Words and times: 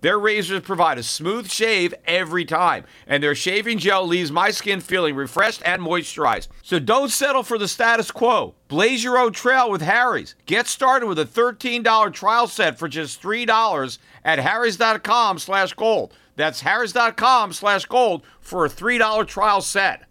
Their 0.00 0.18
razors 0.18 0.60
provide 0.60 0.98
a 0.98 1.02
smooth 1.02 1.50
shave 1.50 1.92
every 2.04 2.44
time, 2.44 2.84
and 3.06 3.22
their 3.22 3.34
shaving 3.34 3.78
gel 3.78 4.06
leaves 4.06 4.30
my 4.30 4.50
skin 4.50 4.80
feeling 4.80 5.16
refreshed 5.16 5.62
and 5.64 5.82
moisturized. 5.82 6.48
So 6.62 6.78
don't 6.78 7.10
settle 7.10 7.42
for 7.42 7.58
the 7.58 7.66
status 7.66 8.10
quo. 8.10 8.54
Blaze 8.68 9.02
your 9.02 9.18
own 9.18 9.32
trail 9.32 9.70
with 9.70 9.82
Harry's. 9.82 10.36
Get 10.46 10.68
started 10.68 11.06
with 11.06 11.18
a 11.18 11.24
$13 11.24 12.12
trial 12.12 12.46
set 12.46 12.78
for 12.78 12.86
just 12.86 13.20
$3 13.20 13.98
at 14.24 14.38
harrys.com 14.38 15.38
slash 15.38 15.72
gold. 15.72 16.14
That's 16.36 16.60
harrys.com 16.60 17.52
slash 17.52 17.86
gold 17.86 18.22
for 18.40 18.64
a 18.64 18.70
$3 18.70 19.26
trial 19.26 19.60
set. 19.60 20.04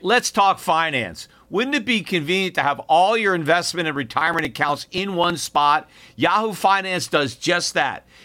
Let's 0.00 0.30
talk 0.30 0.60
finance. 0.60 1.26
Wouldn't 1.50 1.74
it 1.74 1.84
be 1.84 2.02
convenient 2.02 2.54
to 2.54 2.62
have 2.62 2.78
all 2.80 3.16
your 3.16 3.34
investment 3.34 3.88
and 3.88 3.96
retirement 3.96 4.46
accounts 4.46 4.86
in 4.92 5.16
one 5.16 5.36
spot? 5.36 5.88
Yahoo 6.14 6.52
Finance 6.52 7.08
does 7.08 7.34
just 7.34 7.74
that. 7.74 8.06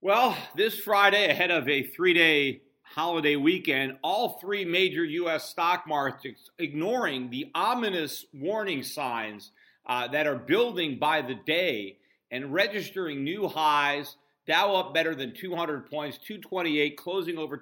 Well, 0.00 0.36
this 0.56 0.78
Friday, 0.78 1.28
ahead 1.30 1.50
of 1.50 1.68
a 1.68 1.82
three 1.82 2.14
day 2.14 2.62
holiday 2.82 3.36
weekend, 3.36 3.98
all 4.02 4.38
three 4.40 4.64
major 4.64 5.04
U.S. 5.04 5.50
stock 5.50 5.84
markets 5.86 6.48
ignoring 6.58 7.28
the 7.30 7.50
ominous 7.54 8.24
warning 8.32 8.82
signs 8.82 9.50
uh, 9.86 10.08
that 10.08 10.26
are 10.26 10.36
building 10.36 10.98
by 10.98 11.20
the 11.22 11.34
day 11.34 11.98
and 12.30 12.52
registering 12.52 13.24
new 13.24 13.48
highs. 13.48 14.16
Dow 14.46 14.76
up 14.76 14.92
better 14.94 15.14
than 15.14 15.34
200 15.34 15.90
points, 15.90 16.16
228, 16.18 16.96
closing 16.96 17.36
over 17.36 17.58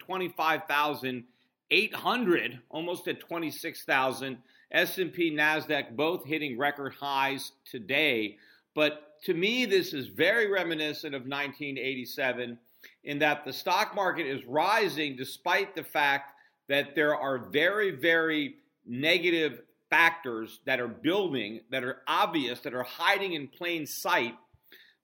25,800, 1.71 2.61
almost 2.71 3.09
at 3.09 3.21
26,000. 3.21 4.39
S&P, 4.73 5.31
Nasdaq 5.31 5.95
both 5.95 6.25
hitting 6.25 6.59
record 6.59 6.95
highs 6.99 7.53
today. 7.71 8.37
But 8.75 9.15
to 9.25 9.35
me, 9.35 9.65
this 9.65 9.93
is 9.93 10.09
very 10.09 10.51
reminiscent 10.51 11.15
of 11.15 11.23
1987 11.23 12.59
in 13.05 13.19
that 13.21 13.45
the 13.45 13.53
stock 13.53 13.95
market 13.95 14.27
is 14.27 14.45
rising 14.45 15.17
despite 15.17 15.75
the 15.75 15.85
fact 15.85 16.33
that 16.69 16.95
there 16.95 17.17
are 17.17 17.39
very, 17.51 17.93
very 17.93 18.57
negative 18.85 19.63
factors 19.89 20.61
that 20.67 20.81
are 20.81 20.89
building, 20.89 21.61
that 21.71 21.85
are 21.85 22.03
obvious, 22.09 22.61
that 22.61 22.75
are 22.75 22.83
hiding 22.83 23.35
in 23.35 23.47
plain 23.47 23.87
sight 23.87 24.35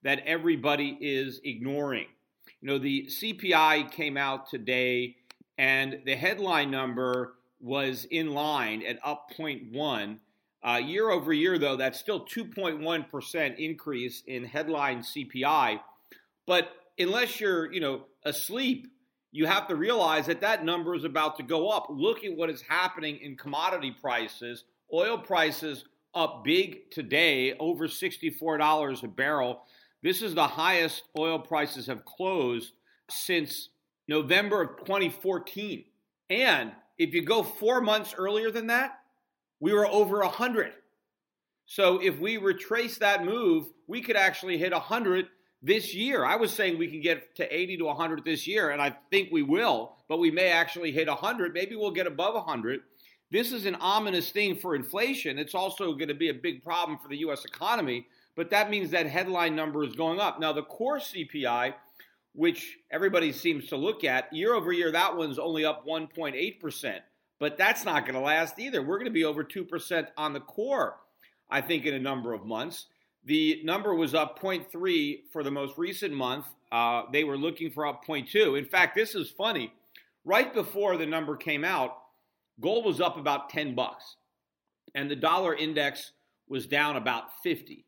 that 0.02 0.20
everybody 0.26 0.98
is 1.00 1.40
ignoring. 1.44 2.06
You 2.60 2.68
know, 2.68 2.78
the 2.78 3.06
CPI 3.06 3.90
came 3.92 4.16
out 4.16 4.48
today 4.50 5.16
and 5.58 6.00
the 6.04 6.16
headline 6.16 6.70
number 6.70 7.34
was 7.60 8.04
in 8.10 8.32
line 8.32 8.82
at 8.82 8.98
up 9.04 9.30
0.1. 9.36 10.18
Uh, 10.64 10.76
year 10.76 11.10
over 11.10 11.32
year, 11.32 11.58
though, 11.58 11.76
that's 11.76 11.98
still 11.98 12.24
2.1% 12.24 13.58
increase 13.58 14.22
in 14.26 14.44
headline 14.44 15.02
CPI. 15.02 15.80
But 16.46 16.68
unless 16.98 17.40
you're, 17.40 17.72
you 17.72 17.80
know, 17.80 18.06
asleep, 18.24 18.86
you 19.32 19.46
have 19.46 19.66
to 19.68 19.76
realize 19.76 20.26
that 20.26 20.42
that 20.42 20.64
number 20.64 20.94
is 20.94 21.04
about 21.04 21.36
to 21.38 21.42
go 21.42 21.68
up. 21.70 21.86
Look 21.88 22.24
at 22.24 22.36
what 22.36 22.50
is 22.50 22.62
happening 22.62 23.18
in 23.22 23.36
commodity 23.36 23.94
prices. 24.00 24.64
Oil 24.92 25.18
prices 25.18 25.84
up 26.14 26.44
big 26.44 26.90
today, 26.90 27.54
over 27.58 27.88
$64 27.88 29.02
a 29.02 29.08
barrel. 29.08 29.62
This 30.02 30.20
is 30.20 30.34
the 30.34 30.46
highest 30.46 31.04
oil 31.16 31.38
prices 31.38 31.86
have 31.86 32.04
closed 32.04 32.72
since 33.08 33.70
November 34.12 34.60
of 34.60 34.76
2014. 34.80 35.84
And 36.28 36.72
if 36.98 37.14
you 37.14 37.22
go 37.22 37.42
four 37.42 37.80
months 37.80 38.14
earlier 38.16 38.50
than 38.50 38.66
that, 38.66 38.98
we 39.58 39.72
were 39.72 39.86
over 39.86 40.18
100. 40.18 40.72
So 41.64 41.98
if 42.02 42.18
we 42.18 42.36
retrace 42.36 42.98
that 42.98 43.24
move, 43.24 43.66
we 43.86 44.02
could 44.02 44.16
actually 44.16 44.58
hit 44.58 44.72
100 44.72 45.28
this 45.62 45.94
year. 45.94 46.24
I 46.24 46.36
was 46.36 46.52
saying 46.52 46.76
we 46.76 46.88
can 46.88 47.00
get 47.00 47.36
to 47.36 47.54
80 47.54 47.78
to 47.78 47.84
100 47.86 48.24
this 48.24 48.46
year, 48.46 48.70
and 48.70 48.82
I 48.82 48.94
think 49.10 49.30
we 49.32 49.42
will, 49.42 49.96
but 50.08 50.18
we 50.18 50.30
may 50.30 50.48
actually 50.48 50.92
hit 50.92 51.08
100. 51.08 51.54
Maybe 51.54 51.74
we'll 51.74 51.90
get 51.92 52.06
above 52.06 52.34
100. 52.34 52.80
This 53.30 53.50
is 53.50 53.64
an 53.64 53.76
ominous 53.76 54.30
thing 54.30 54.56
for 54.56 54.74
inflation. 54.74 55.38
It's 55.38 55.54
also 55.54 55.94
going 55.94 56.08
to 56.08 56.14
be 56.14 56.28
a 56.28 56.34
big 56.34 56.62
problem 56.62 56.98
for 56.98 57.08
the 57.08 57.18
U.S. 57.18 57.46
economy, 57.46 58.06
but 58.36 58.50
that 58.50 58.68
means 58.68 58.90
that 58.90 59.06
headline 59.06 59.56
number 59.56 59.84
is 59.84 59.94
going 59.94 60.20
up. 60.20 60.38
Now, 60.38 60.52
the 60.52 60.64
core 60.64 60.98
CPI, 60.98 61.72
which 62.34 62.78
everybody 62.90 63.32
seems 63.32 63.66
to 63.68 63.76
look 63.76 64.04
at, 64.04 64.32
year 64.32 64.54
over 64.54 64.72
year, 64.72 64.90
that 64.90 65.16
one's 65.16 65.38
only 65.38 65.64
up 65.64 65.86
1.8%, 65.86 66.98
but 67.38 67.58
that's 67.58 67.84
not 67.84 68.04
going 68.04 68.14
to 68.14 68.20
last 68.20 68.58
either. 68.58 68.82
We're 68.82 68.98
going 68.98 69.06
to 69.06 69.10
be 69.10 69.24
over 69.24 69.44
2% 69.44 70.06
on 70.16 70.32
the 70.32 70.40
core, 70.40 70.96
I 71.50 71.60
think, 71.60 71.84
in 71.84 71.94
a 71.94 71.98
number 71.98 72.32
of 72.32 72.46
months. 72.46 72.86
The 73.24 73.60
number 73.64 73.94
was 73.94 74.14
up 74.14 74.40
0.3 74.40 75.20
for 75.30 75.44
the 75.44 75.50
most 75.50 75.76
recent 75.78 76.14
month. 76.14 76.46
Uh, 76.72 77.02
they 77.12 77.22
were 77.22 77.36
looking 77.36 77.70
for 77.70 77.86
up 77.86 78.04
0.2. 78.06 78.58
In 78.58 78.64
fact, 78.64 78.94
this 78.94 79.14
is 79.14 79.30
funny. 79.30 79.72
Right 80.24 80.52
before 80.52 80.96
the 80.96 81.06
number 81.06 81.36
came 81.36 81.64
out, 81.64 81.98
gold 82.60 82.84
was 82.84 83.00
up 83.00 83.16
about 83.18 83.50
10 83.50 83.74
bucks, 83.74 84.16
and 84.94 85.10
the 85.10 85.16
dollar 85.16 85.54
index 85.54 86.12
was 86.48 86.66
down 86.66 86.96
about 86.96 87.24
50. 87.42 87.84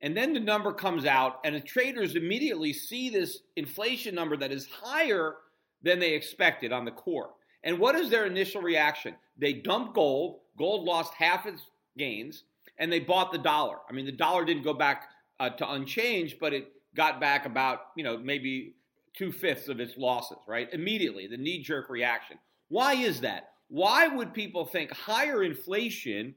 And 0.00 0.16
then 0.16 0.32
the 0.32 0.40
number 0.40 0.72
comes 0.72 1.04
out, 1.04 1.40
and 1.44 1.54
the 1.54 1.60
traders 1.60 2.14
immediately 2.14 2.72
see 2.72 3.10
this 3.10 3.40
inflation 3.56 4.14
number 4.14 4.36
that 4.36 4.52
is 4.52 4.66
higher 4.66 5.36
than 5.82 5.98
they 5.98 6.14
expected 6.14 6.72
on 6.72 6.84
the 6.84 6.90
core. 6.90 7.30
And 7.64 7.78
what 7.78 7.96
is 7.96 8.08
their 8.08 8.26
initial 8.26 8.62
reaction? 8.62 9.16
They 9.36 9.52
dump 9.52 9.94
gold. 9.94 10.40
Gold 10.56 10.84
lost 10.84 11.14
half 11.14 11.46
its 11.46 11.62
gains, 11.96 12.44
and 12.78 12.92
they 12.92 13.00
bought 13.00 13.32
the 13.32 13.38
dollar. 13.38 13.78
I 13.88 13.92
mean, 13.92 14.06
the 14.06 14.12
dollar 14.12 14.44
didn't 14.44 14.62
go 14.62 14.74
back 14.74 15.08
uh, 15.40 15.50
to 15.50 15.72
unchanged, 15.72 16.38
but 16.40 16.52
it 16.52 16.72
got 16.94 17.20
back 17.20 17.46
about, 17.46 17.88
you 17.96 18.04
know, 18.04 18.16
maybe 18.18 18.74
two 19.16 19.32
fifths 19.32 19.68
of 19.68 19.80
its 19.80 19.96
losses, 19.96 20.38
right? 20.46 20.68
Immediately, 20.72 21.26
the 21.26 21.36
knee 21.36 21.62
jerk 21.62 21.90
reaction. 21.90 22.38
Why 22.68 22.94
is 22.94 23.20
that? 23.22 23.50
Why 23.68 24.08
would 24.08 24.32
people 24.32 24.64
think 24.64 24.92
higher 24.92 25.42
inflation 25.42 26.34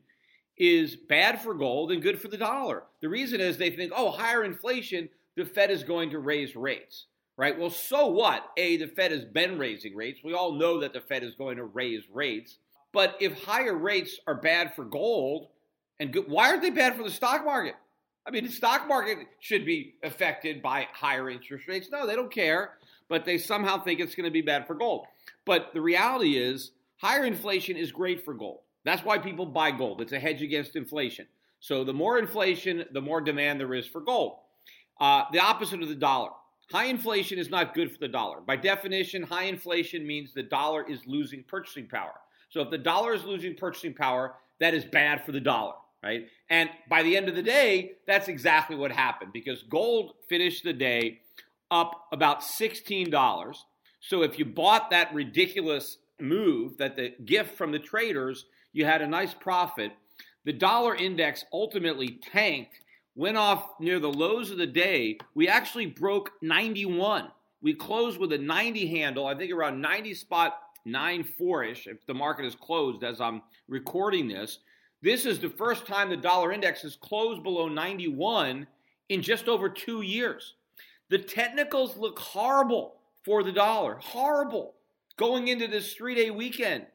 is 0.62 0.96
bad 0.96 1.42
for 1.42 1.56
gold 1.56 1.92
and 1.92 2.04
good 2.04 2.22
for 2.22 2.28
the 2.28 2.38
dollar. 2.38 2.84
The 3.02 3.10
reason 3.10 3.42
is 3.42 3.58
they 3.58 3.72
think, 3.72 3.92
oh, 3.96 4.12
higher 4.12 4.44
inflation, 4.44 5.10
the 5.36 5.44
Fed 5.44 5.72
is 5.72 5.84
going 5.84 6.12
to 6.12 6.20
raise 6.20 6.56
rates, 6.56 7.08
right? 7.36 7.58
Well, 7.58 7.72
so 7.72 8.06
what? 8.06 8.44
A, 8.58 8.78
the 8.78 8.86
Fed 8.86 9.12
has 9.12 9.26
been 9.26 9.58
raising 9.58 9.96
rates. 9.96 10.20
We 10.24 10.36
all 10.36 10.52
know 10.52 10.80
that 10.82 10.94
the 10.94 11.02
Fed 11.02 11.24
is 11.24 11.34
going 11.34 11.58
to 11.58 11.64
raise 11.64 12.04
rates. 12.14 12.60
But 12.94 13.16
if 13.20 13.42
higher 13.42 13.76
rates 13.76 14.20
are 14.28 14.36
bad 14.36 14.76
for 14.76 14.86
gold, 14.86 15.48
and 16.00 16.14
good, 16.14 16.30
why 16.30 16.50
aren't 16.50 16.62
they 16.62 16.70
bad 16.70 16.96
for 16.96 17.04
the 17.04 17.10
stock 17.10 17.44
market? 17.44 17.74
I 18.28 18.30
mean, 18.30 18.46
the 18.46 18.52
stock 18.52 18.88
market 18.88 19.18
should 19.40 19.66
be 19.66 19.96
affected 20.04 20.62
by 20.62 20.88
higher 20.94 21.28
interest 21.28 21.68
rates. 21.68 21.90
No, 21.92 22.06
they 22.06 22.16
don't 22.16 22.32
care, 22.32 22.74
but 23.10 23.26
they 23.26 23.40
somehow 23.40 23.84
think 23.84 24.00
it's 24.00 24.14
going 24.14 24.26
to 24.26 24.32
be 24.32 24.42
bad 24.42 24.68
for 24.68 24.76
gold. 24.76 25.08
But 25.44 25.72
the 25.74 25.82
reality 25.82 26.38
is, 26.38 26.70
higher 26.98 27.26
inflation 27.26 27.78
is 27.78 27.92
great 27.92 28.24
for 28.24 28.36
gold. 28.36 28.60
That's 28.84 29.04
why 29.04 29.18
people 29.18 29.46
buy 29.46 29.72
gold. 29.72 30.02
It's 30.02 30.12
a 30.12 30.20
hedge 30.20 30.42
against 30.42 30.76
inflation. 30.76 31.28
So 31.60 31.84
the 31.84 31.94
more 31.94 32.18
inflation, 32.18 32.86
the 32.92 33.02
more 33.02 33.22
demand 33.22 33.60
there 33.60 33.74
is 33.74 33.86
for 33.86 34.02
gold. 34.02 34.40
Uh, 35.00 35.26
the 35.32 35.40
opposite 35.40 35.82
of 35.82 35.90
the 35.90 35.96
dollar. 35.96 36.32
High 36.72 36.86
inflation 36.86 37.38
is 37.38 37.50
not 37.50 37.74
good 37.74 37.92
for 37.92 38.00
the 38.00 38.08
dollar. 38.08 38.40
By 38.40 38.56
definition, 38.56 39.24
high 39.24 39.44
inflation 39.44 40.08
means 40.08 40.34
the 40.34 40.44
dollar 40.44 40.90
is 40.90 41.02
losing 41.06 41.44
purchasing 41.44 41.88
power. 41.88 42.14
So 42.50 42.62
if 42.62 42.70
the 42.70 42.78
dollar 42.78 43.14
is 43.14 43.24
losing 43.24 43.56
purchasing 43.56 43.94
power, 43.94 44.36
that 44.60 44.74
is 44.74 44.86
bad 44.86 45.26
for 45.26 45.32
the 45.32 45.40
dollar, 45.40 45.74
right? 46.04 46.28
And 46.50 46.70
by 46.90 47.04
the 47.04 47.18
end 47.18 47.28
of 47.28 47.36
the 47.36 47.44
day, 47.44 47.94
that's 48.08 48.28
exactly 48.28 48.76
what 48.76 48.92
happened 48.92 49.34
because 49.34 49.64
gold 49.64 50.14
finished 50.30 50.64
the 50.64 50.74
day 50.74 51.20
up 51.72 52.08
about 52.12 52.42
$16. 52.42 53.56
So 54.00 54.22
if 54.22 54.40
you 54.40 54.46
bought 54.46 54.90
that 54.92 55.14
ridiculous 55.14 55.98
move, 56.20 56.78
that 56.78 56.96
the 56.96 57.14
gift 57.26 57.58
from 57.58 57.72
the 57.72 57.80
traders, 57.80 58.46
you 58.74 58.86
had 58.86 59.02
a 59.02 59.08
nice 59.08 59.34
profit. 59.34 59.92
The 60.46 60.54
dollar 60.54 60.96
index 60.96 61.46
ultimately 61.54 62.20
tanked, 62.32 62.80
went 63.16 63.38
off 63.38 63.80
near 63.80 64.00
the 64.00 64.12
lows 64.12 64.52
of 64.52 64.58
the 64.58 64.68
day. 64.68 65.18
We 65.36 65.48
actually 65.48 65.86
broke 65.86 66.32
91. 66.42 67.28
We 67.62 67.74
closed 67.74 68.20
with 68.20 68.34
a 68.34 68.38
90 68.38 68.88
handle, 68.88 69.28
I 69.28 69.36
think 69.36 69.52
around 69.52 69.82
90 69.82 70.14
spot 70.16 70.58
94 70.86 71.64
ish, 71.66 71.88
if 71.88 72.06
the 72.08 72.14
market 72.14 72.46
is 72.46 72.56
closed 72.56 73.04
as 73.04 73.22
I'm 73.22 73.44
recording 73.68 74.28
this. 74.28 74.60
This 75.04 75.26
is 75.26 75.40
the 75.40 75.50
first 75.50 75.86
time 75.86 76.10
the 76.10 76.18
dollar 76.18 76.52
index 76.52 76.82
has 76.82 76.96
closed 76.96 77.44
below 77.44 77.68
91 77.68 78.68
in 79.10 79.22
just 79.22 79.48
over 79.48 79.70
two 79.70 80.02
years. 80.02 80.56
The 81.10 81.20
technicals 81.20 81.98
look 81.98 82.18
horrible 82.18 82.96
for 83.24 83.44
the 83.44 83.52
dollar, 83.52 83.98
horrible 84.02 84.76
going 85.18 85.50
into 85.50 85.68
this 85.68 85.94
three 85.94 86.16
day 86.16 86.32
weekend. 86.32 86.86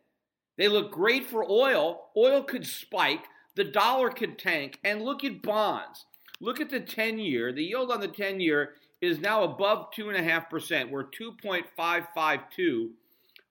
They 0.57 0.69
look 0.69 0.91
great 0.91 1.27
for 1.27 1.45
oil. 1.49 2.09
Oil 2.17 2.43
could 2.43 2.67
spike, 2.67 3.25
the 3.55 3.65
dollar 3.65 4.11
could 4.11 4.39
tank, 4.39 4.79
and 4.85 5.03
look 5.03 5.25
at 5.25 5.43
bonds. 5.43 6.07
Look 6.41 6.61
at 6.61 6.71
the 6.71 6.81
10 6.81 7.19
year. 7.19 7.53
The 7.53 7.65
yield 7.65 7.91
on 7.91 8.01
the 8.01 8.09
10 8.09 8.41
year 8.41 8.75
is 9.01 9.19
now 9.19 9.45
above 9.45 9.89
2.5%. 9.97 10.91
We're 10.91 11.05
2.552 11.05 12.91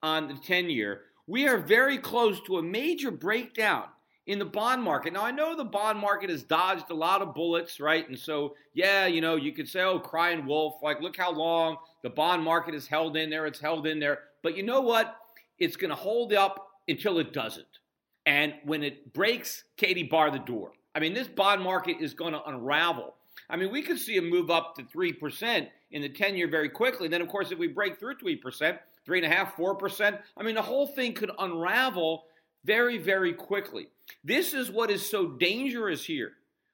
on 0.04 0.28
the 0.28 0.36
10 0.36 0.69
year. 0.69 1.02
We 1.28 1.48
are 1.48 1.57
very 1.57 1.98
close 1.98 2.40
to 2.42 2.57
a 2.57 2.63
major 2.63 3.12
breakdown 3.12 3.86
in 4.28 4.40
the 4.40 4.46
bond 4.46 4.81
market. 4.81 5.13
Now, 5.13 5.24
I 5.24 5.31
know 5.31 5.56
the 5.56 5.63
bond 5.63 6.00
market 6.00 6.30
has 6.30 6.44
dodged 6.44 6.90
a 6.90 6.96
lot 6.96 7.22
of 7.22 7.34
bullets, 7.34 7.80
right? 7.80 8.08
And 8.08 8.18
so, 8.18 8.56
yeah, 8.74 9.06
you 9.06 9.22
know, 9.22 9.36
you 9.36 9.51
could 9.51 9.69
say, 9.69 9.81
oh, 9.81 10.00
crying 10.00 10.46
wolf, 10.46 10.75
like, 10.81 11.01
look 11.01 11.16
how 11.18 11.31
long 11.31 11.78
the 12.01 12.10
bond 12.10 12.44
market 12.44 12.74
is 12.74 12.88
held 12.88 13.18
in 13.18 13.30
there, 13.30 13.46
it's 13.46 13.60
held 13.60 13.86
in 13.88 14.00
there. 14.00 14.19
But 14.42 14.58
you 14.58 14.63
know 14.63 14.81
what? 14.81 15.18
It's 15.60 15.75
going 15.75 15.90
to 15.90 15.96
hold 15.96 16.34
up 16.34 16.75
until 16.88 17.20
it 17.20 17.34
doesn't. 17.34 17.66
And 18.26 18.54
when 18.64 18.84
it 18.84 19.14
breaks, 19.14 19.64
Katie, 19.78 20.04
bar 20.04 20.32
the 20.32 20.40
door. 20.40 20.72
I 20.96 21.00
mean, 21.00 21.14
this 21.14 21.28
bond 21.28 21.62
market 21.62 21.98
is 22.00 22.14
going 22.14 22.34
to 22.34 22.44
unravel. 22.44 23.14
I 23.50 23.58
mean, 23.58 23.72
we 23.72 23.82
could 23.82 24.00
see 24.00 24.18
a 24.18 24.22
move 24.22 24.50
up 24.50 24.76
to 24.76 24.84
3% 24.84 25.68
in 25.92 26.02
the 26.02 26.10
10 26.10 26.36
year 26.36 26.48
very 26.48 26.70
quickly. 26.70 27.08
Then, 27.08 27.22
of 27.22 27.28
course, 27.28 27.52
if 27.52 27.60
we 27.60 27.68
break 27.68 28.00
through 28.00 28.16
3%, 28.16 28.42
3.5%, 29.08 29.54
4%, 29.54 30.20
I 30.38 30.44
mean, 30.44 30.56
the 30.56 30.62
whole 30.62 30.88
thing 30.88 31.14
could 31.14 31.32
unravel 31.38 32.26
very, 32.64 32.98
very 32.98 33.34
quickly. 33.34 33.88
This 34.24 34.54
is 34.54 34.72
what 34.72 34.90
is 34.90 35.08
so 35.08 35.28
dangerous 35.28 36.04
here, 36.04 36.32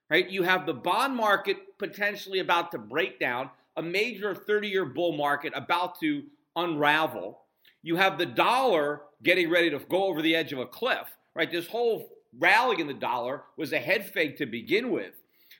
right? 0.09 0.29
You 0.29 0.43
have 0.43 0.65
the 0.65 0.73
bond 0.73 1.15
market 1.15 1.57
potentially 1.77 2.39
about 2.39 2.71
to 2.71 2.77
break 2.77 3.19
down, 3.19 3.49
a 3.75 3.81
major 3.81 4.33
30 4.33 4.67
year 4.67 4.85
bull 4.85 5.17
market 5.17 5.51
about 5.55 5.99
to 5.99 6.23
unravel. 6.55 7.41
You 7.83 7.95
have 7.95 8.17
the 8.17 8.25
dollar 8.25 9.01
getting 9.23 9.49
ready 9.49 9.69
to 9.69 9.79
go 9.79 10.05
over 10.05 10.21
the 10.21 10.35
edge 10.35 10.53
of 10.53 10.59
a 10.59 10.65
cliff, 10.65 11.07
right? 11.35 11.51
This 11.51 11.67
whole 11.67 12.09
rally 12.37 12.79
in 12.79 12.87
the 12.87 12.93
dollar 12.93 13.43
was 13.57 13.73
a 13.73 13.79
head 13.79 14.05
fake 14.05 14.37
to 14.37 14.45
begin 14.45 14.91
with, 14.91 15.13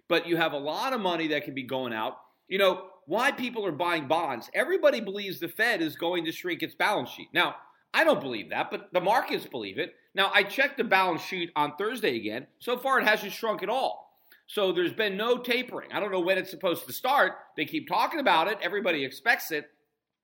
but 0.08 0.28
you 0.28 0.38
have 0.38 0.54
a 0.54 0.58
lot 0.58 0.94
of 0.94 1.02
money 1.02 1.28
that 1.28 1.46
can 1.46 1.54
be 1.54 1.64
going 1.64 1.94
out. 1.94 2.18
You 2.48 2.58
know, 2.58 2.86
why 3.06 3.32
people 3.32 3.66
are 3.66 3.72
buying 3.72 4.08
bonds. 4.08 4.50
Everybody 4.54 5.00
believes 5.02 5.40
the 5.40 5.48
Fed 5.48 5.82
is 5.82 5.96
going 5.96 6.26
to 6.26 6.32
shrink 6.32 6.62
its 6.62 6.76
balance 6.76 7.10
sheet. 7.10 7.30
Now, 7.34 7.56
I 7.94 8.04
don't 8.04 8.22
believe 8.22 8.50
that, 8.52 8.72
but 8.72 8.94
the 8.94 9.02
markets 9.02 9.46
believe 9.46 9.78
it. 9.78 9.96
Now, 10.14 10.32
I 10.34 10.44
checked 10.44 10.78
the 10.78 10.84
balance 10.84 11.22
sheet 11.22 11.52
on 11.56 11.76
Thursday 11.76 12.16
again. 12.16 12.48
So 12.60 12.78
far, 12.78 13.00
it 13.00 13.08
hasn't 13.08 13.34
shrunk 13.34 13.64
at 13.64 13.70
all. 13.70 14.18
So 14.48 14.72
there's 14.72 14.94
been 14.94 15.18
no 15.18 15.38
tapering. 15.38 15.92
I 15.94 16.00
don't 16.00 16.12
know 16.12 16.20
when 16.20 16.38
it's 16.38 16.52
supposed 16.52 16.86
to 16.88 16.94
start. 16.94 17.34
They 17.56 17.66
keep 17.66 17.88
talking 17.88 18.20
about 18.20 18.48
it. 18.48 18.58
Everybody 18.62 19.04
expects 19.06 19.52
it. 19.52 19.70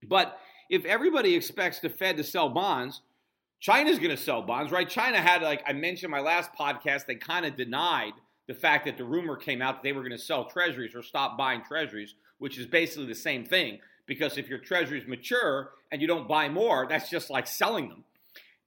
But 0.03 0.37
if 0.69 0.85
everybody 0.85 1.35
expects 1.35 1.79
the 1.79 1.89
Fed 1.89 2.17
to 2.17 2.23
sell 2.23 2.49
bonds, 2.49 3.01
China's 3.59 3.97
going 3.97 4.15
to 4.15 4.21
sell 4.21 4.41
bonds, 4.41 4.71
right? 4.71 4.87
China 4.87 5.17
had, 5.17 5.41
like 5.41 5.63
I 5.65 5.73
mentioned 5.73 6.11
my 6.11 6.19
last 6.19 6.51
podcast, 6.53 7.05
they 7.05 7.15
kind 7.15 7.45
of 7.45 7.55
denied 7.55 8.13
the 8.47 8.53
fact 8.53 8.85
that 8.85 8.97
the 8.97 9.03
rumor 9.03 9.35
came 9.35 9.61
out 9.61 9.75
that 9.75 9.83
they 9.83 9.93
were 9.93 10.01
going 10.01 10.11
to 10.11 10.17
sell 10.17 10.45
treasuries 10.45 10.95
or 10.95 11.01
stop 11.01 11.37
buying 11.37 11.63
treasuries, 11.63 12.15
which 12.37 12.57
is 12.57 12.65
basically 12.65 13.07
the 13.07 13.15
same 13.15 13.45
thing. 13.45 13.79
Because 14.05 14.37
if 14.37 14.47
your 14.47 14.59
treasuries 14.59 15.07
mature 15.07 15.71
and 15.91 16.01
you 16.01 16.07
don't 16.07 16.27
buy 16.27 16.47
more, 16.47 16.85
that's 16.87 17.09
just 17.09 17.29
like 17.29 17.47
selling 17.47 17.89
them. 17.89 18.03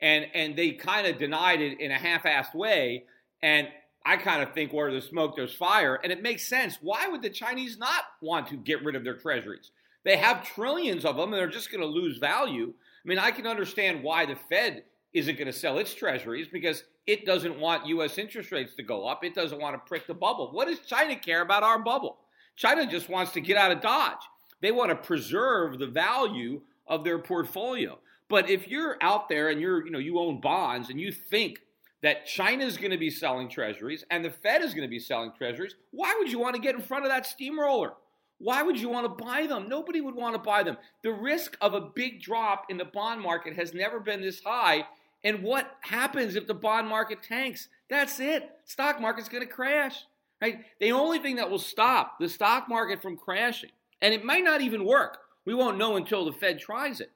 And 0.01 0.27
and 0.35 0.57
they 0.57 0.73
kind 0.73 1.07
of 1.07 1.19
denied 1.19 1.61
it 1.61 1.81
in 1.81 1.91
a 1.91 1.99
half-assed 1.99 2.55
way. 2.55 3.05
And 3.43 3.69
I 4.05 4.17
kind 4.17 4.43
of 4.43 4.53
think 4.55 4.73
where 4.73 4.91
there's 4.91 5.09
smoke, 5.09 5.37
there's 5.37 5.55
fire. 5.55 5.99
And 6.03 6.13
it 6.13 6.23
makes 6.23 6.47
sense. 6.47 6.79
Why 6.83 7.09
would 7.09 7.23
the 7.23 7.31
Chinese 7.31 7.79
not 7.79 8.05
want 8.21 8.49
to 8.49 8.57
get 8.57 8.85
rid 8.85 8.97
of 8.97 9.05
their 9.05 9.17
treasuries? 9.17 9.71
They 10.05 10.17
have 10.17 10.47
trillions 10.47 11.05
of 11.05 11.17
them 11.17 11.33
and 11.33 11.35
they're 11.35 11.49
just 11.49 11.71
going 11.71 11.83
to 11.83 11.87
lose 11.87 12.19
value. 12.19 12.73
I 13.05 13.09
mean, 13.09 13.19
I 13.19 13.31
can 13.31 13.47
understand 13.47 14.03
why 14.03 14.27
the 14.27 14.37
Fed 14.37 14.85
isn't 15.13 15.37
going 15.37 15.47
to 15.47 15.53
sell 15.53 15.79
its 15.79 15.95
treasuries 15.95 16.49
because 16.49 16.85
it 17.07 17.27
doesn't 17.27 17.59
want 17.59 17.87
U.S. 17.87 18.19
interest 18.19 18.53
rates 18.53 18.75
to 18.77 18.83
go 18.83 19.07
up. 19.07 19.25
It 19.25 19.35
doesn't 19.35 19.61
want 19.61 19.75
to 19.75 19.89
prick 19.89 20.07
the 20.07 20.15
bubble. 20.15 20.51
What 20.53 20.69
does 20.69 20.81
China 20.81 21.17
care 21.17 21.43
about 21.43 21.63
our 21.63 21.79
bubble? 21.79 22.19
China 22.57 22.87
just 22.87 23.09
wants 23.09 23.33
to 23.33 23.41
get 23.41 23.57
out 23.57 23.73
of 23.73 23.81
Dodge. 23.81 24.23
They 24.61 24.73
want 24.73 24.91
to 24.91 24.97
preserve 24.97 25.79
the 25.79 25.87
value 25.87 26.61
of 26.87 27.05
their 27.05 27.19
portfolio. 27.19 27.99
But 28.29 28.49
if 28.49 28.69
you're 28.69 28.97
out 29.01 29.29
there 29.29 29.49
and 29.49 29.61
you're, 29.61 29.85
you 29.85 29.91
know, 29.91 29.99
you 29.99 30.19
own 30.19 30.41
bonds 30.41 30.91
and 30.91 31.01
you 31.01 31.11
think 31.11 31.61
that 32.03 32.27
China 32.27 32.65
is 32.65 32.77
going 32.77 32.93
to 32.93 32.99
be 32.99 33.11
selling 33.11 33.49
treasuries 33.49 34.05
and 34.11 34.25
the 34.25 34.31
Fed 34.31 34.63
is 34.63 34.73
going 34.73 34.87
to 34.87 34.91
be 34.91 35.01
selling 35.01 35.33
treasuries, 35.37 35.75
why 35.91 36.15
would 36.19 36.31
you 36.31 36.39
want 36.39 36.55
to 36.55 36.63
get 36.63 36.75
in 36.75 36.81
front 36.81 37.05
of 37.05 37.11
that 37.11 37.27
steamroller? 37.27 37.95
Why 38.41 38.63
would 38.63 38.81
you 38.81 38.89
want 38.89 39.05
to 39.05 39.25
buy 39.25 39.47
them? 39.47 39.69
Nobody 39.69 40.01
would 40.01 40.15
want 40.15 40.35
to 40.35 40.41
buy 40.41 40.63
them. 40.63 40.79
The 41.03 41.13
risk 41.13 41.57
of 41.61 41.75
a 41.75 41.81
big 41.81 42.23
drop 42.23 42.65
in 42.71 42.79
the 42.79 42.87
bond 42.87 43.21
market 43.21 43.55
has 43.57 43.75
never 43.75 44.01
been 44.01 44.23
this 44.23 44.41
high. 44.43 44.87
And 45.23 45.43
what 45.43 45.71
happens 45.83 46.35
if 46.35 46.47
the 46.47 46.55
bond 46.55 46.89
market 46.89 47.23
tanks? 47.23 47.69
That's 47.89 48.19
it. 48.19 48.51
Stock 48.65 49.01
market's 49.01 49.29
going 49.29 49.47
to 49.47 49.53
crash. 49.53 50.05
Right? 50.41 50.65
The 50.79 50.93
only 50.93 51.19
thing 51.19 51.37
that 51.37 51.51
will 51.51 51.59
stop 51.59 52.19
the 52.19 52.29
stock 52.29 52.67
market 52.67 53.03
from 53.03 53.19
crashing, 53.19 53.73
and 54.01 54.15
it 54.15 54.25
might 54.25 54.43
not 54.43 54.63
even 54.63 54.87
work. 54.87 55.19
We 55.45 55.53
won't 55.53 55.77
know 55.77 55.97
until 55.97 56.25
the 56.25 56.33
Fed 56.33 56.59
tries 56.59 57.01
it. 57.01 57.11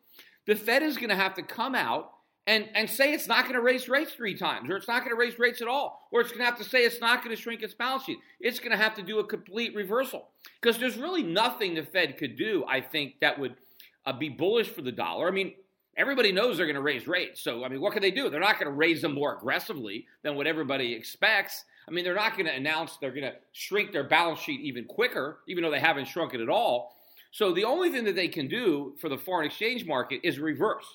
The 0.47 0.55
Fed 0.55 0.83
is 0.83 0.99
going 0.99 1.09
to 1.09 1.17
have 1.17 1.33
to 1.35 1.43
come 1.43 1.75
out 1.75 2.13
and, 2.47 2.69
and 2.75 2.89
say 2.89 3.13
it's 3.13 3.27
not 3.27 3.45
going 3.45 3.55
to 3.55 3.63
raise 3.63 3.89
rates 3.89 4.13
three 4.13 4.37
times, 4.37 4.69
or 4.69 4.77
it's 4.77 4.89
not 4.89 5.01
going 5.01 5.17
to 5.17 5.19
raise 5.19 5.39
rates 5.39 5.63
at 5.63 5.69
all, 5.69 6.09
or 6.11 6.21
it's 6.21 6.31
going 6.31 6.41
to 6.41 6.45
have 6.45 6.59
to 6.59 6.65
say 6.65 6.85
it's 6.85 7.01
not 7.01 7.25
going 7.25 7.35
to 7.35 7.41
shrink 7.41 7.63
its 7.63 7.75
balance 7.75 8.05
sheet. 8.05 8.19
It's 8.41 8.59
going 8.59 8.73
to 8.73 8.77
have 8.77 8.95
to 8.97 9.03
do 9.03 9.19
a 9.19 9.25
complete 9.25 9.75
reversal 9.75 10.29
because 10.61 10.79
there's 10.79 10.97
really 10.97 11.23
nothing 11.23 11.75
the 11.75 11.83
Fed 11.83 12.19
could 12.19 12.37
do, 12.37 12.65
I 12.69 12.81
think, 12.81 13.21
that 13.21 13.39
would 13.39 13.57
uh, 14.05 14.13
be 14.13 14.29
bullish 14.29 14.69
for 14.69 14.83
the 14.83 14.93
dollar. 14.93 15.27
I 15.27 15.31
mean, 15.31 15.55
everybody 15.97 16.33
knows 16.33 16.57
they're 16.57 16.67
going 16.67 16.77
to 16.77 16.83
raise 16.83 17.07
rates. 17.07 17.41
So, 17.41 17.65
I 17.65 17.69
mean, 17.69 17.81
what 17.81 17.93
can 17.93 18.03
they 18.03 18.11
do? 18.11 18.29
They're 18.29 18.41
not 18.41 18.59
going 18.59 18.71
to 18.71 18.77
raise 18.77 19.01
them 19.01 19.15
more 19.15 19.37
aggressively 19.37 20.07
than 20.23 20.35
what 20.35 20.47
everybody 20.47 20.93
expects. 20.93 21.65
I 21.89 21.93
mean, 21.93 22.05
they're 22.05 22.15
not 22.15 22.35
going 22.35 22.47
to 22.47 22.55
announce 22.55 22.97
they're 22.97 23.11
going 23.11 23.25
to 23.25 23.35
shrink 23.53 23.93
their 23.93 24.05
balance 24.05 24.41
sheet 24.41 24.61
even 24.61 24.85
quicker, 24.85 25.39
even 25.47 25.63
though 25.63 25.71
they 25.71 25.81
haven't 25.81 26.09
shrunk 26.09 26.35
it 26.35 26.41
at 26.41 26.49
all. 26.49 26.97
So, 27.31 27.53
the 27.53 27.65
only 27.65 27.91
thing 27.91 28.05
that 28.05 28.17
they 28.17 28.29
can 28.29 28.49
do 28.49 28.95
for 29.01 29.09
the 29.09 29.19
foreign 29.19 29.47
exchange 29.47 29.87
market 29.87 30.21
is 30.23 30.39
reverse. 30.39 30.87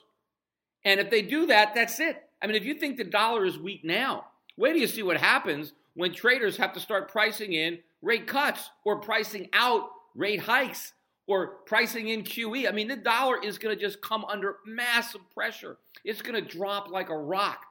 And 0.86 1.00
if 1.00 1.10
they 1.10 1.22
do 1.22 1.48
that, 1.48 1.74
that's 1.76 2.00
it. 2.00 2.24
I 2.42 2.48
mean, 2.48 2.56
if 2.56 2.66
you 2.66 2.76
think 2.76 2.98
the 2.98 3.04
dollar 3.04 3.46
is 3.46 3.58
weak 3.58 3.84
now, 3.84 4.26
wait 4.58 4.74
till 4.74 4.82
you 4.82 4.88
see 4.88 5.04
what 5.04 5.18
happens 5.18 5.74
when 5.94 6.14
traders 6.14 6.58
have 6.58 6.74
to 6.74 6.80
start 6.80 7.12
pricing 7.12 7.54
in 7.54 7.80
rate 8.02 8.28
cuts 8.28 8.70
or 8.86 9.00
pricing 9.00 9.50
out 9.54 9.90
rate 10.16 10.40
hikes 10.40 10.94
or 11.28 11.48
pricing 11.66 12.08
in 12.08 12.24
QE. 12.24 12.68
I 12.68 12.72
mean, 12.72 12.88
the 12.88 12.96
dollar 12.96 13.44
is 13.44 13.58
going 13.58 13.76
to 13.76 13.82
just 13.82 14.02
come 14.02 14.26
under 14.26 14.58
massive 14.66 15.22
pressure. 15.34 15.78
It's 16.04 16.22
going 16.22 16.42
to 16.42 16.58
drop 16.58 16.90
like 16.90 17.10
a 17.10 17.18
rock. 17.18 17.66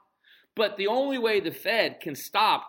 But 0.54 0.76
the 0.76 0.88
only 0.88 1.18
way 1.18 1.40
the 1.40 1.50
Fed 1.50 2.00
can 2.00 2.14
stop 2.14 2.66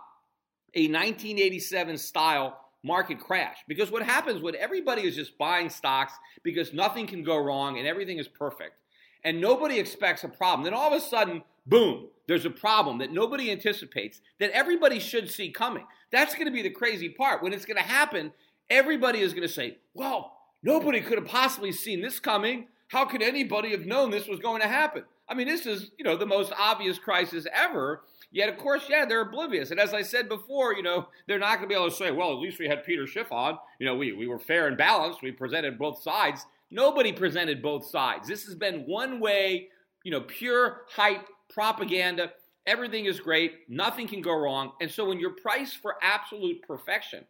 a 0.74 0.84
1987 0.84 1.98
style 1.98 2.58
market 2.84 3.20
crash. 3.20 3.58
Because 3.68 3.92
what 3.92 4.04
happens 4.04 4.42
when 4.42 4.56
everybody 4.56 5.04
is 5.04 5.16
just 5.16 5.38
buying 5.38 5.70
stocks 5.70 6.14
because 6.44 6.74
nothing 6.74 7.08
can 7.08 7.24
go 7.24 7.38
wrong 7.38 7.78
and 7.78 7.88
everything 7.88 8.18
is 8.18 8.28
perfect, 8.28 8.80
and 9.24 9.42
nobody 9.42 9.80
expects 9.80 10.24
a 10.24 10.30
problem, 10.30 10.64
then 10.64 10.74
all 10.74 10.94
of 10.94 11.02
a 11.02 11.06
sudden, 11.06 11.44
boom, 11.66 12.08
there's 12.28 12.46
a 12.46 12.50
problem 12.50 13.00
that 13.00 13.12
nobody 13.12 13.52
anticipates 13.52 14.22
that 14.40 14.52
everybody 14.52 15.00
should 15.00 15.30
see 15.30 15.50
coming. 15.50 15.86
That's 16.12 16.36
going 16.36 16.46
to 16.46 16.52
be 16.52 16.62
the 16.62 16.70
crazy 16.70 17.10
part. 17.10 17.42
When 17.42 17.54
it's 17.54 17.66
going 17.66 17.78
to 17.78 17.84
happen, 17.84 18.32
everybody 18.70 19.20
is 19.22 19.34
going 19.34 19.48
to 19.48 19.54
say, 19.54 19.78
well, 19.94 20.38
nobody 20.64 21.02
could 21.02 21.18
have 21.18 21.28
possibly 21.28 21.72
seen 21.72 22.02
this 22.02 22.20
coming. 22.20 22.68
How 22.90 23.06
could 23.06 23.22
anybody 23.22 23.72
have 23.72 23.86
known 23.86 24.12
this 24.12 24.28
was 24.28 24.40
going 24.40 24.62
to 24.62 24.68
happen? 24.68 25.04
I 25.28 25.36
mean, 25.36 25.48
this 25.48 25.66
is, 25.66 25.92
you 25.98 26.04
know, 26.04 26.16
the 26.16 26.26
most 26.26 26.52
obvious 26.58 26.98
crisis 26.98 27.46
ever. 27.54 28.02
Yet, 28.32 28.50
of 28.50 28.58
course, 28.58 28.84
yeah, 28.90 29.06
they're 29.06 29.22
oblivious. 29.22 29.72
And 29.72 29.80
as 29.80 29.94
I 29.94 30.02
said 30.02 30.30
before, 30.30 30.74
you 30.74 30.84
know, 30.84 31.08
they're 31.28 31.40
not 31.40 31.58
going 31.58 31.64
to 31.64 31.68
be 31.68 31.76
able 31.76 31.90
to 31.90 31.96
say, 31.96 32.12
well, 32.12 32.32
at 32.32 32.40
least 32.40 32.60
we 32.60 32.68
had 32.68 32.84
Peter 32.84 33.08
Schiff 33.08 33.32
on. 33.32 33.58
You 33.80 33.88
know, 33.88 33.96
we, 33.96 34.12
we 34.12 34.28
were 34.28 34.40
fair 34.40 34.68
and 34.68 34.78
balanced. 34.78 35.22
We 35.22 35.32
presented 35.32 35.78
both 35.80 36.02
sides. 36.02 36.46
Nobody 36.72 37.12
presented 37.12 37.62
both 37.62 37.88
sides. 37.88 38.28
This 38.28 38.46
has 38.46 38.56
been 38.56 38.82
one 38.86 39.20
way, 39.20 39.70
you 40.04 40.12
know, 40.12 40.22
pure 40.22 40.82
hype 40.90 41.28
propaganda. 41.50 42.32
Everything 42.68 43.06
is 43.06 43.20
great. 43.20 43.54
Nothing 43.68 44.08
can 44.08 44.22
go 44.22 44.34
wrong. 44.34 44.74
And 44.80 44.92
so 44.92 45.08
when 45.08 45.20
you're 45.20 45.36
priced 45.42 45.78
for 45.78 45.96
absolute 46.02 46.62
perfection, 46.68 47.26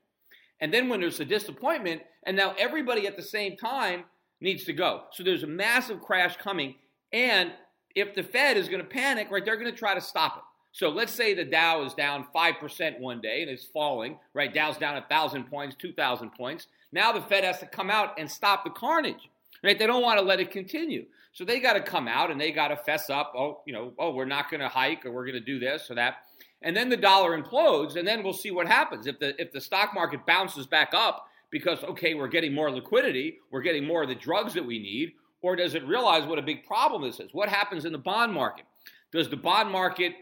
and 0.60 0.74
then 0.74 0.90
when 0.90 1.00
there's 1.00 1.20
a 1.20 1.26
disappointment, 1.26 2.02
and 2.24 2.36
now 2.36 2.54
everybody 2.58 3.08
at 3.08 3.16
the 3.16 3.24
same 3.24 3.56
time 3.56 4.04
needs 4.42 4.66
to 4.66 4.74
go. 4.74 5.04
So 5.14 5.24
there's 5.24 5.44
a 5.44 5.48
massive 5.48 6.02
crash 6.02 6.36
coming. 6.38 6.76
And 7.14 7.52
if 7.96 8.14
the 8.14 8.24
Fed 8.24 8.58
is 8.58 8.68
going 8.68 8.82
to 8.82 8.88
panic, 8.88 9.32
right, 9.32 9.44
they're 9.44 9.58
going 9.58 9.72
to 9.72 9.78
try 9.78 9.94
to 9.94 10.02
stop 10.02 10.38
it. 10.38 10.44
So 10.72 10.90
let's 10.90 11.14
say 11.14 11.34
the 11.34 11.46
Dow 11.46 11.84
is 11.84 11.94
down 11.94 12.28
5% 12.36 13.00
one 13.00 13.22
day 13.22 13.42
and 13.42 13.50
it's 13.50 13.66
falling, 13.66 14.20
right? 14.34 14.54
Dow's 14.54 14.78
down 14.78 14.94
1,000 14.96 15.46
points, 15.46 15.76
2,000 15.80 16.30
points. 16.32 16.68
Now 16.92 17.12
the 17.12 17.22
Fed 17.22 17.44
has 17.44 17.60
to 17.60 17.66
come 17.66 17.90
out 17.90 18.20
and 18.20 18.30
stop 18.30 18.64
the 18.64 18.70
carnage, 18.70 19.30
right? 19.64 19.78
They 19.78 19.88
don't 19.88 20.02
want 20.02 20.20
to 20.20 20.26
let 20.26 20.40
it 20.40 20.52
continue. 20.52 21.06
So 21.34 21.46
they 21.46 21.60
got 21.60 21.74
to 21.74 21.82
come 21.82 22.08
out 22.08 22.32
and 22.32 22.42
they 22.42 22.52
got 22.52 22.70
to 22.70 22.78
fess 22.78 23.10
up, 23.10 23.34
oh, 23.38 23.62
you 23.66 23.74
know, 23.74 23.94
oh, 24.00 24.12
we're 24.12 24.26
not 24.26 24.50
going 24.50 24.62
to 24.62 24.68
hike 24.68 25.06
or 25.06 25.12
we're 25.12 25.26
going 25.26 25.36
to 25.36 25.40
do 25.40 25.60
this 25.60 25.90
or 25.90 25.96
that. 25.96 26.16
And 26.62 26.76
then 26.76 26.90
the 26.90 26.98
dollar 26.98 27.40
implodes 27.40 27.96
and 27.96 28.08
then 28.08 28.24
we'll 28.24 28.34
see 28.34 28.52
what 28.52 28.68
happens. 28.68 29.08
If 29.08 29.20
the 29.20 29.40
if 29.42 29.52
the 29.52 29.62
stock 29.62 29.94
market 29.94 30.26
bounces 30.26 30.68
back 30.68 30.94
up 30.94 31.28
because 31.52 31.84
okay, 31.84 32.16
we're 32.16 32.28
getting 32.28 32.54
more 32.54 32.72
liquidity, 32.72 33.38
we're 33.52 33.62
getting 33.62 33.86
more 33.86 34.04
of 34.04 34.10
the 34.10 34.16
drugs 34.16 34.54
that 34.56 34.66
we 34.66 34.80
need, 34.80 35.14
or 35.42 35.56
does 35.56 35.76
it 35.76 35.88
realize 35.88 36.26
what 36.26 36.40
a 36.40 36.44
big 36.44 36.66
problem 36.66 37.04
this 37.04 37.20
is? 37.20 37.30
What 37.34 37.50
happens 37.50 37.86
in 37.86 37.92
the 37.92 37.98
bond 37.98 38.34
market? 38.34 38.66
Does 39.12 39.30
the 39.30 39.38
bond 39.38 39.72
market 39.72 40.14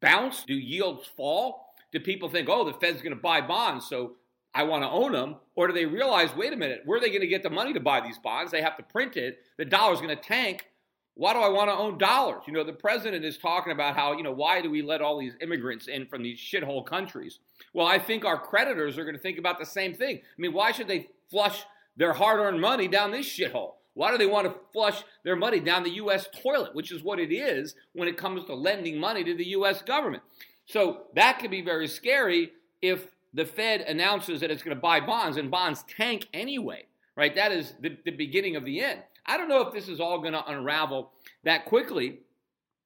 bounce? 0.00 0.44
Do 0.44 0.54
yields 0.54 1.06
fall? 1.16 1.66
Do 1.92 2.00
people 2.00 2.28
think, 2.28 2.48
oh, 2.48 2.64
the 2.64 2.74
Fed's 2.74 3.00
going 3.00 3.14
to 3.14 3.22
buy 3.22 3.40
bonds, 3.40 3.88
so 3.88 4.16
I 4.56 4.62
want 4.62 4.82
to 4.84 4.88
own 4.88 5.12
them? 5.12 5.36
Or 5.54 5.66
do 5.66 5.74
they 5.74 5.84
realize, 5.84 6.34
wait 6.34 6.54
a 6.54 6.56
minute, 6.56 6.80
where 6.86 6.96
are 6.96 7.00
they 7.00 7.10
going 7.10 7.20
to 7.20 7.26
get 7.26 7.42
the 7.42 7.50
money 7.50 7.74
to 7.74 7.80
buy 7.80 8.00
these 8.00 8.18
bonds? 8.18 8.50
They 8.50 8.62
have 8.62 8.78
to 8.78 8.82
print 8.82 9.18
it. 9.18 9.40
The 9.58 9.66
dollar's 9.66 10.00
going 10.00 10.16
to 10.16 10.22
tank. 10.22 10.66
Why 11.14 11.34
do 11.34 11.40
I 11.40 11.48
want 11.48 11.68
to 11.68 11.74
own 11.74 11.98
dollars? 11.98 12.42
You 12.46 12.54
know, 12.54 12.64
the 12.64 12.72
president 12.72 13.24
is 13.24 13.36
talking 13.36 13.72
about 13.72 13.96
how, 13.96 14.16
you 14.16 14.22
know, 14.22 14.32
why 14.32 14.62
do 14.62 14.70
we 14.70 14.80
let 14.80 15.02
all 15.02 15.18
these 15.18 15.36
immigrants 15.42 15.88
in 15.88 16.06
from 16.06 16.22
these 16.22 16.38
shithole 16.38 16.84
countries? 16.86 17.38
Well, 17.74 17.86
I 17.86 17.98
think 17.98 18.24
our 18.24 18.38
creditors 18.38 18.96
are 18.96 19.04
going 19.04 19.16
to 19.16 19.22
think 19.22 19.38
about 19.38 19.58
the 19.58 19.66
same 19.66 19.94
thing. 19.94 20.16
I 20.16 20.40
mean, 20.40 20.54
why 20.54 20.72
should 20.72 20.88
they 20.88 21.08
flush 21.30 21.62
their 21.96 22.14
hard 22.14 22.40
earned 22.40 22.60
money 22.60 22.88
down 22.88 23.10
this 23.10 23.26
shithole? 23.26 23.74
Why 23.92 24.10
do 24.10 24.18
they 24.18 24.26
want 24.26 24.46
to 24.46 24.60
flush 24.72 25.02
their 25.24 25.36
money 25.36 25.60
down 25.60 25.82
the 25.82 25.94
U.S. 25.96 26.28
toilet, 26.42 26.74
which 26.74 26.92
is 26.92 27.02
what 27.02 27.18
it 27.18 27.32
is 27.32 27.74
when 27.94 28.08
it 28.08 28.18
comes 28.18 28.44
to 28.44 28.54
lending 28.54 29.00
money 29.00 29.24
to 29.24 29.34
the 29.34 29.48
U.S. 29.48 29.80
government? 29.80 30.22
So 30.66 31.04
that 31.14 31.38
could 31.38 31.50
be 31.50 31.62
very 31.62 31.88
scary 31.88 32.52
if 32.82 33.06
the 33.36 33.44
Fed 33.44 33.82
announces 33.82 34.40
that 34.40 34.50
it's 34.50 34.62
going 34.62 34.74
to 34.74 34.80
buy 34.80 34.98
bonds 34.98 35.36
and 35.36 35.50
bonds 35.50 35.84
tank 35.94 36.26
anyway, 36.32 36.86
right? 37.16 37.34
That 37.34 37.52
is 37.52 37.74
the, 37.80 37.96
the 38.04 38.10
beginning 38.10 38.56
of 38.56 38.64
the 38.64 38.80
end. 38.80 39.00
I 39.26 39.36
don't 39.36 39.50
know 39.50 39.60
if 39.60 39.74
this 39.74 39.88
is 39.88 40.00
all 40.00 40.20
going 40.20 40.32
to 40.32 40.44
unravel 40.50 41.12
that 41.44 41.66
quickly, 41.66 42.20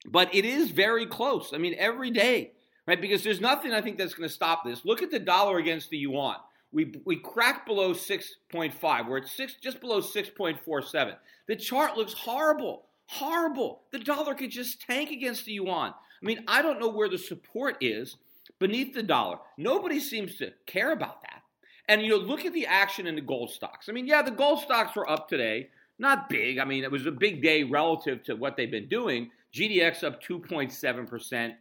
but 0.05 0.35
it 0.35 0.45
is 0.45 0.73
very 0.73 1.07
close. 1.07 1.53
I 1.55 1.59
mean, 1.59 1.77
every 1.79 2.11
day, 2.11 2.51
right? 2.85 3.01
Because 3.01 3.23
there's 3.23 3.41
nothing 3.41 3.73
I 3.73 3.81
think 3.81 3.97
that's 3.97 4.15
going 4.15 4.29
to 4.29 4.35
stop 4.35 4.65
this. 4.65 4.85
Look 4.85 5.03
at 5.03 5.13
the 5.13 5.21
dollar 5.21 5.59
against 5.59 5.89
the 5.91 5.99
yuan. 5.99 6.37
We, 6.73 6.95
we 7.05 7.17
cracked 7.17 7.67
below 7.67 7.93
6.5. 7.93 9.09
We're 9.09 9.19
at 9.19 9.29
six, 9.29 9.55
just 9.63 9.81
below 9.81 10.01
6.47. 10.01 11.15
The 11.47 11.57
chart 11.57 11.97
looks 11.97 12.13
horrible. 12.13 12.87
Horrible. 13.07 13.83
The 13.93 13.99
dollar 14.01 14.35
could 14.35 14.51
just 14.51 14.81
tank 14.83 15.11
against 15.11 15.45
the 15.45 15.53
yuan. 15.53 15.93
I 15.93 16.27
mean, 16.27 16.43
I 16.49 16.61
don't 16.61 16.81
know 16.81 16.89
where 16.89 17.09
the 17.09 17.19
support 17.19 17.77
is 17.81 18.17
beneath 18.61 18.95
the 18.95 19.03
dollar. 19.03 19.39
Nobody 19.59 19.99
seems 19.99 20.37
to 20.37 20.53
care 20.67 20.93
about 20.93 21.23
that. 21.23 21.43
And 21.89 22.03
you 22.03 22.11
know, 22.11 22.17
look 22.19 22.45
at 22.45 22.53
the 22.53 22.67
action 22.67 23.09
in 23.09 23.17
the 23.17 23.21
gold 23.21 23.51
stocks. 23.51 23.89
I 23.89 23.93
mean, 23.93 24.07
yeah, 24.07 24.23
the 24.23 24.31
gold 24.31 24.61
stocks 24.61 24.95
were 24.95 25.11
up 25.11 25.29
today. 25.29 25.71
Not 25.99 26.29
big. 26.29 26.59
I 26.59 26.65
mean, 26.65 26.85
it 26.85 26.91
was 26.91 27.07
a 27.07 27.11
big 27.11 27.43
day 27.43 27.65
relative 27.65 28.23
to 28.25 28.37
what 28.37 28.57
they've 28.57 28.71
been 28.71 28.89
doing. 28.89 29.31
GDX 29.53 30.05
up 30.05 30.23
2.7%. 30.23 31.55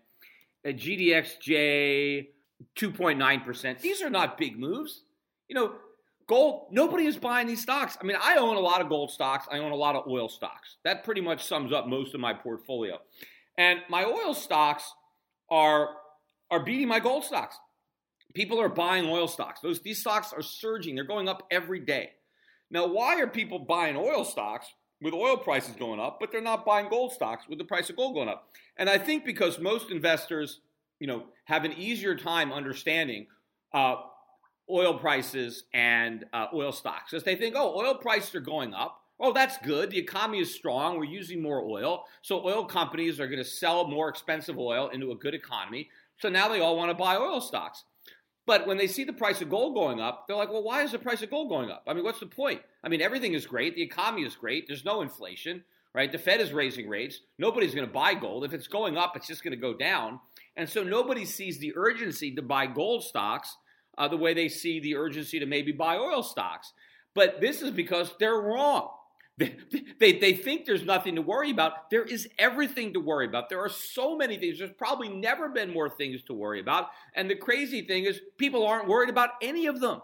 GDXJ 0.65 2.27
2.9%. 2.77 3.79
These 3.79 4.01
are 4.01 4.10
not 4.10 4.38
big 4.38 4.60
moves. 4.60 5.01
You 5.48 5.56
know, 5.56 5.74
gold, 6.27 6.68
nobody 6.72 7.06
is 7.06 7.18
buying 7.18 7.48
these 7.48 7.62
stocks. 7.62 7.98
I 8.00 8.06
mean, 8.06 8.18
I 8.22 8.36
own 8.36 8.56
a 8.56 8.60
lot 8.60 8.82
of 8.82 8.89
gold 8.89 9.12
stocks, 9.12 9.48
I 9.51 9.58
own 9.58 9.72
a 9.72 9.75
lot 9.75 9.96
of 9.96 10.08
oil 10.08 10.29
stocks. 10.29 10.77
That 10.84 11.03
pretty 11.03 11.22
much 11.22 11.46
sums 11.46 11.74
up 11.74 11.88
most 11.88 12.13
of 12.13 12.20
my 12.20 12.34
portfolio. 12.34 13.00
And 13.58 13.79
my 13.89 14.03
oil 14.03 14.34
stocks 14.34 14.94
are 15.50 15.89
are 16.51 16.63
beating 16.63 16.88
my 16.88 17.00
gold 17.00 17.24
stocks. 17.24 17.58
People 18.34 18.62
are 18.62 18.70
buying 18.70 19.08
oil 19.08 19.27
stocks. 19.27 19.60
Those 19.62 19.82
these 19.82 20.00
stocks 20.00 20.34
are 20.34 20.41
surging. 20.41 20.96
They're 20.96 21.03
going 21.03 21.27
up 21.27 21.48
every 21.50 21.79
day. 21.79 22.12
Now, 22.72 22.88
why 22.88 23.20
are 23.20 23.27
people 23.27 23.60
buying 23.60 23.98
oil 23.98 24.24
stocks 24.24 24.68
with 25.01 25.13
oil 25.13 25.38
prices 25.38 25.75
going 25.75 26.00
up, 26.00 26.18
but 26.20 26.32
they're 26.32 26.41
not 26.41 26.65
buying 26.65 26.89
gold 26.89 27.13
stocks 27.13 27.46
with 27.50 27.58
the 27.58 27.65
price 27.65 27.89
of 27.89 27.96
gold 27.96 28.13
going 28.13 28.29
up? 28.29 28.50
And 28.77 28.89
I 28.89 28.98
think 28.98 29.25
because 29.25 29.60
most 29.60 29.89
investors 29.89 30.60
you 31.00 31.08
know, 31.08 31.24
have 31.46 31.65
an 31.65 31.74
easier 31.74 32.15
time 32.15 32.51
understanding 32.51 33.27
uh, 33.74 33.96
oil 34.70 34.98
prices 35.00 35.63
and 35.74 36.25
uh, 36.34 36.48
oil 36.53 36.72
stocks. 36.72 37.13
As 37.13 37.24
they 37.24 37.36
think, 37.36 37.56
oh, 37.58 37.79
oil 37.79 37.96
prices 37.96 38.36
are 38.36 38.41
going 38.41 38.74
up. 38.74 39.01
Oh, 39.22 39.34
that's 39.34 39.58
good. 39.58 39.89
The 39.89 39.98
economy 39.98 40.39
is 40.39 40.53
strong. 40.53 40.98
We're 40.98 41.06
using 41.06 41.41
more 41.41 41.62
oil. 41.62 42.06
So 42.22 42.46
oil 42.46 42.63
companies 42.63 43.20
are 43.20 43.27
going 43.27 43.44
to 43.44 43.50
sell 43.50 43.88
more 43.88 44.08
expensive 44.08 44.58
oil 44.58 44.89
into 44.89 45.12
a 45.12 45.15
good 45.15 45.34
economy. 45.34 45.89
So 46.20 46.30
now 46.30 46.48
they 46.50 46.60
all 46.60 46.78
want 46.78 46.90
to 46.90 46.96
buy 46.96 47.16
oil 47.18 47.42
stocks. 47.42 47.84
But 48.46 48.66
when 48.66 48.78
they 48.78 48.88
see 48.88 49.04
the 49.04 49.14
price 49.14 49.42
of 49.42 49.50
gold 49.50 49.76
going 49.76 50.00
up, 50.00 50.26
they're 50.28 50.36
like, 50.36 50.52
well, 50.52 50.64
why 50.64 50.82
is 50.82 50.92
the 50.92 51.00
price 51.00 51.22
of 51.22 51.30
gold 51.30 51.50
going 51.50 51.70
up? 51.70 51.84
I 51.88 51.94
mean, 51.94 52.04
what's 52.04 52.20
the 52.20 52.26
point? 52.26 52.62
I 52.84 52.90
mean, 52.90 53.02
everything 53.02 53.34
is 53.34 53.46
great. 53.46 53.76
The 53.76 53.84
economy 53.84 54.24
is 54.24 54.36
great. 54.36 54.68
There's 54.68 54.84
no 54.84 55.02
inflation, 55.02 55.64
right? 55.94 56.12
The 56.12 56.18
Fed 56.18 56.42
is 56.42 56.52
raising 56.52 56.90
rates. 56.90 57.20
Nobody's 57.38 57.76
going 57.76 57.88
to 57.88 57.94
buy 57.94 58.16
gold. 58.16 58.44
If 58.44 58.54
it's 58.54 58.68
going 58.68 58.98
up, 58.98 59.16
it's 59.16 59.28
just 59.28 59.44
going 59.44 59.52
to 59.52 59.58
go 59.58 59.76
down. 59.76 60.20
And 60.58 60.68
so 60.68 60.84
nobody 60.84 61.26
sees 61.26 61.60
the 61.60 61.74
urgency 61.76 62.34
to 62.36 62.42
buy 62.42 62.66
gold 62.66 63.04
stocks 63.04 63.56
uh, 64.00 64.08
the 64.08 64.18
way 64.18 64.34
they 64.34 64.50
see 64.50 64.80
the 64.80 64.96
urgency 64.96 65.40
to 65.40 65.46
maybe 65.46 65.72
buy 65.72 65.98
oil 65.98 66.24
stocks. 66.24 66.74
But 67.14 67.42
this 67.42 67.62
is 67.62 67.72
because 67.72 68.12
they're 68.20 68.42
wrong. 68.42 68.90
They, 70.00 70.13
they, 70.13 70.34
think 70.34 70.65
there's 70.65 70.86
nothing 70.86 71.15
to 71.15 71.22
worry 71.22 71.51
about. 71.51 71.89
There 71.89 72.03
is 72.03 72.29
everything 72.38 72.93
to 72.93 73.00
worry 73.01 73.25
about. 73.25 73.50
There 73.50 73.60
are 73.60 73.69
so 73.69 74.15
many 74.15 74.38
things. 74.38 74.60
There's 74.60 74.72
probably 74.77 75.10
never 75.10 75.50
been 75.50 75.74
more 75.74 75.89
things 75.89 76.22
to 76.24 76.34
worry 76.34 76.62
about. 76.62 76.88
And 77.15 77.29
the 77.29 77.36
crazy 77.36 77.81
thing 77.86 78.05
is, 78.05 78.22
people 78.38 78.65
aren't 78.65 78.88
worried 78.88 79.10
about 79.10 79.31
any 79.41 79.67
of 79.67 79.81
them. 79.81 80.01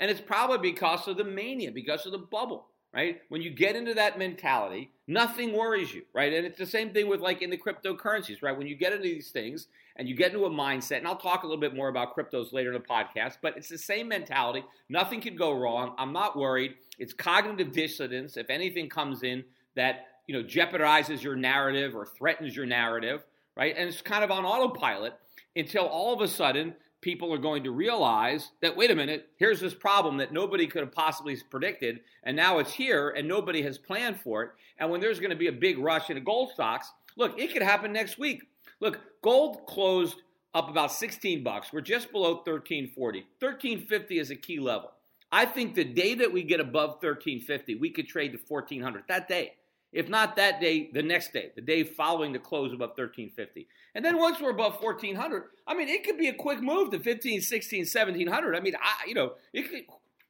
And 0.00 0.10
it's 0.10 0.20
probably 0.20 0.58
because 0.58 1.06
of 1.06 1.16
the 1.16 1.24
mania, 1.24 1.70
because 1.70 2.06
of 2.06 2.12
the 2.12 2.18
bubble 2.18 2.68
right? 2.96 3.20
When 3.28 3.42
you 3.42 3.50
get 3.50 3.76
into 3.76 3.92
that 3.92 4.18
mentality, 4.18 4.90
nothing 5.06 5.52
worries 5.52 5.92
you, 5.92 6.04
right? 6.14 6.32
And 6.32 6.46
it's 6.46 6.56
the 6.56 6.64
same 6.64 6.94
thing 6.94 7.08
with 7.08 7.20
like 7.20 7.42
in 7.42 7.50
the 7.50 7.58
cryptocurrencies, 7.58 8.42
right? 8.42 8.56
When 8.56 8.66
you 8.66 8.74
get 8.74 8.92
into 8.92 9.02
these 9.02 9.28
things 9.28 9.66
and 9.96 10.08
you 10.08 10.14
get 10.14 10.32
into 10.32 10.46
a 10.46 10.50
mindset, 10.50 10.96
and 10.98 11.06
I'll 11.06 11.18
talk 11.18 11.42
a 11.42 11.46
little 11.46 11.60
bit 11.60 11.74
more 11.74 11.88
about 11.88 12.16
cryptos 12.16 12.54
later 12.54 12.72
in 12.72 12.80
the 12.80 12.88
podcast, 12.88 13.36
but 13.42 13.54
it's 13.54 13.68
the 13.68 13.76
same 13.76 14.08
mentality. 14.08 14.64
Nothing 14.88 15.20
can 15.20 15.36
go 15.36 15.52
wrong. 15.52 15.94
I'm 15.98 16.14
not 16.14 16.38
worried. 16.38 16.76
It's 16.98 17.12
cognitive 17.12 17.70
dissonance. 17.70 18.38
If 18.38 18.48
anything 18.48 18.88
comes 18.88 19.22
in 19.24 19.44
that, 19.74 20.06
you 20.26 20.34
know, 20.34 20.42
jeopardizes 20.42 21.22
your 21.22 21.36
narrative 21.36 21.94
or 21.94 22.06
threatens 22.06 22.56
your 22.56 22.64
narrative, 22.64 23.26
right? 23.58 23.74
And 23.76 23.90
it's 23.90 24.00
kind 24.00 24.24
of 24.24 24.30
on 24.30 24.46
autopilot 24.46 25.12
until 25.54 25.84
all 25.84 26.14
of 26.14 26.22
a 26.22 26.28
sudden 26.28 26.74
people 27.06 27.32
are 27.32 27.38
going 27.38 27.62
to 27.62 27.70
realize 27.70 28.50
that, 28.60 28.76
wait 28.76 28.90
a 28.90 28.94
minute, 28.96 29.28
here's 29.36 29.60
this 29.60 29.72
problem 29.72 30.16
that 30.16 30.32
nobody 30.32 30.66
could 30.66 30.80
have 30.80 30.90
possibly 30.90 31.36
predicted, 31.48 32.00
and 32.24 32.36
now 32.36 32.58
it's 32.58 32.72
here, 32.72 33.10
and 33.10 33.28
nobody 33.28 33.62
has 33.62 33.78
planned 33.78 34.18
for 34.18 34.42
it. 34.42 34.50
And 34.78 34.90
when 34.90 35.00
there's 35.00 35.20
going 35.20 35.30
to 35.30 35.36
be 35.36 35.46
a 35.46 35.52
big 35.52 35.78
rush 35.78 36.10
into 36.10 36.20
gold 36.20 36.50
stocks, 36.50 36.90
look, 37.14 37.38
it 37.38 37.52
could 37.52 37.62
happen 37.62 37.92
next 37.92 38.18
week. 38.18 38.42
Look, 38.80 38.98
gold 39.22 39.66
closed 39.66 40.16
up 40.52 40.68
about 40.68 40.90
16 40.90 41.44
bucks. 41.44 41.72
We're 41.72 41.80
just 41.80 42.10
below 42.10 42.42
1340. 42.44 43.20
1350 43.38 44.18
is 44.18 44.32
a 44.32 44.34
key 44.34 44.58
level. 44.58 44.90
I 45.30 45.44
think 45.44 45.76
the 45.76 45.84
day 45.84 46.14
that 46.16 46.32
we 46.32 46.42
get 46.42 46.58
above 46.58 46.94
1350, 46.94 47.76
we 47.76 47.90
could 47.90 48.08
trade 48.08 48.32
to 48.32 48.38
1400 48.48 49.04
that 49.06 49.28
day. 49.28 49.54
If 49.96 50.10
not 50.10 50.36
that 50.36 50.60
day, 50.60 50.90
the 50.92 51.02
next 51.02 51.32
day, 51.32 51.52
the 51.54 51.62
day 51.62 51.82
following 51.82 52.30
the 52.30 52.38
close 52.38 52.70
above 52.70 52.90
1350. 52.90 53.66
And 53.94 54.04
then 54.04 54.18
once 54.18 54.38
we're 54.38 54.50
above 54.50 54.82
1400, 54.82 55.44
I 55.66 55.74
mean, 55.74 55.88
it 55.88 56.04
could 56.04 56.18
be 56.18 56.28
a 56.28 56.34
quick 56.34 56.60
move 56.60 56.90
to 56.90 56.98
15, 56.98 57.40
16, 57.40 57.78
1700. 57.80 58.54
I 58.54 58.60
mean, 58.60 58.74
I, 58.74 59.08
you 59.08 59.14
know, 59.14 59.32
it 59.54 59.70
could, 59.70 59.84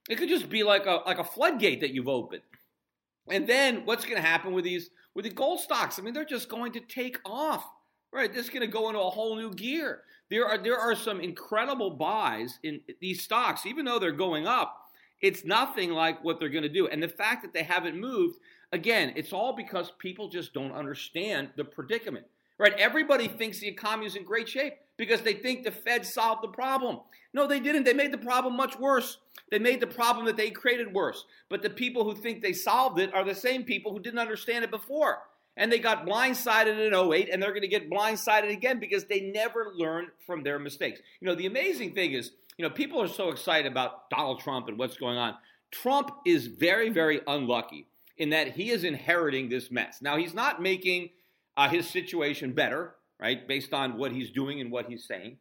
it 0.09 0.19
could 0.19 0.29
just 0.29 0.49
be 0.49 0.63
like 0.63 0.87
a, 0.87 1.01
like 1.05 1.19
a 1.19 1.25
floodgate 1.25 1.81
that 1.81 1.91
you've 1.91 2.07
opened. 2.07 2.43
And 3.29 3.49
then 3.49 3.85
what's 3.85 4.05
going 4.05 4.15
to 4.15 4.23
happen 4.23 4.53
with 4.53 4.65
these, 4.65 4.91
with 5.15 5.25
the 5.25 5.33
gold 5.33 5.59
stocks? 5.59 5.99
I 5.99 6.03
mean, 6.03 6.15
they're 6.15 6.25
just 6.25 6.49
going 6.49 6.71
to 6.75 6.81
take 6.81 7.19
off, 7.25 7.69
right? 8.13 8.33
This 8.33 8.45
is 8.45 8.51
going 8.51 8.61
to 8.61 8.69
go 8.69 8.87
into 8.89 9.01
a 9.01 9.11
whole 9.11 9.35
new 9.35 9.53
gear. 9.53 10.03
There 10.31 10.47
are, 10.47 10.59
there 10.59 10.79
are 10.79 10.95
some 10.95 11.21
incredible 11.21 11.91
buys 11.91 12.61
in 12.63 12.83
these 13.01 13.21
stocks, 13.21 13.67
even 13.67 13.85
though 13.85 13.99
they're 13.99 14.13
going 14.13 14.47
up 14.47 14.87
it's 15.21 15.45
nothing 15.45 15.91
like 15.91 16.23
what 16.23 16.39
they're 16.39 16.49
going 16.49 16.63
to 16.63 16.69
do. 16.69 16.89
And 16.89 17.03
the 17.03 17.09
fact 17.09 17.43
that 17.43 17.53
they 17.53 17.63
haven't 17.63 17.99
moved, 17.99 18.39
again, 18.73 19.13
it's 19.17 19.33
all 19.33 19.55
because 19.55 19.93
people 19.99 20.29
just 20.29 20.53
don't 20.53 20.73
understand 20.73 21.51
the 21.57 21.65
predicament. 21.65 22.27
Right? 22.59 22.73
Everybody 22.79 23.29
thinks 23.29 23.61
the 23.61 23.69
economy 23.69 24.07
is 24.07 24.17
in 24.17 24.25
great 24.25 24.49
shape 24.49 24.75
because 24.97 25.21
they 25.21 25.35
think 25.35 25.63
the 25.63 25.71
Fed 25.71 26.07
solved 26.07 26.43
the 26.43 26.49
problem. 26.49 27.01
No, 27.35 27.47
they 27.47 27.61
didn't. 27.61 27.85
They 27.85 27.93
made 27.93 28.13
the 28.13 28.19
problem 28.19 28.57
much 28.57 28.79
worse. 28.79 29.19
They 29.51 29.59
made 29.59 29.81
the 29.81 29.87
problem 29.87 30.25
that 30.25 30.39
they 30.39 30.51
created 30.51 30.95
worse. 30.95 31.27
But 31.51 31.63
the 31.63 31.69
people 31.69 32.05
who 32.05 32.15
think 32.15 32.41
they 32.41 32.55
solved 32.55 32.99
it 32.99 33.13
are 33.15 33.25
the 33.25 33.35
same 33.35 33.65
people 33.65 33.93
who 33.93 34.01
didn't 34.01 34.19
understand 34.19 34.65
it 34.65 34.71
before. 34.71 35.19
And 35.59 35.71
they 35.71 35.79
got 35.79 36.07
blindsided 36.07 36.87
in 36.87 36.95
08 36.95 37.29
and 37.31 37.43
they're 37.43 37.51
going 37.51 37.61
to 37.61 37.69
get 37.69 37.91
blindsided 37.91 38.51
again 38.51 38.81
because 38.81 39.05
they 39.05 39.21
never 39.21 39.73
learned 39.75 40.09
from 40.27 40.43
their 40.43 40.59
mistakes. 40.59 41.01
You 41.21 41.29
know, 41.29 41.35
the 41.35 41.47
amazing 41.47 41.93
thing 41.95 42.13
is 42.13 42.33
you 42.59 42.63
know, 42.63 42.71
people 42.71 43.03
are 43.03 43.09
so 43.09 43.31
excited 43.31 43.71
about 43.71 44.09
Donald 44.09 44.41
Trump 44.41 44.69
and 44.69 44.79
what's 44.79 44.97
going 44.97 45.19
on. 45.19 45.35
Trump 45.71 46.11
is 46.25 46.47
very, 46.47 46.89
very 46.89 47.21
unlucky 47.27 47.87
in 48.19 48.31
that 48.31 48.53
he 48.53 48.71
is 48.71 48.85
inheriting 48.85 49.49
this 49.49 49.71
mess. 49.71 50.01
Now, 50.01 50.17
he's 50.17 50.35
not 50.35 50.63
making 50.63 51.11
uh, 51.57 51.69
his 51.69 51.89
situation 51.89 52.53
better, 52.53 52.95
right, 53.21 53.47
based 53.47 53.73
on 53.73 53.97
what 53.97 54.13
he's 54.13 54.31
doing 54.31 54.61
and 54.61 54.71
what 54.71 54.89
he's 54.89 55.07
saying. 55.07 55.39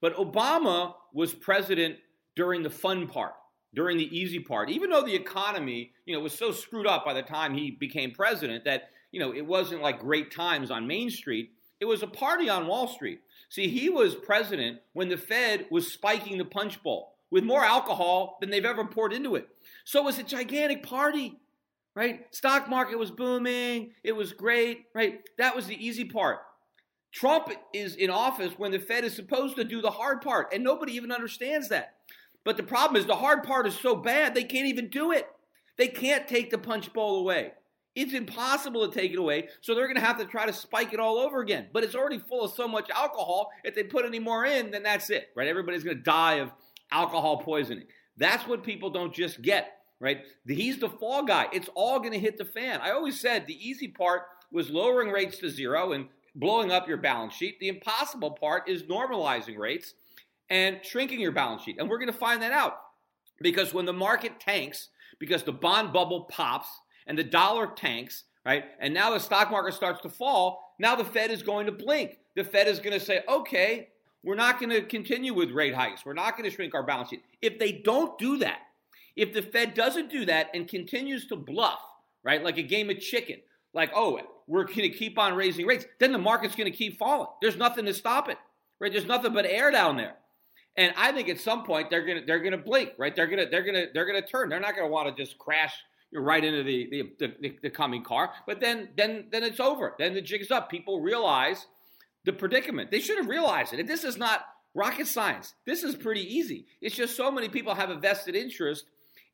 But 0.00 0.16
Obama 0.16 0.94
was 1.12 1.32
president 1.32 1.96
during 2.34 2.62
the 2.62 2.70
fun 2.70 3.06
part, 3.06 3.34
during 3.74 3.98
the 3.98 4.16
easy 4.16 4.40
part. 4.40 4.70
Even 4.70 4.90
though 4.90 5.02
the 5.02 5.14
economy, 5.14 5.92
you 6.06 6.14
know, 6.14 6.20
was 6.20 6.32
so 6.32 6.50
screwed 6.50 6.86
up 6.86 7.04
by 7.04 7.14
the 7.14 7.22
time 7.22 7.54
he 7.54 7.70
became 7.70 8.10
president 8.10 8.64
that, 8.64 8.90
you 9.12 9.20
know, 9.20 9.32
it 9.32 9.46
wasn't 9.46 9.82
like 9.82 10.00
great 10.00 10.32
times 10.32 10.70
on 10.70 10.86
Main 10.86 11.10
Street. 11.10 11.52
It 11.80 11.84
was 11.84 12.02
a 12.02 12.08
party 12.08 12.48
on 12.48 12.66
Wall 12.66 12.88
Street. 12.88 13.20
See, 13.48 13.68
he 13.68 13.90
was 13.90 14.14
president 14.14 14.80
when 14.92 15.08
the 15.08 15.16
Fed 15.16 15.66
was 15.70 15.92
spiking 15.92 16.38
the 16.38 16.44
punch 16.44 16.82
bowl 16.82 17.14
with 17.30 17.44
more 17.44 17.64
alcohol 17.64 18.38
than 18.40 18.50
they've 18.50 18.64
ever 18.64 18.84
poured 18.84 19.12
into 19.12 19.36
it. 19.36 19.48
So 19.84 20.00
it 20.00 20.04
was 20.04 20.18
a 20.18 20.22
gigantic 20.22 20.82
party, 20.82 21.40
right? 21.94 22.34
Stock 22.34 22.68
market 22.68 22.98
was 22.98 23.10
booming. 23.10 23.92
It 24.02 24.12
was 24.12 24.32
great, 24.32 24.84
right? 24.94 25.20
That 25.38 25.54
was 25.54 25.66
the 25.66 25.86
easy 25.86 26.04
part. 26.04 26.38
Trump 27.12 27.50
is 27.74 27.94
in 27.96 28.08
office 28.08 28.52
when 28.56 28.72
the 28.72 28.78
Fed 28.78 29.04
is 29.04 29.14
supposed 29.14 29.56
to 29.56 29.64
do 29.64 29.82
the 29.82 29.90
hard 29.90 30.22
part, 30.22 30.52
and 30.52 30.64
nobody 30.64 30.94
even 30.94 31.12
understands 31.12 31.68
that. 31.68 31.96
But 32.44 32.56
the 32.56 32.62
problem 32.62 33.00
is 33.00 33.06
the 33.06 33.14
hard 33.14 33.44
part 33.44 33.66
is 33.66 33.78
so 33.78 33.94
bad, 33.94 34.34
they 34.34 34.44
can't 34.44 34.66
even 34.66 34.88
do 34.88 35.12
it. 35.12 35.26
They 35.76 35.88
can't 35.88 36.26
take 36.26 36.50
the 36.50 36.58
punch 36.58 36.92
bowl 36.92 37.20
away. 37.20 37.52
It's 37.94 38.14
impossible 38.14 38.88
to 38.88 38.98
take 38.98 39.12
it 39.12 39.18
away, 39.18 39.48
so 39.60 39.74
they're 39.74 39.86
going 39.86 39.96
to 39.96 40.04
have 40.04 40.18
to 40.18 40.24
try 40.24 40.46
to 40.46 40.52
spike 40.52 40.94
it 40.94 41.00
all 41.00 41.18
over 41.18 41.40
again. 41.40 41.68
But 41.72 41.84
it's 41.84 41.94
already 41.94 42.18
full 42.18 42.44
of 42.44 42.52
so 42.52 42.66
much 42.66 42.88
alcohol. 42.88 43.50
If 43.64 43.74
they 43.74 43.82
put 43.82 44.06
any 44.06 44.18
more 44.18 44.46
in, 44.46 44.70
then 44.70 44.82
that's 44.82 45.10
it, 45.10 45.28
right? 45.36 45.48
Everybody's 45.48 45.84
going 45.84 45.98
to 45.98 46.02
die 46.02 46.36
of 46.36 46.50
alcohol 46.90 47.42
poisoning. 47.42 47.86
That's 48.16 48.46
what 48.48 48.64
people 48.64 48.88
don't 48.88 49.12
just 49.12 49.42
get, 49.42 49.72
right? 50.02 50.24
He's 50.46 50.78
the 50.78 50.90
fall 50.90 51.22
guy. 51.22 51.46
It's 51.52 51.70
all 51.74 52.00
going 52.00 52.12
to 52.12 52.18
hit 52.18 52.36
the 52.36 52.44
fan. 52.44 52.80
I 52.82 52.90
always 52.90 53.20
said 53.20 53.46
the 53.46 53.68
easy 53.68 53.86
part 53.86 54.22
was 54.50 54.68
lowering 54.68 55.10
rates 55.10 55.38
to 55.38 55.48
zero 55.48 55.92
and 55.92 56.08
blowing 56.34 56.72
up 56.72 56.88
your 56.88 56.96
balance 56.96 57.34
sheet. 57.34 57.60
The 57.60 57.68
impossible 57.68 58.32
part 58.32 58.68
is 58.68 58.82
normalizing 58.82 59.56
rates 59.56 59.94
and 60.50 60.80
shrinking 60.82 61.20
your 61.20 61.32
balance 61.32 61.62
sheet. 61.62 61.76
And 61.78 61.88
we're 61.88 61.98
going 61.98 62.12
to 62.12 62.18
find 62.18 62.42
that 62.42 62.52
out 62.52 62.80
because 63.40 63.72
when 63.72 63.86
the 63.86 63.92
market 63.92 64.40
tanks, 64.40 64.88
because 65.20 65.44
the 65.44 65.52
bond 65.52 65.92
bubble 65.92 66.24
pops, 66.24 66.68
and 67.06 67.18
the 67.18 67.24
dollar 67.24 67.66
tanks, 67.66 68.24
right? 68.44 68.64
And 68.80 68.94
now 68.94 69.10
the 69.10 69.20
stock 69.20 69.50
market 69.50 69.74
starts 69.74 70.00
to 70.02 70.08
fall. 70.08 70.74
Now 70.78 70.94
the 70.94 71.04
Fed 71.04 71.30
is 71.30 71.42
going 71.42 71.66
to 71.66 71.72
blink. 71.72 72.18
The 72.36 72.44
Fed 72.44 72.68
is 72.68 72.78
going 72.78 72.98
to 72.98 73.04
say, 73.04 73.22
okay, 73.28 73.88
we're 74.22 74.36
not 74.36 74.60
going 74.60 74.70
to 74.70 74.82
continue 74.82 75.34
with 75.34 75.50
rate 75.50 75.74
hikes. 75.74 76.04
We're 76.04 76.12
not 76.12 76.36
going 76.36 76.48
to 76.48 76.54
shrink 76.54 76.74
our 76.74 76.84
balance 76.84 77.10
sheet. 77.10 77.24
If 77.40 77.58
they 77.58 77.72
don't 77.72 78.16
do 78.18 78.38
that, 78.38 78.60
if 79.16 79.32
the 79.32 79.42
Fed 79.42 79.74
doesn't 79.74 80.10
do 80.10 80.24
that 80.26 80.50
and 80.54 80.68
continues 80.68 81.26
to 81.28 81.36
bluff, 81.36 81.80
right, 82.22 82.42
like 82.42 82.58
a 82.58 82.62
game 82.62 82.90
of 82.90 82.98
chicken, 83.00 83.36
like, 83.74 83.90
oh, 83.94 84.20
we're 84.46 84.64
going 84.64 84.82
to 84.82 84.90
keep 84.90 85.18
on 85.18 85.34
raising 85.34 85.66
rates, 85.66 85.86
then 85.98 86.12
the 86.12 86.18
market's 86.18 86.56
going 86.56 86.70
to 86.70 86.76
keep 86.76 86.98
falling. 86.98 87.28
There's 87.40 87.56
nothing 87.56 87.86
to 87.86 87.94
stop 87.94 88.28
it, 88.28 88.38
right? 88.80 88.92
There's 88.92 89.06
nothing 89.06 89.32
but 89.32 89.46
air 89.46 89.70
down 89.70 89.96
there. 89.96 90.14
And 90.76 90.94
I 90.96 91.12
think 91.12 91.28
at 91.28 91.38
some 91.38 91.64
point 91.64 91.90
they're 91.90 92.06
gonna 92.06 92.22
they're 92.26 92.38
gonna 92.38 92.56
blink, 92.56 92.92
right? 92.96 93.14
They're 93.14 93.26
gonna 93.26 93.46
they're 93.50 93.62
gonna 93.62 93.86
they're 93.92 94.06
gonna 94.06 94.26
turn. 94.26 94.48
They're 94.48 94.58
not 94.60 94.74
gonna 94.74 94.88
want 94.88 95.14
to 95.14 95.22
just 95.22 95.36
crash 95.36 95.74
right 96.14 96.42
into 96.42 96.62
the 96.62 96.88
the, 97.18 97.34
the, 97.40 97.56
the 97.62 97.70
coming 97.70 98.02
car. 98.02 98.30
But 98.46 98.60
then 98.60 98.88
then 98.96 99.26
then 99.30 99.42
it's 99.42 99.60
over. 99.60 99.94
Then 99.98 100.14
the 100.14 100.22
jig's 100.22 100.50
up. 100.50 100.70
People 100.70 101.02
realize 101.02 101.66
the 102.24 102.32
predicament. 102.32 102.90
They 102.90 103.00
should 103.00 103.18
have 103.18 103.28
realized 103.28 103.74
it. 103.74 103.80
And 103.80 103.88
this 103.88 104.04
is 104.04 104.16
not 104.16 104.46
rocket 104.74 105.06
science. 105.06 105.54
This 105.66 105.82
is 105.82 105.94
pretty 105.94 106.22
easy. 106.22 106.66
It's 106.80 106.96
just 106.96 107.16
so 107.16 107.30
many 107.30 107.48
people 107.48 107.74
have 107.74 107.90
a 107.90 107.96
vested 107.96 108.34
interest 108.34 108.86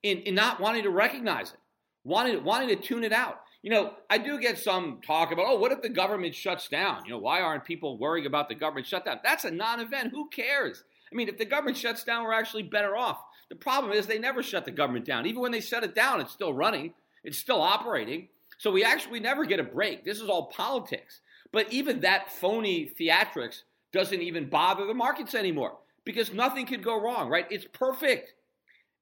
in, 0.03 0.19
in 0.19 0.35
not 0.35 0.61
wanting 0.61 0.83
to 0.85 0.91
recognize 0.91 1.51
it, 1.51 1.59
wanting 2.05 2.43
wanting 2.45 2.69
to 2.69 2.77
tune 2.77 3.05
it 3.05 3.13
out. 3.13 3.41
You 3.63 3.71
know, 3.71 3.93
I 4.09 4.19
do 4.19 4.39
get 4.39 4.59
some 4.59 5.01
talk 5.05 5.33
about, 5.33 5.47
oh, 5.49 5.59
what 5.59 5.73
if 5.73 5.83
the 5.83 5.89
government 5.89 6.35
shuts 6.35 6.69
down? 6.69 7.05
You 7.05 7.11
know, 7.11 7.19
why 7.19 7.41
aren't 7.41 7.65
people 7.65 7.99
worrying 7.99 8.27
about 8.27 8.49
the 8.49 8.55
government 8.55 8.87
shutdown? 8.87 9.19
That's 9.25 9.45
a 9.45 9.51
non-event. 9.51 10.13
Who 10.13 10.29
cares? 10.29 10.85
I 11.11 11.17
mean, 11.17 11.29
if 11.29 11.39
the 11.39 11.45
government 11.45 11.77
shuts 11.77 12.05
down, 12.05 12.25
we're 12.25 12.33
actually 12.33 12.63
better 12.63 12.97
off. 12.97 13.19
The 13.49 13.57
problem 13.57 13.93
is 13.93 14.07
they 14.07 14.19
never 14.19 14.43
shut 14.43 14.65
the 14.65 14.71
government 14.71 15.07
down. 15.07 15.27
Even 15.27 15.43
when 15.43 15.53
they 15.53 15.61
shut 15.61 15.83
it 15.83 15.95
down, 15.95 16.21
it's 16.21 16.33
still 16.33 16.53
running, 16.53 16.93
it's 17.25 17.39
still 17.39 17.61
operating. 17.61 18.29
So 18.59 18.71
we 18.71 18.85
actually 18.85 19.21
never 19.21 19.45
get 19.45 19.61
a 19.61 19.65
break. 19.65 20.05
This 20.05 20.21
is 20.21 20.29
all 20.29 20.47
politics. 20.47 21.21
But 21.53 21.73
even 21.73 22.01
that 22.01 22.31
phony 22.31 22.93
theatrics 22.99 23.63
doesn't 23.93 24.21
even 24.21 24.49
bother 24.49 24.87
the 24.87 24.95
markets 24.95 25.35
anymore 25.35 25.79
because 26.05 26.33
nothing 26.33 26.67
could 26.67 26.83
go 26.83 27.01
wrong, 27.01 27.29
right? 27.29 27.47
It's 27.51 27.67
perfect. 27.73 28.35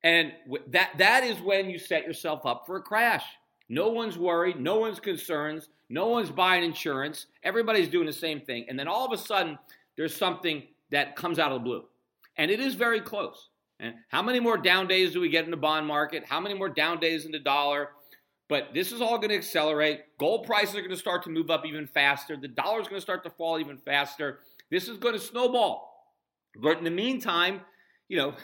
And 0.07 0.35
that 0.69 0.90
that 0.99 1.25
is 1.25 1.40
when 1.40 1.69
you 1.69 1.81
set 1.81 2.05
yourself 2.05 2.47
up 2.47 2.62
for 2.64 2.77
a 2.77 2.81
crash. 2.81 3.25
No 3.69 3.88
one's 3.88 4.16
worried, 4.16 4.61
no 4.61 4.79
one's 4.79 5.01
concerned, 5.01 5.66
no 5.88 6.07
one's 6.07 6.31
buying 6.31 6.62
insurance. 6.62 7.27
Everybody's 7.42 7.88
doing 7.88 8.07
the 8.07 8.12
same 8.12 8.40
thing. 8.40 8.66
And 8.69 8.79
then 8.79 8.87
all 8.87 9.05
of 9.05 9.12
a 9.12 9.21
sudden 9.21 9.59
there's 9.97 10.14
something 10.14 10.62
that 10.92 11.16
comes 11.16 11.40
out 11.40 11.51
of 11.51 11.59
the 11.59 11.64
blue. 11.64 11.83
And 12.37 12.53
it 12.53 12.61
is 12.61 12.77
very 12.77 13.01
close. 13.01 13.49
And 13.81 13.97
how 14.09 14.23
many 14.23 14.38
more 14.38 14.57
down 14.57 14.87
days 14.87 15.12
do 15.12 15.21
we 15.21 15.29
get 15.29 15.45
in 15.45 15.51
the 15.51 15.57
bond 15.57 15.88
market? 15.88 16.23
How 16.25 16.38
many 16.38 16.55
more 16.55 16.69
down 16.69 17.01
days 17.01 17.27
in 17.27 17.33
the 17.33 17.40
dollar? 17.40 17.88
But 18.49 18.69
this 18.73 18.92
is 18.92 19.01
all 19.01 19.19
going 19.19 19.31
to 19.31 19.35
accelerate. 19.35 20.03
Gold 20.21 20.47
prices 20.47 20.77
are 20.77 20.83
going 20.83 20.90
to 20.92 20.97
start 20.97 21.25
to 21.25 21.31
move 21.31 21.51
up 21.51 21.66
even 21.66 21.85
faster. 21.85 22.37
The 22.37 22.47
dollar 22.47 22.81
is 22.81 22.87
going 22.87 23.01
to 23.01 23.05
start 23.05 23.25
to 23.25 23.31
fall 23.31 23.59
even 23.59 23.77
faster. 23.77 24.38
This 24.71 24.87
is 24.87 24.99
going 24.99 25.14
to 25.14 25.21
snowball. 25.21 26.14
But 26.62 26.79
in 26.79 26.85
the 26.85 26.92
meantime, 26.92 27.62
you 28.07 28.19
know, 28.19 28.35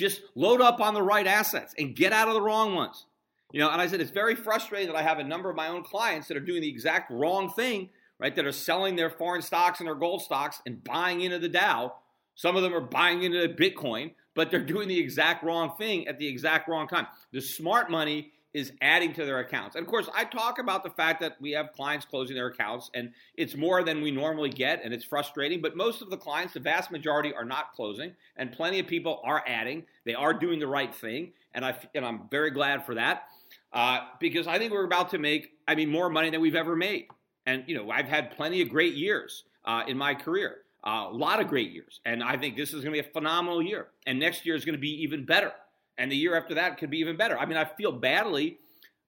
just 0.00 0.22
load 0.34 0.60
up 0.60 0.80
on 0.80 0.94
the 0.94 1.02
right 1.02 1.26
assets 1.26 1.74
and 1.78 1.94
get 1.94 2.12
out 2.12 2.28
of 2.28 2.34
the 2.34 2.42
wrong 2.42 2.74
ones. 2.74 3.06
You 3.52 3.60
know, 3.60 3.70
and 3.70 3.80
I 3.80 3.86
said 3.86 4.00
it's 4.00 4.10
very 4.10 4.34
frustrating 4.34 4.88
that 4.88 4.96
I 4.96 5.02
have 5.02 5.18
a 5.18 5.24
number 5.24 5.50
of 5.50 5.56
my 5.56 5.68
own 5.68 5.82
clients 5.82 6.28
that 6.28 6.36
are 6.36 6.40
doing 6.40 6.60
the 6.62 6.68
exact 6.68 7.10
wrong 7.10 7.50
thing, 7.50 7.90
right? 8.18 8.34
That 8.34 8.46
are 8.46 8.52
selling 8.52 8.96
their 8.96 9.10
foreign 9.10 9.42
stocks 9.42 9.80
and 9.80 9.86
their 9.86 9.94
gold 9.94 10.22
stocks 10.22 10.62
and 10.66 10.82
buying 10.82 11.20
into 11.20 11.38
the 11.38 11.48
Dow. 11.48 11.94
Some 12.34 12.56
of 12.56 12.62
them 12.62 12.74
are 12.74 12.80
buying 12.80 13.22
into 13.22 13.48
Bitcoin 13.48 14.12
but 14.34 14.50
they're 14.50 14.60
doing 14.60 14.88
the 14.88 14.98
exact 14.98 15.44
wrong 15.44 15.72
thing 15.76 16.06
at 16.08 16.18
the 16.18 16.26
exact 16.26 16.68
wrong 16.68 16.88
time. 16.88 17.06
The 17.32 17.40
smart 17.40 17.90
money 17.90 18.32
is 18.52 18.72
adding 18.80 19.12
to 19.14 19.24
their 19.24 19.38
accounts. 19.38 19.76
And 19.76 19.84
of 19.84 19.90
course, 19.90 20.08
I 20.14 20.24
talk 20.24 20.58
about 20.58 20.82
the 20.82 20.90
fact 20.90 21.20
that 21.20 21.36
we 21.40 21.52
have 21.52 21.72
clients 21.72 22.04
closing 22.04 22.34
their 22.34 22.48
accounts 22.48 22.90
and 22.94 23.12
it's 23.36 23.56
more 23.56 23.84
than 23.84 24.02
we 24.02 24.10
normally 24.10 24.50
get 24.50 24.84
and 24.84 24.92
it's 24.92 25.04
frustrating, 25.04 25.60
but 25.60 25.76
most 25.76 26.02
of 26.02 26.10
the 26.10 26.16
clients, 26.16 26.54
the 26.54 26.60
vast 26.60 26.90
majority 26.90 27.32
are 27.32 27.44
not 27.44 27.72
closing 27.72 28.12
and 28.36 28.52
plenty 28.52 28.80
of 28.80 28.86
people 28.86 29.20
are 29.24 29.44
adding. 29.46 29.84
They 30.04 30.14
are 30.14 30.34
doing 30.34 30.58
the 30.58 30.66
right 30.66 30.94
thing 30.94 31.32
and 31.54 31.64
I 31.64 31.76
and 31.94 32.04
I'm 32.04 32.22
very 32.30 32.50
glad 32.50 32.84
for 32.84 32.94
that. 32.96 33.24
Uh, 33.72 34.00
because 34.18 34.46
I 34.48 34.58
think 34.58 34.72
we're 34.72 34.84
about 34.84 35.10
to 35.10 35.18
make 35.18 35.52
I 35.68 35.74
mean 35.74 35.90
more 35.90 36.10
money 36.10 36.30
than 36.30 36.40
we've 36.40 36.56
ever 36.56 36.74
made. 36.74 37.06
And 37.46 37.64
you 37.66 37.76
know, 37.76 37.90
I've 37.90 38.08
had 38.08 38.32
plenty 38.32 38.62
of 38.62 38.68
great 38.68 38.94
years 38.94 39.44
uh, 39.64 39.82
in 39.86 39.96
my 39.96 40.14
career. 40.14 40.58
Uh, 40.82 41.08
a 41.10 41.12
lot 41.12 41.40
of 41.40 41.48
great 41.48 41.72
years. 41.72 42.00
And 42.06 42.22
I 42.22 42.38
think 42.38 42.56
this 42.56 42.72
is 42.72 42.82
going 42.82 42.94
to 42.96 43.02
be 43.02 43.06
a 43.06 43.12
phenomenal 43.12 43.60
year. 43.60 43.88
And 44.06 44.18
next 44.18 44.46
year 44.46 44.54
is 44.54 44.64
going 44.64 44.76
to 44.76 44.80
be 44.80 45.02
even 45.02 45.26
better. 45.26 45.52
And 46.00 46.10
the 46.10 46.16
year 46.16 46.34
after 46.34 46.54
that 46.54 46.78
could 46.78 46.88
be 46.88 46.98
even 46.98 47.16
better. 47.16 47.38
I 47.38 47.44
mean, 47.44 47.58
I 47.58 47.66
feel 47.66 47.92
badly 47.92 48.56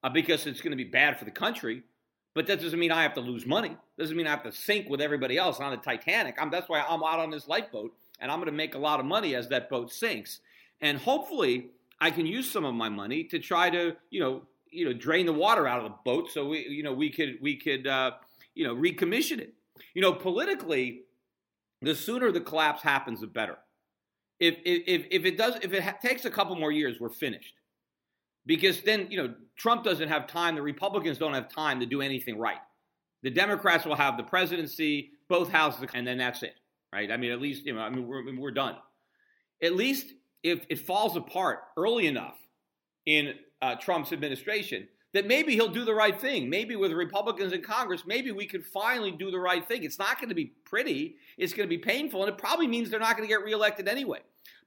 uh, 0.05 0.11
because 0.11 0.47
it's 0.47 0.61
going 0.61 0.73
to 0.73 0.77
be 0.77 0.85
bad 0.85 1.19
for 1.19 1.25
the 1.25 1.31
country, 1.31 1.85
but 2.35 2.47
that 2.49 2.61
doesn't 2.61 2.79
mean 2.79 2.93
I 2.93 3.03
have 3.03 3.15
to 3.15 3.21
lose 3.21 3.47
money. 3.47 3.79
Doesn't 3.99 4.15
mean 4.15 4.27
I 4.27 4.31
have 4.31 4.43
to 4.43 4.53
sink 4.53 4.91
with 4.91 5.01
everybody 5.01 5.39
else 5.39 5.59
on 5.59 5.71
the 5.71 5.79
Titanic. 5.79 6.37
I'm, 6.39 6.51
that's 6.51 6.69
why 6.69 6.85
I'm 6.87 7.03
out 7.03 7.19
on 7.19 7.31
this 7.31 7.49
lifeboat, 7.49 7.95
and 8.21 8.31
I'm 8.31 8.37
going 8.37 8.51
to 8.51 8.53
make 8.53 8.75
a 8.75 8.79
lot 8.79 9.01
of 9.01 9.07
money 9.07 9.35
as 9.35 9.49
that 9.49 9.71
boat 9.71 9.91
sinks. 9.91 10.41
And 10.83 10.99
hopefully, 10.99 11.71
I 11.99 12.11
can 12.11 12.27
use 12.27 12.51
some 12.51 12.67
of 12.67 12.75
my 12.75 12.91
money 12.91 13.25
to 13.25 13.39
try 13.39 13.71
to, 13.71 13.97
you 14.11 14.21
know, 14.21 14.43
you 14.71 14.85
know, 14.85 14.93
drain 14.93 15.25
the 15.25 15.33
water 15.33 15.67
out 15.67 15.79
of 15.79 15.85
the 15.85 15.97
boat 16.05 16.31
so 16.31 16.49
we, 16.49 16.67
you 16.69 16.83
know, 16.83 16.93
we 16.93 17.09
could 17.09 17.39
we 17.41 17.57
could 17.57 17.87
uh, 17.87 18.11
you 18.55 18.67
know 18.67 18.75
recommission 18.75 19.39
it. 19.39 19.55
You 19.95 20.03
know, 20.03 20.13
politically, 20.13 21.05
the 21.81 21.95
sooner 21.95 22.31
the 22.31 22.41
collapse 22.41 22.83
happens, 22.83 23.21
the 23.23 23.27
better. 23.29 23.57
If 24.43 24.57
if 24.65 25.07
if 25.11 25.25
it 25.25 25.39
does, 25.39 25.55
if 25.63 25.73
it 25.73 25.83
ha- 25.85 25.97
takes 26.03 26.25
a 26.25 26.31
couple 26.31 26.57
more 26.57 26.73
years, 26.73 26.99
we're 26.99 27.11
finished. 27.11 27.55
Because 28.45 28.83
then, 28.83 29.07
you 29.09 29.17
know, 29.17 29.35
Trump 29.57 29.85
doesn't 29.85 30.09
have 30.09 30.27
time. 30.27 30.57
The 30.57 30.63
Republicans 30.63 31.17
don't 31.17 31.35
have 31.35 31.49
time 31.49 31.79
to 31.79 31.87
do 31.87 32.03
anything 32.03 32.37
right. 32.39 32.59
The 33.23 33.31
Democrats 33.31 33.85
will 33.85 33.95
have 33.95 34.17
the 34.17 34.25
presidency, 34.25 35.11
both 35.29 35.49
houses, 35.49 35.89
and 35.95 36.05
then 36.05 36.19
that's 36.19 36.43
it, 36.43 36.55
right? 36.93 37.13
I 37.13 37.17
mean, 37.17 37.31
at 37.31 37.41
least, 37.41 37.65
you 37.65 37.73
know, 37.73 37.83
I 37.83 37.89
mean, 37.89 38.05
we're, 38.05 38.37
we're 38.37 38.51
done. 38.51 38.75
At 39.63 39.77
least 39.77 40.07
if 40.43 40.67
it 40.69 40.81
falls 40.81 41.17
apart 41.17 41.61
early 41.77 42.09
enough 42.09 42.37
in 43.07 43.35
uh, 43.61 43.77
Trump's 43.77 44.13
administration, 44.13 44.89
that 45.15 45.29
maybe 45.29 45.55
he'll 45.55 45.69
do 45.69 45.85
the 45.85 45.95
right 45.95 46.21
thing. 46.21 46.51
Maybe 46.51 46.75
with 46.75 46.91
Republicans 46.91 47.53
in 47.53 47.63
Congress, 47.63 48.03
maybe 48.07 48.33
we 48.33 48.47
could 48.47 48.67
finally 48.67 49.13
do 49.13 49.31
the 49.31 49.39
right 49.39 49.65
thing. 49.69 49.85
It's 49.85 50.01
not 50.01 50.19
going 50.19 50.31
to 50.31 50.35
be 50.35 50.47
pretty, 50.65 51.15
it's 51.39 51.53
going 51.53 51.69
to 51.69 51.77
be 51.77 51.79
painful, 51.79 52.25
and 52.25 52.33
it 52.33 52.39
probably 52.39 52.67
means 52.67 52.91
they're 52.91 52.99
not 52.99 53.17
going 53.17 53.29
to 53.29 53.33
get 53.33 53.45
reelected 53.45 53.87
anyway. 53.87 54.21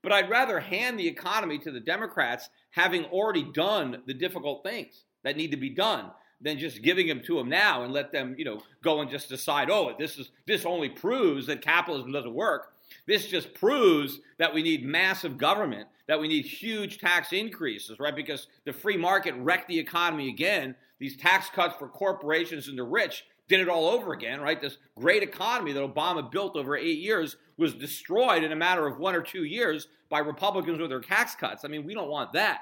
But 0.06 0.14
I'd 0.14 0.30
rather 0.30 0.60
hand 0.60 1.00
the 1.00 1.08
economy 1.08 1.58
to 1.58 1.72
the 1.72 1.80
Democrats 1.80 2.52
having 2.70 3.06
already 3.06 3.42
done 3.42 4.04
the 4.06 4.14
difficult 4.14 4.62
things 4.62 5.04
that 5.24 5.36
need 5.36 5.50
to 5.50 5.58
be 5.58 5.72
done 5.72 6.12
than 6.40 6.60
just 6.60 6.84
giving 6.84 7.08
them 7.08 7.24
to 7.24 7.38
them 7.38 7.50
now 7.50 7.84
and 7.84 7.92
let 7.92 8.12
them, 8.12 8.36
you 8.38 8.46
know, 8.46 8.62
go 8.84 9.02
and 9.02 9.10
just 9.10 9.30
decide, 9.30 9.72
oh, 9.72 9.96
this 9.98 10.20
is 10.20 10.30
this 10.46 10.64
only 10.64 10.90
proves 10.90 11.48
that 11.48 11.64
capitalism 11.64 12.12
doesn't 12.12 12.36
work. 12.36 12.74
This 13.08 13.26
just 13.26 13.56
proves 13.56 14.20
that 14.38 14.54
we 14.54 14.62
need 14.62 14.86
massive 14.86 15.40
government, 15.40 15.90
that 16.08 16.20
we 16.20 16.28
need 16.28 16.46
huge 16.46 17.00
tax 17.00 17.34
increases, 17.34 17.98
right? 17.98 18.16
Because 18.16 18.46
the 18.66 18.74
free 18.74 18.98
market 18.98 19.34
wrecked 19.40 19.68
the 19.68 19.80
economy 19.80 20.30
again. 20.30 20.76
These 21.00 21.18
tax 21.18 21.50
cuts 21.50 21.78
for 21.80 21.88
corporations 21.88 22.68
and 22.68 22.78
the 22.78 22.84
rich 22.84 23.26
did 23.48 23.60
it 23.60 23.70
all 23.70 23.88
over 23.88 24.14
again, 24.14 24.42
right? 24.42 24.60
This 24.60 24.78
great 24.98 25.24
economy 25.24 25.72
that 25.74 25.82
Obama 25.82 26.30
built 26.30 26.56
over 26.56 26.76
eight 26.76 27.00
years 27.00 27.38
was 27.58 27.74
destroyed 27.74 28.44
in 28.44 28.52
a 28.52 28.56
matter 28.56 28.88
of 28.88 28.98
one 28.98 29.16
or 29.16 29.22
two 29.22 29.44
years 29.44 29.88
by 30.10 30.20
Republicans 30.20 30.80
with 30.80 30.90
their 30.90 31.02
tax 31.02 31.36
cuts. 31.36 31.64
I 31.64 31.68
mean, 31.68 31.86
we 31.86 31.94
don't 31.94 32.10
want 32.10 32.34
that. 32.34 32.62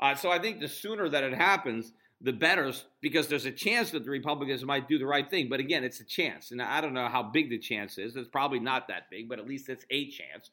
Uh, 0.00 0.14
so 0.14 0.30
I 0.30 0.38
think 0.38 0.60
the 0.60 0.68
sooner 0.68 1.08
that 1.08 1.24
it 1.24 1.34
happens, 1.34 1.92
the 2.20 2.32
better, 2.32 2.72
because 3.00 3.28
there's 3.28 3.46
a 3.46 3.52
chance 3.52 3.90
that 3.90 4.04
the 4.04 4.10
Republicans 4.10 4.64
might 4.64 4.88
do 4.88 4.98
the 4.98 5.06
right 5.06 5.28
thing. 5.28 5.48
But 5.48 5.60
again, 5.60 5.84
it's 5.84 6.00
a 6.00 6.04
chance. 6.04 6.50
And 6.50 6.60
I 6.60 6.80
don't 6.80 6.94
know 6.94 7.08
how 7.08 7.22
big 7.22 7.50
the 7.50 7.58
chance 7.58 7.98
is. 7.98 8.16
It's 8.16 8.28
probably 8.28 8.60
not 8.60 8.88
that 8.88 9.10
big, 9.10 9.28
but 9.28 9.38
at 9.38 9.46
least 9.46 9.68
it's 9.68 9.84
a 9.90 10.10
chance. 10.10 10.50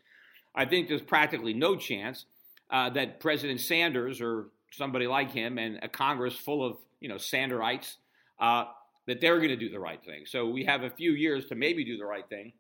I 0.56 0.66
think 0.66 0.88
there's 0.88 1.02
practically 1.02 1.54
no 1.54 1.76
chance 1.76 2.26
uh, 2.70 2.90
that 2.92 3.20
President 3.20 3.62
Sanders 3.62 4.22
or 4.22 4.48
somebody 4.72 5.08
like 5.08 5.32
him 5.32 5.58
and 5.58 5.80
a 5.82 5.88
Congress 5.88 6.36
full 6.36 6.66
of, 6.66 6.78
you 7.00 7.08
know, 7.08 7.16
Sanderites, 7.16 7.96
uh, 8.40 8.66
that 9.08 9.22
they're 9.22 9.38
going 9.38 9.50
to 9.50 9.56
do 9.56 9.70
the 9.70 9.80
right 9.80 10.04
thing. 10.04 10.26
So 10.26 10.48
we 10.48 10.66
have 10.66 10.84
a 10.84 10.90
few 10.90 11.12
years 11.12 11.46
to 11.48 11.56
maybe 11.56 11.84
do 11.84 11.98
the 11.98 12.06
right 12.06 12.28
thing. 12.28 12.54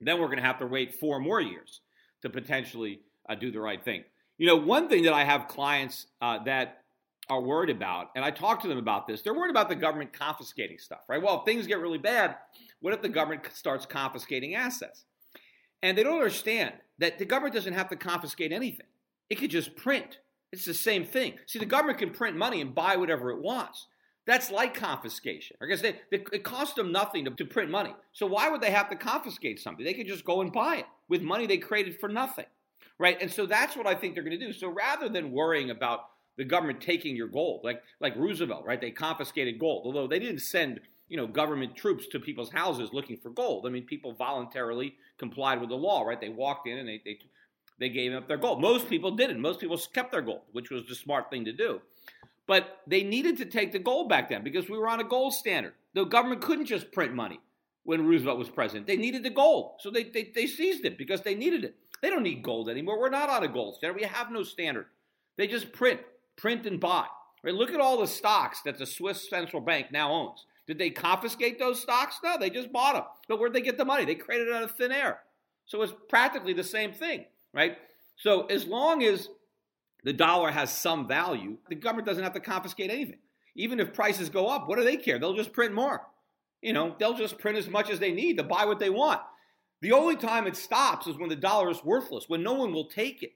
Then 0.00 0.20
we're 0.20 0.26
going 0.26 0.38
to 0.38 0.44
have 0.44 0.58
to 0.58 0.66
wait 0.66 0.94
four 0.94 1.20
more 1.20 1.40
years 1.40 1.80
to 2.22 2.30
potentially 2.30 3.00
uh, 3.28 3.34
do 3.34 3.50
the 3.50 3.60
right 3.60 3.82
thing. 3.82 4.04
You 4.38 4.46
know, 4.46 4.56
one 4.56 4.88
thing 4.88 5.04
that 5.04 5.12
I 5.12 5.24
have 5.24 5.48
clients 5.48 6.06
uh, 6.20 6.42
that 6.44 6.82
are 7.28 7.40
worried 7.40 7.70
about, 7.70 8.08
and 8.14 8.24
I 8.24 8.30
talk 8.30 8.62
to 8.62 8.68
them 8.68 8.78
about 8.78 9.06
this, 9.06 9.22
they're 9.22 9.34
worried 9.34 9.50
about 9.50 9.68
the 9.68 9.74
government 9.74 10.12
confiscating 10.12 10.78
stuff, 10.78 11.00
right? 11.08 11.22
Well, 11.22 11.40
if 11.40 11.44
things 11.44 11.66
get 11.66 11.78
really 11.78 11.98
bad, 11.98 12.36
what 12.80 12.94
if 12.94 13.02
the 13.02 13.08
government 13.08 13.48
starts 13.52 13.86
confiscating 13.86 14.54
assets? 14.54 15.04
And 15.82 15.96
they 15.96 16.02
don't 16.02 16.18
understand 16.18 16.74
that 16.98 17.18
the 17.18 17.24
government 17.24 17.54
doesn't 17.54 17.72
have 17.72 17.88
to 17.90 17.96
confiscate 17.96 18.52
anything, 18.52 18.86
it 19.28 19.36
could 19.36 19.50
just 19.50 19.76
print. 19.76 20.18
It's 20.52 20.64
the 20.64 20.74
same 20.74 21.04
thing. 21.04 21.34
See, 21.46 21.58
the 21.58 21.66
government 21.66 21.98
can 21.98 22.10
print 22.10 22.36
money 22.36 22.60
and 22.60 22.74
buy 22.74 22.96
whatever 22.96 23.30
it 23.30 23.42
wants. 23.42 23.86
That's 24.26 24.50
like 24.50 24.74
confiscation. 24.74 25.56
I 25.62 25.66
guess 25.66 25.80
they, 25.80 26.00
they, 26.10 26.24
it 26.32 26.42
cost 26.42 26.76
them 26.76 26.90
nothing 26.90 27.24
to, 27.24 27.30
to 27.30 27.44
print 27.44 27.70
money. 27.70 27.94
So 28.12 28.26
why 28.26 28.48
would 28.48 28.60
they 28.60 28.72
have 28.72 28.90
to 28.90 28.96
confiscate 28.96 29.60
something? 29.60 29.84
They 29.84 29.94
could 29.94 30.08
just 30.08 30.24
go 30.24 30.40
and 30.40 30.52
buy 30.52 30.76
it 30.76 30.86
with 31.08 31.22
money 31.22 31.46
they 31.46 31.58
created 31.58 32.00
for 32.00 32.08
nothing, 32.08 32.46
right? 32.98 33.16
And 33.20 33.30
so 33.30 33.46
that's 33.46 33.76
what 33.76 33.86
I 33.86 33.94
think 33.94 34.14
they're 34.14 34.24
going 34.24 34.38
to 34.38 34.46
do. 34.46 34.52
So 34.52 34.68
rather 34.68 35.08
than 35.08 35.30
worrying 35.30 35.70
about 35.70 36.06
the 36.36 36.44
government 36.44 36.80
taking 36.80 37.16
your 37.16 37.28
gold, 37.28 37.62
like 37.64 37.82
like 38.00 38.14
Roosevelt, 38.16 38.66
right? 38.66 38.80
They 38.80 38.90
confiscated 38.90 39.58
gold, 39.58 39.82
although 39.86 40.06
they 40.06 40.18
didn't 40.18 40.40
send 40.40 40.80
you 41.08 41.16
know 41.16 41.26
government 41.26 41.76
troops 41.76 42.06
to 42.08 42.20
people's 42.20 42.52
houses 42.52 42.90
looking 42.92 43.16
for 43.16 43.30
gold. 43.30 43.66
I 43.66 43.70
mean, 43.70 43.84
people 43.84 44.12
voluntarily 44.12 44.96
complied 45.18 45.60
with 45.60 45.70
the 45.70 45.76
law, 45.76 46.02
right? 46.02 46.20
They 46.20 46.28
walked 46.28 46.68
in 46.68 46.78
and 46.78 46.88
they 46.88 47.00
they 47.04 47.18
they 47.78 47.88
gave 47.88 48.12
up 48.12 48.28
their 48.28 48.36
gold. 48.36 48.60
Most 48.60 48.88
people 48.88 49.12
didn't. 49.12 49.40
Most 49.40 49.60
people 49.60 49.78
kept 49.92 50.12
their 50.12 50.22
gold, 50.22 50.42
which 50.52 50.70
was 50.70 50.86
the 50.86 50.94
smart 50.94 51.30
thing 51.30 51.44
to 51.44 51.52
do. 51.52 51.80
But 52.46 52.82
they 52.86 53.02
needed 53.02 53.38
to 53.38 53.44
take 53.44 53.72
the 53.72 53.78
gold 53.78 54.08
back 54.08 54.28
then 54.28 54.44
because 54.44 54.68
we 54.68 54.78
were 54.78 54.88
on 54.88 55.00
a 55.00 55.04
gold 55.04 55.34
standard. 55.34 55.74
The 55.94 56.04
government 56.04 56.42
couldn't 56.42 56.66
just 56.66 56.92
print 56.92 57.14
money 57.14 57.40
when 57.82 58.06
Roosevelt 58.06 58.38
was 58.38 58.48
president. 58.48 58.86
They 58.86 58.96
needed 58.96 59.22
the 59.22 59.30
gold. 59.30 59.76
So 59.80 59.90
they, 59.90 60.04
they, 60.04 60.30
they 60.34 60.46
seized 60.46 60.84
it 60.84 60.98
because 60.98 61.22
they 61.22 61.34
needed 61.34 61.64
it. 61.64 61.76
They 62.02 62.10
don't 62.10 62.22
need 62.22 62.42
gold 62.42 62.68
anymore. 62.68 63.00
We're 63.00 63.08
not 63.08 63.30
on 63.30 63.42
a 63.42 63.48
gold 63.48 63.76
standard. 63.76 64.00
We 64.00 64.06
have 64.06 64.30
no 64.30 64.42
standard. 64.42 64.86
They 65.36 65.46
just 65.46 65.72
print, 65.72 66.00
print 66.36 66.66
and 66.66 66.78
buy. 66.78 67.06
Right? 67.42 67.54
Look 67.54 67.70
at 67.70 67.80
all 67.80 68.00
the 68.00 68.06
stocks 68.06 68.62
that 68.62 68.78
the 68.78 68.86
Swiss 68.86 69.28
central 69.28 69.62
bank 69.62 69.92
now 69.92 70.12
owns. 70.12 70.44
Did 70.66 70.78
they 70.78 70.90
confiscate 70.90 71.58
those 71.58 71.80
stocks? 71.80 72.18
No, 72.22 72.36
they 72.38 72.50
just 72.50 72.72
bought 72.72 72.94
them. 72.94 73.04
But 73.28 73.38
where'd 73.38 73.52
they 73.52 73.60
get 73.60 73.78
the 73.78 73.84
money? 73.84 74.04
They 74.04 74.16
created 74.16 74.48
it 74.48 74.54
out 74.54 74.64
of 74.64 74.72
thin 74.72 74.90
air. 74.90 75.20
So 75.64 75.80
it's 75.82 75.92
practically 76.08 76.52
the 76.52 76.64
same 76.64 76.92
thing, 76.92 77.24
right? 77.52 77.78
So 78.16 78.46
as 78.46 78.66
long 78.66 79.02
as 79.04 79.28
the 80.06 80.12
dollar 80.12 80.52
has 80.52 80.70
some 80.70 81.08
value, 81.08 81.56
the 81.68 81.74
government 81.74 82.06
doesn't 82.06 82.22
have 82.22 82.34
to 82.34 82.40
confiscate 82.40 82.92
anything. 82.92 83.18
Even 83.56 83.80
if 83.80 83.92
prices 83.92 84.30
go 84.30 84.46
up, 84.46 84.68
what 84.68 84.78
do 84.78 84.84
they 84.84 84.96
care? 84.96 85.18
They'll 85.18 85.34
just 85.34 85.52
print 85.52 85.74
more. 85.74 86.06
You 86.62 86.72
know, 86.72 86.94
they'll 86.96 87.18
just 87.18 87.40
print 87.40 87.58
as 87.58 87.68
much 87.68 87.90
as 87.90 87.98
they 87.98 88.12
need 88.12 88.36
to 88.36 88.44
buy 88.44 88.66
what 88.66 88.78
they 88.78 88.88
want. 88.88 89.20
The 89.82 89.90
only 89.90 90.14
time 90.14 90.46
it 90.46 90.56
stops 90.56 91.08
is 91.08 91.18
when 91.18 91.28
the 91.28 91.34
dollar 91.34 91.70
is 91.70 91.82
worthless, 91.82 92.28
when 92.28 92.44
no 92.44 92.52
one 92.52 92.72
will 92.72 92.86
take 92.88 93.24
it. 93.24 93.32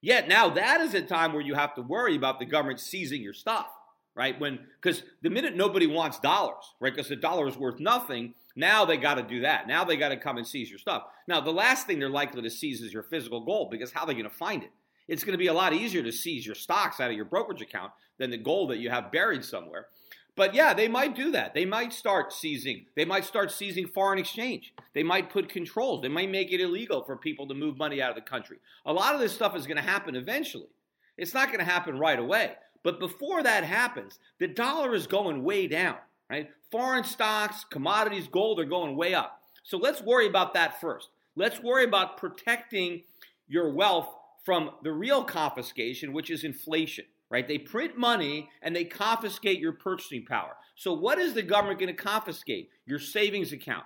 Yet 0.00 0.28
now 0.28 0.48
that 0.50 0.80
is 0.80 0.94
a 0.94 1.02
time 1.02 1.32
where 1.32 1.42
you 1.42 1.54
have 1.54 1.74
to 1.74 1.82
worry 1.82 2.14
about 2.14 2.38
the 2.38 2.46
government 2.46 2.78
seizing 2.78 3.20
your 3.20 3.34
stuff, 3.34 3.66
right? 4.14 4.38
When 4.38 4.60
because 4.80 5.02
the 5.22 5.30
minute 5.30 5.56
nobody 5.56 5.88
wants 5.88 6.20
dollars, 6.20 6.72
right? 6.78 6.94
Because 6.94 7.08
the 7.08 7.16
dollar 7.16 7.48
is 7.48 7.56
worth 7.56 7.80
nothing, 7.80 8.34
now 8.54 8.84
they 8.84 8.96
got 8.96 9.14
to 9.14 9.24
do 9.24 9.40
that. 9.40 9.66
Now 9.66 9.82
they 9.82 9.96
got 9.96 10.10
to 10.10 10.16
come 10.16 10.38
and 10.38 10.46
seize 10.46 10.70
your 10.70 10.78
stuff. 10.78 11.02
Now 11.26 11.40
the 11.40 11.50
last 11.50 11.88
thing 11.88 11.98
they're 11.98 12.08
likely 12.08 12.42
to 12.42 12.50
seize 12.50 12.80
is 12.80 12.92
your 12.92 13.02
physical 13.02 13.44
gold 13.44 13.72
because 13.72 13.90
how 13.90 14.02
are 14.02 14.06
they 14.06 14.14
going 14.14 14.24
to 14.24 14.30
find 14.30 14.62
it? 14.62 14.70
It's 15.12 15.24
going 15.24 15.32
to 15.32 15.38
be 15.38 15.48
a 15.48 15.52
lot 15.52 15.74
easier 15.74 16.02
to 16.02 16.10
seize 16.10 16.46
your 16.46 16.54
stocks 16.54 16.98
out 16.98 17.10
of 17.10 17.16
your 17.16 17.26
brokerage 17.26 17.60
account 17.60 17.92
than 18.16 18.30
the 18.30 18.38
gold 18.38 18.70
that 18.70 18.78
you 18.78 18.88
have 18.88 19.12
buried 19.12 19.44
somewhere. 19.44 19.88
But 20.36 20.54
yeah, 20.54 20.72
they 20.72 20.88
might 20.88 21.14
do 21.14 21.32
that. 21.32 21.52
They 21.52 21.66
might 21.66 21.92
start 21.92 22.32
seizing. 22.32 22.86
They 22.96 23.04
might 23.04 23.26
start 23.26 23.52
seizing 23.52 23.88
foreign 23.88 24.18
exchange. 24.18 24.72
They 24.94 25.02
might 25.02 25.28
put 25.28 25.50
controls. 25.50 26.00
They 26.00 26.08
might 26.08 26.30
make 26.30 26.50
it 26.50 26.62
illegal 26.62 27.04
for 27.04 27.18
people 27.18 27.46
to 27.48 27.54
move 27.54 27.76
money 27.76 28.00
out 28.00 28.08
of 28.08 28.14
the 28.16 28.22
country. 28.22 28.56
A 28.86 28.92
lot 28.92 29.14
of 29.14 29.20
this 29.20 29.34
stuff 29.34 29.54
is 29.54 29.66
going 29.66 29.76
to 29.76 29.82
happen 29.82 30.16
eventually. 30.16 30.70
It's 31.18 31.34
not 31.34 31.48
going 31.48 31.58
to 31.58 31.70
happen 31.70 31.98
right 31.98 32.18
away. 32.18 32.52
But 32.82 32.98
before 32.98 33.42
that 33.42 33.64
happens, 33.64 34.18
the 34.38 34.48
dollar 34.48 34.94
is 34.94 35.06
going 35.06 35.44
way 35.44 35.66
down, 35.66 35.96
right? 36.30 36.48
Foreign 36.70 37.04
stocks, 37.04 37.66
commodities, 37.68 38.28
gold 38.28 38.58
are 38.60 38.64
going 38.64 38.96
way 38.96 39.12
up. 39.12 39.42
So 39.62 39.76
let's 39.76 40.00
worry 40.00 40.26
about 40.26 40.54
that 40.54 40.80
first. 40.80 41.10
Let's 41.36 41.62
worry 41.62 41.84
about 41.84 42.16
protecting 42.16 43.02
your 43.46 43.74
wealth 43.74 44.08
from 44.42 44.70
the 44.82 44.92
real 44.92 45.24
confiscation, 45.24 46.12
which 46.12 46.30
is 46.30 46.44
inflation, 46.44 47.04
right? 47.30 47.46
They 47.46 47.58
print 47.58 47.96
money 47.96 48.48
and 48.62 48.74
they 48.74 48.84
confiscate 48.84 49.60
your 49.60 49.72
purchasing 49.72 50.24
power. 50.24 50.56
So, 50.74 50.92
what 50.92 51.18
is 51.18 51.34
the 51.34 51.42
government 51.42 51.78
going 51.78 51.94
to 51.94 52.02
confiscate? 52.02 52.70
Your 52.86 52.98
savings 52.98 53.52
account, 53.52 53.84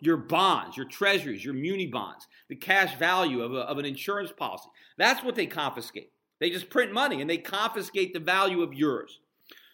your 0.00 0.18
bonds, 0.18 0.76
your 0.76 0.86
treasuries, 0.86 1.44
your 1.44 1.54
muni 1.54 1.86
bonds, 1.86 2.26
the 2.48 2.56
cash 2.56 2.96
value 2.96 3.42
of, 3.42 3.54
a, 3.54 3.60
of 3.60 3.78
an 3.78 3.84
insurance 3.84 4.32
policy. 4.32 4.68
That's 4.98 5.24
what 5.24 5.34
they 5.34 5.46
confiscate. 5.46 6.12
They 6.38 6.50
just 6.50 6.68
print 6.68 6.92
money 6.92 7.20
and 7.22 7.30
they 7.30 7.38
confiscate 7.38 8.12
the 8.12 8.20
value 8.20 8.62
of 8.62 8.74
yours. 8.74 9.20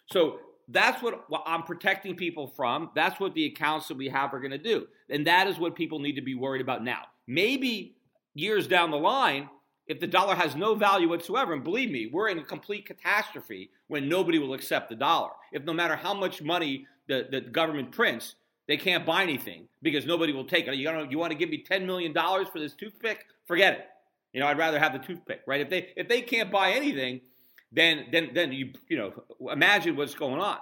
So, 0.05 0.39
that's 0.69 1.03
what 1.03 1.25
I'm 1.45 1.63
protecting 1.63 2.15
people 2.15 2.47
from. 2.47 2.91
That's 2.95 3.19
what 3.19 3.33
the 3.33 3.45
accounts 3.45 3.89
that 3.89 3.97
we 3.97 4.07
have 4.07 4.33
are 4.33 4.39
going 4.39 4.51
to 4.51 4.57
do. 4.57 4.87
And 5.09 5.27
that 5.27 5.47
is 5.47 5.59
what 5.59 5.75
people 5.75 5.99
need 5.99 6.15
to 6.15 6.21
be 6.21 6.35
worried 6.35 6.61
about 6.61 6.83
now. 6.85 7.01
Maybe 7.27 7.97
years 8.33 8.65
down 8.65 8.89
the 8.89 8.97
line, 8.97 9.49
if 9.87 9.99
the 9.99 10.07
dollar 10.07 10.35
has 10.35 10.55
no 10.55 10.75
value 10.75 11.09
whatsoever, 11.09 11.53
and 11.53 11.63
believe 11.63 11.91
me, 11.91 12.09
we're 12.11 12.29
in 12.29 12.39
a 12.39 12.43
complete 12.43 12.85
catastrophe 12.85 13.69
when 13.87 14.07
nobody 14.07 14.39
will 14.39 14.53
accept 14.53 14.89
the 14.89 14.95
dollar. 14.95 15.31
If 15.51 15.63
no 15.63 15.73
matter 15.73 15.95
how 15.95 16.13
much 16.13 16.41
money 16.41 16.87
the, 17.07 17.27
the 17.29 17.41
government 17.41 17.91
prints, 17.91 18.35
they 18.67 18.77
can't 18.77 19.05
buy 19.05 19.23
anything 19.23 19.67
because 19.81 20.05
nobody 20.05 20.31
will 20.31 20.45
take 20.45 20.67
it. 20.67 20.75
You, 20.75 20.91
know, 20.91 21.03
you 21.09 21.19
want 21.19 21.31
to 21.31 21.37
give 21.37 21.49
me 21.49 21.63
$10 21.69 21.85
million 21.85 22.13
for 22.13 22.59
this 22.59 22.73
toothpick? 22.73 23.25
Forget 23.45 23.73
it. 23.73 23.87
You 24.31 24.39
know, 24.39 24.47
I'd 24.47 24.57
rather 24.57 24.79
have 24.79 24.93
the 24.93 24.99
toothpick, 24.99 25.41
right? 25.45 25.61
If 25.61 25.69
they 25.69 25.89
if 25.95 26.07
they 26.07 26.21
can't 26.21 26.51
buy 26.51 26.71
anything, 26.71 27.21
then 27.71 28.05
then 28.11 28.31
then 28.33 28.51
you 28.51 28.71
you 28.89 28.97
know 28.97 29.13
imagine 29.51 29.95
what's 29.95 30.15
going 30.15 30.41
on. 30.41 30.57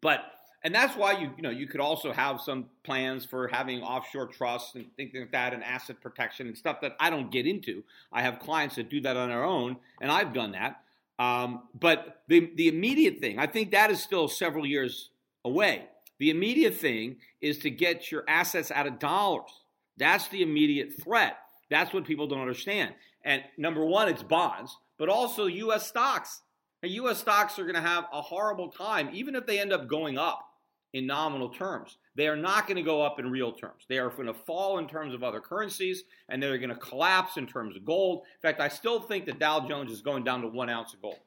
But 0.00 0.20
and 0.64 0.74
that's 0.74 0.96
why 0.96 1.12
you 1.12 1.30
you 1.36 1.42
know 1.42 1.50
you 1.50 1.66
could 1.66 1.80
also 1.80 2.12
have 2.12 2.40
some 2.40 2.66
plans 2.84 3.24
for 3.24 3.48
having 3.48 3.82
offshore 3.82 4.26
trusts 4.26 4.74
and 4.74 4.86
things 4.96 5.10
like 5.14 5.32
that 5.32 5.52
and 5.52 5.62
asset 5.64 6.00
protection 6.00 6.46
and 6.46 6.56
stuff 6.56 6.80
that 6.82 6.96
I 7.00 7.10
don't 7.10 7.30
get 7.30 7.46
into. 7.46 7.82
I 8.12 8.22
have 8.22 8.38
clients 8.38 8.76
that 8.76 8.88
do 8.88 9.00
that 9.02 9.16
on 9.16 9.28
their 9.28 9.44
own, 9.44 9.76
and 10.00 10.10
I've 10.10 10.32
done 10.32 10.52
that. 10.52 10.80
Um, 11.18 11.64
but 11.78 12.22
the, 12.28 12.50
the 12.56 12.68
immediate 12.68 13.18
thing, 13.18 13.38
I 13.38 13.46
think 13.46 13.72
that 13.72 13.90
is 13.90 14.02
still 14.02 14.28
several 14.28 14.66
years 14.66 15.10
away. 15.44 15.84
The 16.18 16.30
immediate 16.30 16.74
thing 16.74 17.16
is 17.40 17.58
to 17.58 17.70
get 17.70 18.10
your 18.10 18.24
assets 18.28 18.70
out 18.70 18.86
of 18.86 18.98
dollars. 18.98 19.50
That's 19.96 20.28
the 20.28 20.42
immediate 20.42 21.00
threat. 21.02 21.36
That's 21.70 21.92
what 21.92 22.04
people 22.04 22.26
don't 22.26 22.40
understand. 22.40 22.94
And 23.24 23.42
number 23.56 23.84
one, 23.84 24.08
it's 24.08 24.22
bonds, 24.22 24.76
but 24.98 25.08
also 25.08 25.46
U.S. 25.46 25.86
stocks. 25.86 26.42
And 26.82 26.90
U.S. 26.92 27.18
stocks 27.18 27.58
are 27.58 27.64
going 27.64 27.76
to 27.76 27.80
have 27.80 28.04
a 28.12 28.20
horrible 28.20 28.68
time, 28.68 29.10
even 29.12 29.36
if 29.36 29.46
they 29.46 29.60
end 29.60 29.72
up 29.72 29.86
going 29.86 30.18
up 30.18 30.51
in 30.92 31.06
nominal 31.06 31.48
terms. 31.48 31.96
They 32.14 32.28
are 32.28 32.36
not 32.36 32.66
going 32.66 32.76
to 32.76 32.82
go 32.82 33.02
up 33.02 33.18
in 33.18 33.30
real 33.30 33.52
terms. 33.52 33.84
They 33.88 33.98
are 33.98 34.10
going 34.10 34.26
to 34.26 34.34
fall 34.34 34.78
in 34.78 34.86
terms 34.86 35.14
of 35.14 35.22
other 35.22 35.40
currencies, 35.40 36.04
and 36.28 36.42
they're 36.42 36.58
going 36.58 36.70
to 36.70 36.76
collapse 36.76 37.36
in 37.36 37.46
terms 37.46 37.76
of 37.76 37.84
gold. 37.84 38.24
In 38.36 38.40
fact, 38.48 38.60
I 38.60 38.68
still 38.68 39.00
think 39.00 39.26
that 39.26 39.38
Dow 39.38 39.66
Jones 39.66 39.90
is 39.90 40.02
going 40.02 40.24
down 40.24 40.42
to 40.42 40.48
one 40.48 40.68
ounce 40.68 40.92
of 40.92 41.00
gold. 41.00 41.20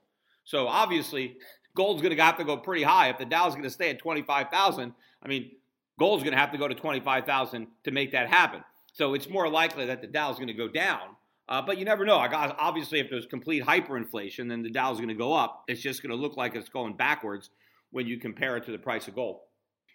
So 0.43 0.67
obviously, 0.67 1.37
gold's 1.75 2.01
going 2.01 2.15
to 2.15 2.23
have 2.23 2.37
to 2.37 2.43
go 2.43 2.57
pretty 2.57 2.83
high. 2.83 3.09
If 3.09 3.17
the 3.17 3.25
Dow's 3.25 3.53
going 3.53 3.63
to 3.63 3.69
stay 3.69 3.89
at 3.89 3.99
25,000, 3.99 4.93
I 5.23 5.27
mean, 5.27 5.51
gold's 5.97 6.23
going 6.23 6.33
to 6.33 6.39
have 6.39 6.51
to 6.51 6.57
go 6.57 6.67
to 6.67 6.75
25,000 6.75 7.67
to 7.83 7.91
make 7.91 8.11
that 8.11 8.29
happen. 8.29 8.63
So 8.93 9.15
it's 9.15 9.29
more 9.29 9.49
likely 9.49 9.87
that 9.87 10.01
the 10.01 10.07
Dow's 10.07 10.35
going 10.35 10.47
to 10.47 10.53
go 10.53 10.67
down. 10.67 11.15
Uh, 11.47 11.61
but 11.61 11.77
you 11.77 11.85
never 11.85 12.05
know. 12.05 12.15
Obviously, 12.17 12.99
if 12.99 13.09
there's 13.09 13.25
complete 13.25 13.63
hyperinflation, 13.63 14.49
then 14.49 14.63
the 14.63 14.69
Dow's 14.69 14.97
going 14.97 15.09
to 15.09 15.15
go 15.15 15.33
up. 15.33 15.63
It's 15.67 15.81
just 15.81 16.01
going 16.01 16.09
to 16.09 16.15
look 16.15 16.37
like 16.37 16.55
it's 16.55 16.69
going 16.69 16.95
backwards 16.95 17.49
when 17.91 18.07
you 18.07 18.19
compare 18.19 18.57
it 18.57 18.65
to 18.65 18.71
the 18.71 18.77
price 18.77 19.07
of 19.07 19.15
gold. 19.15 19.41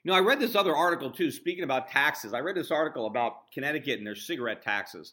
You 0.03 0.11
know, 0.11 0.17
I 0.17 0.21
read 0.21 0.41
this 0.41 0.57
other 0.57 0.75
article 0.75 1.11
too, 1.11 1.31
speaking 1.31 1.65
about 1.65 1.89
taxes. 1.89 2.33
I 2.33 2.41
read 2.41 2.57
this 2.57 2.71
article 2.71 3.07
about 3.07 3.53
Connecticut 3.53 3.99
and 3.99 4.07
their 4.07 4.15
cigarette 4.15 4.63
taxes 4.63 5.13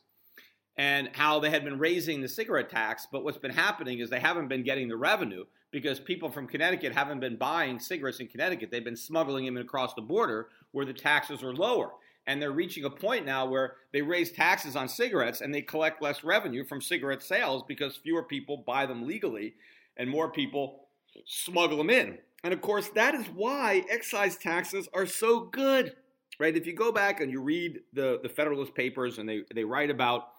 and 0.77 1.09
how 1.13 1.39
they 1.39 1.49
had 1.49 1.65
been 1.65 1.79
raising 1.79 2.21
the 2.21 2.29
cigarette 2.29 2.69
tax, 2.69 3.07
but 3.11 3.23
what's 3.23 3.37
been 3.37 3.51
happening 3.51 3.99
is 3.99 4.09
they 4.09 4.19
haven't 4.19 4.47
been 4.47 4.63
getting 4.63 4.87
the 4.87 4.95
revenue 4.95 5.43
because 5.71 5.99
people 5.99 6.29
from 6.29 6.47
Connecticut 6.47 6.93
haven't 6.93 7.19
been 7.19 7.35
buying 7.35 7.79
cigarettes 7.79 8.19
in 8.19 8.27
Connecticut. 8.27 8.69
They've 8.71 8.83
been 8.83 8.95
smuggling 8.95 9.45
them 9.45 9.57
across 9.57 9.93
the 9.93 10.01
border 10.01 10.49
where 10.71 10.85
the 10.85 10.93
taxes 10.93 11.43
are 11.43 11.53
lower. 11.53 11.91
And 12.27 12.41
they're 12.41 12.51
reaching 12.51 12.83
a 12.83 12.89
point 12.89 13.25
now 13.25 13.45
where 13.45 13.75
they 13.93 14.01
raise 14.01 14.31
taxes 14.31 14.75
on 14.75 14.87
cigarettes 14.87 15.41
and 15.41 15.53
they 15.53 15.61
collect 15.61 16.01
less 16.01 16.23
revenue 16.23 16.65
from 16.65 16.81
cigarette 16.81 17.23
sales 17.23 17.63
because 17.67 17.95
fewer 17.95 18.23
people 18.23 18.63
buy 18.67 18.85
them 18.85 19.07
legally 19.07 19.55
and 19.95 20.09
more 20.09 20.29
people 20.31 20.87
smuggle 21.25 21.77
them 21.77 21.89
in. 21.89 22.17
And 22.47 22.53
of 22.53 22.61
course, 22.61 22.87
that 22.95 23.13
is 23.13 23.25
why 23.35 23.83
excise 23.89 24.37
taxes 24.37 24.87
are 24.93 25.05
so 25.05 25.41
good, 25.41 25.97
right? 26.39 26.55
If 26.55 26.65
you 26.65 26.73
go 26.73 26.93
back 26.93 27.19
and 27.19 27.29
you 27.29 27.41
read 27.41 27.81
the, 27.91 28.21
the 28.23 28.29
Federalist 28.29 28.73
Papers 28.73 29.17
and 29.17 29.27
they, 29.27 29.41
they 29.53 29.65
write 29.65 29.89
about 29.89 30.29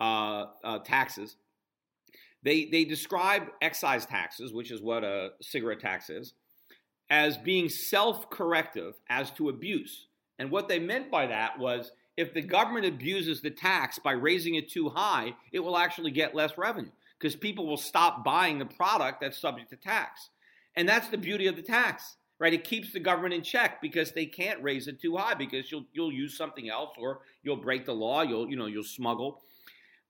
uh, 0.00 0.46
uh, 0.64 0.78
taxes, 0.78 1.36
they, 2.42 2.70
they 2.72 2.86
describe 2.86 3.48
excise 3.60 4.06
taxes, 4.06 4.50
which 4.50 4.70
is 4.70 4.80
what 4.80 5.04
a 5.04 5.32
cigarette 5.42 5.80
tax 5.80 6.08
is, 6.08 6.32
as 7.10 7.36
being 7.36 7.68
self 7.68 8.30
corrective 8.30 8.94
as 9.10 9.30
to 9.32 9.50
abuse. 9.50 10.06
And 10.38 10.50
what 10.50 10.68
they 10.68 10.78
meant 10.78 11.10
by 11.10 11.26
that 11.26 11.58
was 11.58 11.92
if 12.16 12.32
the 12.32 12.40
government 12.40 12.86
abuses 12.86 13.42
the 13.42 13.50
tax 13.50 13.98
by 13.98 14.12
raising 14.12 14.54
it 14.54 14.70
too 14.70 14.88
high, 14.88 15.34
it 15.52 15.60
will 15.60 15.76
actually 15.76 16.12
get 16.12 16.34
less 16.34 16.56
revenue 16.56 16.92
because 17.18 17.36
people 17.36 17.66
will 17.66 17.76
stop 17.76 18.24
buying 18.24 18.58
the 18.58 18.64
product 18.64 19.20
that's 19.20 19.36
subject 19.36 19.68
to 19.68 19.76
tax. 19.76 20.30
And 20.78 20.88
that's 20.88 21.08
the 21.08 21.18
beauty 21.18 21.48
of 21.48 21.56
the 21.56 21.62
tax, 21.62 22.16
right? 22.38 22.54
It 22.54 22.62
keeps 22.62 22.92
the 22.92 23.00
government 23.00 23.34
in 23.34 23.42
check 23.42 23.82
because 23.82 24.12
they 24.12 24.26
can't 24.26 24.62
raise 24.62 24.86
it 24.86 25.00
too 25.00 25.16
high 25.16 25.34
because 25.34 25.72
you'll 25.72 25.84
you'll 25.92 26.12
use 26.12 26.36
something 26.36 26.70
else 26.70 26.90
or 26.96 27.22
you'll 27.42 27.56
break 27.56 27.84
the 27.84 27.92
law, 27.92 28.22
you'll 28.22 28.48
you 28.48 28.56
know 28.56 28.66
you'll 28.66 28.84
smuggle. 28.84 29.42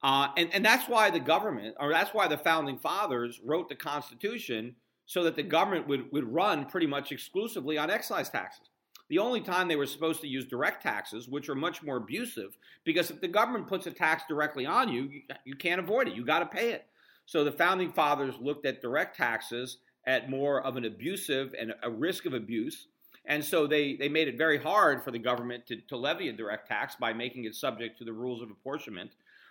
Uh, 0.03 0.29
and, 0.37 0.53
and 0.53 0.65
that's 0.65 0.87
why 0.87 1.11
the 1.11 1.19
government, 1.19 1.75
or 1.81 1.91
that's 1.91 2.13
why 2.13 2.29
the 2.29 2.37
founding 2.37 2.77
fathers 2.77 3.41
wrote 3.43 3.69
the 3.69 3.75
Constitution 3.75 4.77
so 5.07 5.25
that 5.25 5.37
the 5.37 5.43
government 5.43 5.89
would, 5.89 6.13
would 6.13 6.33
run 6.33 6.67
pretty 6.67 6.87
much 6.87 7.11
exclusively 7.11 7.79
on 7.79 7.91
excise 7.91 8.29
taxes. 8.29 8.69
The 9.09 9.19
only 9.19 9.41
time 9.41 9.67
they 9.67 9.75
were 9.75 9.87
supposed 9.87 10.21
to 10.21 10.29
use 10.29 10.45
direct 10.45 10.83
taxes, 10.83 11.29
which 11.29 11.49
are 11.49 11.55
much 11.55 11.83
more 11.83 11.97
abusive, 11.97 12.59
because 12.85 13.11
if 13.11 13.21
the 13.23 13.27
government 13.27 13.67
puts 13.67 13.87
a 13.87 13.91
tax 13.91 14.23
directly 14.29 14.67
on 14.67 14.93
you, 14.93 15.05
you, 15.05 15.23
you 15.47 15.57
can't 15.57 15.81
avoid 15.81 16.09
it. 16.09 16.15
You 16.15 16.27
got 16.27 16.41
to 16.41 16.47
pay 16.47 16.73
it. 16.73 16.87
So 17.25 17.43
the 17.43 17.53
founding 17.53 17.91
fathers 17.91 18.35
looked 18.39 18.67
at 18.67 18.83
direct 18.83 19.17
taxes 19.17 19.79
at 20.09 20.31
more 20.31 20.63
of 20.63 20.77
an 20.77 20.87
abusive 20.87 21.55
and 21.61 21.75
a 21.83 21.91
risk 21.91 22.25
of 22.25 22.33
abuse. 22.33 22.87
And 23.27 23.45
so 23.45 23.67
they, 23.67 23.95
they 23.95 24.09
made 24.09 24.27
it 24.27 24.39
very 24.39 24.57
hard 24.57 25.05
for 25.05 25.11
the 25.11 25.19
government 25.19 25.67
to, 25.67 25.77
to 25.89 25.99
levy 25.99 26.31
a 26.31 26.33
direct 26.33 26.67
tax 26.67 26.97
by 26.97 27.13
making 27.13 27.45
it 27.45 27.55
subject 27.55 27.99
to 27.99 28.05
the 28.05 28.13
rules 28.13 28.41
of 28.41 28.51
apportionment. 28.51 29.11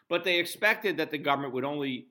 But 0.09 0.23
they 0.23 0.39
expected 0.39 0.97
that 0.97 1.11
the 1.11 1.19
government 1.19 1.53
would 1.53 1.63
only, 1.63 2.07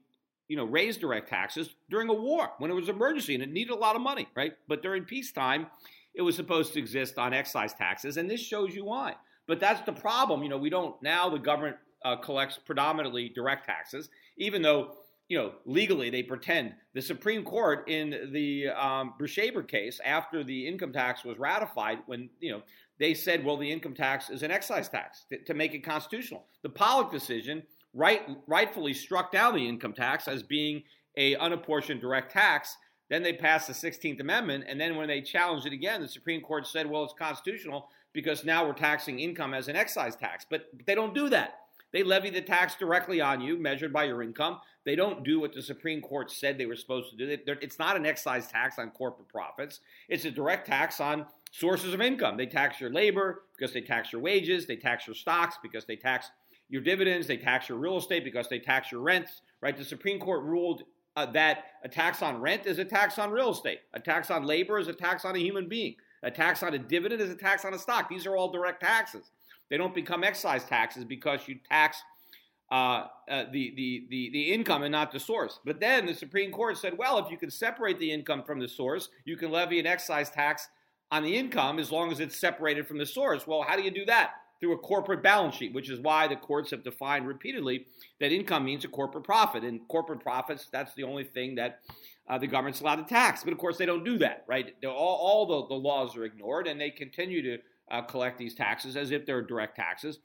you 0.47 0.57
know, 0.57 0.65
raise 0.65 0.97
direct 0.97 1.29
taxes 1.29 1.75
during 1.91 2.09
a 2.09 2.15
war 2.15 2.53
when 2.59 2.71
it 2.71 2.75
was 2.75 2.89
an 2.89 2.95
emergency 2.95 3.35
and 3.35 3.43
it 3.43 3.51
needed 3.51 3.73
a 3.73 3.77
lot 3.77 3.97
of 3.97 4.03
money, 4.03 4.29
right? 4.37 4.53
But 4.69 4.81
during 4.81 5.03
peacetime, 5.03 5.67
it 6.15 6.23
was 6.23 6.37
supposed 6.37 6.73
to 6.75 6.79
exist 6.79 7.19
on 7.19 7.35
excise 7.35 7.75
taxes, 7.75 8.17
and 8.17 8.31
this 8.31 8.41
shows 8.41 8.75
you 8.75 8.85
why. 8.85 9.17
But 9.49 9.59
that's 9.59 9.83
the 9.83 9.93
problem. 9.93 10.45
You 10.45 10.49
know, 10.49 10.57
we 10.57 10.71
don't 10.71 11.01
now. 11.03 11.29
The 11.29 11.39
government 11.39 11.77
uh, 12.05 12.17
collects 12.17 12.59
predominantly 12.65 13.29
direct 13.29 13.67
taxes, 13.67 14.09
even 14.39 14.63
though 14.63 14.93
you 15.29 15.39
know 15.39 15.53
legally 15.65 16.11
they 16.11 16.23
pretend. 16.23 16.75
The 16.95 17.03
Supreme 17.03 17.45
Court 17.45 17.89
in 17.89 18.31
the 18.33 18.69
um, 18.69 19.15
case, 19.69 20.01
after 20.05 20.45
the 20.45 20.67
income 20.67 20.93
tax 20.93 21.25
was 21.25 21.39
ratified, 21.39 21.99
when 22.07 22.31
you 22.41 22.53
know 22.53 22.63
they 22.99 23.15
said, 23.15 23.45
well, 23.45 23.57
the 23.57 23.71
income 23.71 23.95
tax 23.95 24.31
is 24.31 24.43
an 24.43 24.51
excise 24.51 24.89
tax 24.89 25.27
to, 25.31 25.39
to 25.45 25.55
make 25.55 25.75
it 25.75 25.81
constitutional. 25.81 26.47
The 26.63 26.71
Pollock 26.71 27.11
decision 27.11 27.63
right, 27.93 28.23
rightfully 28.47 28.95
struck 28.95 29.33
down 29.33 29.55
the 29.55 29.69
income 29.69 29.93
tax 29.93 30.29
as 30.29 30.43
being 30.43 30.83
a 31.17 31.37
unapportioned 31.37 32.01
direct 32.01 32.33
tax. 32.33 32.77
Then 33.09 33.23
they 33.23 33.33
passed 33.33 33.69
the 33.69 33.73
16th 33.73 34.21
Amendment, 34.21 34.65
and 34.67 34.81
then 34.81 34.97
when 34.97 35.09
they 35.09 35.21
challenged 35.21 35.67
it 35.67 35.73
again, 35.73 36.01
the 36.01 36.09
Supreme 36.09 36.41
Court 36.41 36.67
said, 36.67 36.91
well, 36.91 37.05
it's 37.05 37.15
constitutional 37.17 37.89
because 38.13 38.45
now 38.45 38.67
we're 38.67 38.73
taxing 38.73 39.21
income 39.21 39.55
as 39.55 39.69
an 39.69 39.77
excise 39.77 40.17
tax. 40.17 40.45
But 40.49 40.67
they 40.87 40.95
don't 40.95 41.15
do 41.15 41.29
that. 41.29 41.61
They 41.97 42.03
levy 42.03 42.29
the 42.29 42.43
tax 42.43 42.75
directly 42.75 43.23
on 43.23 43.41
you, 43.41 43.57
measured 43.57 43.91
by 43.91 44.05
your 44.05 44.23
income. 44.23 44.61
They 44.85 44.97
don't 44.97 45.25
do 45.25 45.41
what 45.41 45.55
the 45.55 45.63
Supreme 45.63 46.03
Court 46.03 46.31
said 46.31 46.59
they 46.59 46.67
were 46.67 46.77
supposed 46.77 47.17
to 47.17 47.17
do. 47.17 47.57
It's 47.63 47.79
not 47.79 47.97
an 47.97 48.05
excise 48.05 48.49
tax 48.49 48.79
on 48.79 48.91
corporate 48.91 49.29
profits, 49.29 49.81
it's 50.07 50.27
a 50.27 50.31
direct 50.31 50.67
tax 50.67 51.01
on 51.01 51.25
sources 51.53 51.95
of 51.95 52.03
income. 52.03 52.37
They 52.37 52.45
tax 52.45 52.83
your 52.83 52.93
labor 52.93 53.45
because 53.57 53.73
they 53.73 53.81
tax 53.81 54.13
your 54.13 54.21
wages, 54.21 54.67
they 54.67 54.77
tax 54.77 55.07
your 55.07 55.15
stocks 55.15 55.57
because 55.63 55.87
they 55.87 55.97
tax 55.97 56.29
your 56.69 56.83
dividends, 56.83 57.27
they 57.27 57.39
tax 57.39 57.71
your 57.71 57.79
real 57.79 57.97
estate 57.97 58.25
because 58.25 58.51
they 58.51 58.59
tax 58.59 58.93
your 58.93 59.01
rents, 59.01 59.41
right? 59.63 59.75
The 59.75 59.83
Supreme 59.83 60.21
Court 60.21 60.43
ruled 60.43 60.83
uh, 61.17 61.25
that 61.33 61.65
a 61.83 61.89
tax 61.89 62.21
on 62.21 62.43
rent 62.43 62.67
is 62.67 62.79
a 62.79 62.85
tax 62.85 63.19
on 63.19 63.31
real 63.31 63.53
estate, 63.53 63.81
a 63.95 64.01
tax 64.01 64.31
on 64.31 64.45
labor 64.45 64.79
is 64.79 64.89
a 64.89 64.93
tax 64.93 65.25
on 65.25 65.35
a 65.35 65.39
human 65.39 65.67
being, 65.67 65.97
a 66.23 66.31
tax 66.31 66.63
on 66.63 66.75
a 66.75 66.79
dividend 66.79 67.23
is 67.23 67.31
a 67.31 67.37
tax 67.37 67.65
on 67.65 67.73
a 67.73 67.79
stock. 67.79 68.11
These 68.11 68.27
are 68.27 68.37
all 68.37 68.53
direct 68.53 68.83
taxes. 68.83 69.31
They 69.71 69.77
don't 69.77 69.95
become 69.95 70.25
excise 70.25 70.65
taxes 70.65 71.05
because 71.05 71.41
you 71.47 71.59
tax 71.69 72.03
uh, 72.71 73.07
uh, 73.31 73.45
the, 73.53 73.73
the, 73.77 74.07
the, 74.11 74.31
the 74.33 74.53
income 74.53 74.83
and 74.83 74.93
not 74.93 75.13
the 75.13 75.21
source. 75.21 75.61
But 75.65 75.81
then 75.81 76.07
the 76.07 76.15
Supreme 76.15 76.51
Court 76.51 76.77
said, 76.77 76.99
well, 76.99 77.19
if 77.19 77.31
you 77.31 77.37
can 77.37 77.51
separate 77.51 77.99
the 77.99 78.11
income 78.11 78.43
from 78.43 78.59
the 78.59 78.69
source, 78.69 79.09
you 79.25 79.37
can 79.37 79.51
levy 79.51 79.79
an 79.79 79.87
excise 79.87 80.31
tax 80.31 80.69
on 81.11 81.23
the 81.23 81.37
income 81.37 81.79
as 81.79 81.93
long 81.93 82.11
as 82.11 82.19
it's 82.19 82.37
separated 82.37 82.87
from 82.87 82.99
the 82.99 83.07
source. 83.07 83.47
Well, 83.47 83.63
how 83.63 83.77
do 83.77 83.83
you 83.83 83.91
do 83.91 84.05
that? 84.07 84.35
through 84.61 84.73
a 84.73 84.79
corporate 84.79 85.23
balance 85.23 85.55
sheet, 85.55 85.75
which 85.75 85.91
is 85.91 86.01
why 86.01 86.27
the 86.27 86.37
courts 86.37 86.71
have 86.71 86.83
defined 86.83 87.27
repeatedly 87.27 87.87
that 88.21 88.33
income 88.33 88.65
means 88.65 88.85
a 88.85 88.89
corporate 88.89 89.25
profit. 89.25 89.65
And 89.65 89.87
corporate 89.89 90.21
profits, 90.21 90.69
that's 90.71 90.95
the 90.95 91.03
only 91.03 91.25
thing 91.25 91.55
that 91.57 91.81
uh, 92.29 92.39
the 92.39 92.47
government's 92.47 92.81
allowed 92.81 92.97
to 92.97 93.05
tax. 93.05 93.45
But 93.45 93.53
of 93.53 93.59
course, 93.59 93.77
they 93.77 93.87
don't 93.87 94.05
do 94.05 94.19
that, 94.19 94.45
right? 94.47 94.75
All, 94.85 94.91
all 94.93 95.47
the, 95.47 95.69
the, 95.69 95.75
laws 95.75 96.17
are 96.17 96.25
ignored, 96.25 96.67
and 96.67 96.81
they 96.81 96.91
continue 96.91 97.43
to 97.43 97.63
uh, 97.91 98.03
collect 98.03 98.39
these 98.39 98.55
taxes 98.55 98.97
as 98.97 99.11
if 99.11 99.27
they're 99.27 99.43
direct 99.43 99.77
taxes. 99.77 100.19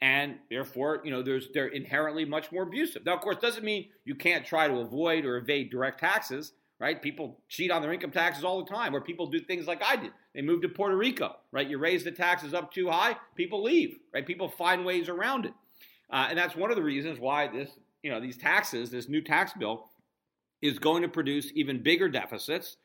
And 0.00 0.36
therefore, 0.50 1.00
you 1.04 1.10
know, 1.10 1.22
there's 1.22 1.48
they're 1.54 1.68
inherently 1.68 2.24
much 2.24 2.52
more 2.52 2.64
abusive. 2.64 3.04
Now, 3.06 3.14
of 3.14 3.20
course, 3.20 3.36
doesn't 3.36 3.64
mean 3.64 3.88
you 4.04 4.14
can't 4.14 4.44
try 4.44 4.68
to 4.68 4.78
avoid 4.78 5.24
or 5.24 5.36
evade 5.36 5.70
direct 5.70 6.00
taxes 6.00 6.52
right? 6.80 7.00
People 7.00 7.40
cheat 7.48 7.70
on 7.70 7.82
their 7.82 7.92
income 7.92 8.10
taxes 8.10 8.44
all 8.44 8.62
the 8.62 8.70
time, 8.70 8.94
or 8.94 9.00
people 9.00 9.26
do 9.26 9.40
things 9.40 9.66
like 9.66 9.82
I 9.82 9.96
did. 9.96 10.12
They 10.34 10.42
move 10.42 10.62
to 10.62 10.68
Puerto 10.68 10.96
Rico, 10.96 11.36
right? 11.52 11.68
You 11.68 11.78
raise 11.78 12.04
the 12.04 12.10
taxes 12.10 12.54
up 12.54 12.72
too 12.72 12.88
high, 12.88 13.16
people 13.36 13.62
leave, 13.62 13.98
right? 14.12 14.26
People 14.26 14.48
find 14.48 14.84
ways 14.84 15.08
around 15.08 15.46
it, 15.46 15.54
uh, 16.10 16.26
and 16.28 16.38
that's 16.38 16.56
one 16.56 16.70
of 16.70 16.76
the 16.76 16.82
reasons 16.82 17.18
why 17.18 17.48
this, 17.48 17.70
you 18.02 18.10
know, 18.10 18.20
these 18.20 18.36
taxes, 18.36 18.90
this 18.90 19.08
new 19.08 19.22
tax 19.22 19.52
bill, 19.54 19.88
is 20.62 20.78
going 20.78 21.02
to 21.02 21.08
produce 21.08 21.50
even 21.54 21.82
bigger 21.82 22.08
deficits 22.08 22.76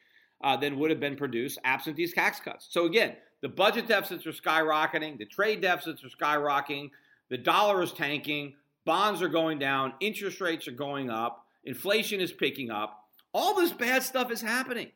uh, 0.44 0.56
than 0.56 0.78
would 0.80 0.92
have 0.92 1.00
been 1.00 1.16
produced 1.16 1.60
absent 1.64 1.96
these 1.96 2.14
tax 2.14 2.40
cuts. 2.40 2.68
So 2.70 2.86
again, 2.86 3.16
the 3.42 3.50
budget 3.50 3.88
deficits 3.88 4.26
are 4.26 4.32
skyrocketing, 4.32 5.18
the 5.18 5.26
trade 5.26 5.62
deficits 5.62 6.04
are 6.04 6.10
skyrocketing, 6.10 6.92
the 7.30 7.38
dollar 7.38 7.82
is 7.82 7.92
tanking, 7.92 8.54
bonds 8.86 9.22
are 9.22 9.30
going 9.30 9.60
down, 9.60 9.94
interest 10.00 10.42
rates 10.42 10.68
are 10.68 10.72
going 10.72 11.10
up, 11.10 11.46
inflation 11.64 12.20
is 12.20 12.32
picking 12.32 12.72
up 12.72 13.00
all 13.34 13.56
this 13.56 13.72
bad 13.72 14.04
stuff 14.04 14.32
is 14.32 14.42
happening. 14.42 14.92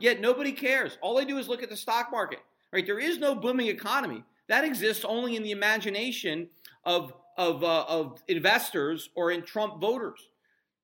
Yet 0.00 0.20
nobody 0.20 0.52
cares. 0.52 0.98
All 1.00 1.16
they 1.16 1.24
do 1.24 1.38
is 1.38 1.48
look 1.48 1.62
at 1.62 1.70
the 1.70 1.76
stock 1.76 2.10
market. 2.10 2.40
Right? 2.72 2.84
There 2.84 3.00
is 3.00 3.18
no 3.18 3.34
booming 3.34 3.68
economy. 3.68 4.22
That 4.48 4.64
exists 4.64 5.04
only 5.04 5.36
in 5.36 5.42
the 5.42 5.50
imagination 5.50 6.48
of, 6.84 7.12
of, 7.36 7.62
uh, 7.62 7.84
of 7.88 8.22
investors 8.28 9.10
or 9.14 9.30
in 9.30 9.42
Trump 9.42 9.80
voters. 9.80 10.28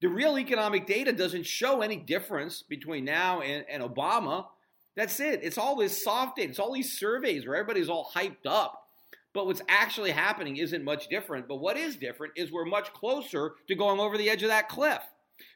The 0.00 0.08
real 0.08 0.38
economic 0.38 0.86
data 0.86 1.12
doesn't 1.12 1.46
show 1.46 1.80
any 1.80 1.96
difference 1.96 2.62
between 2.62 3.04
now 3.04 3.40
and, 3.40 3.64
and 3.70 3.82
Obama. 3.82 4.46
That's 4.96 5.18
it. 5.20 5.40
It's 5.42 5.58
all 5.58 5.76
this 5.76 6.02
soft 6.02 6.36
data. 6.36 6.50
It's 6.50 6.58
all 6.58 6.72
these 6.72 6.98
surveys 6.98 7.46
where 7.46 7.56
everybody's 7.56 7.88
all 7.88 8.10
hyped 8.14 8.46
up. 8.46 8.88
But 9.32 9.46
what's 9.46 9.62
actually 9.68 10.12
happening 10.12 10.56
isn't 10.58 10.84
much 10.84 11.08
different. 11.08 11.48
But 11.48 11.56
what 11.56 11.76
is 11.76 11.96
different 11.96 12.34
is 12.36 12.52
we're 12.52 12.64
much 12.64 12.92
closer 12.92 13.54
to 13.66 13.74
going 13.74 13.98
over 13.98 14.16
the 14.16 14.30
edge 14.30 14.44
of 14.44 14.48
that 14.48 14.68
cliff. 14.68 15.02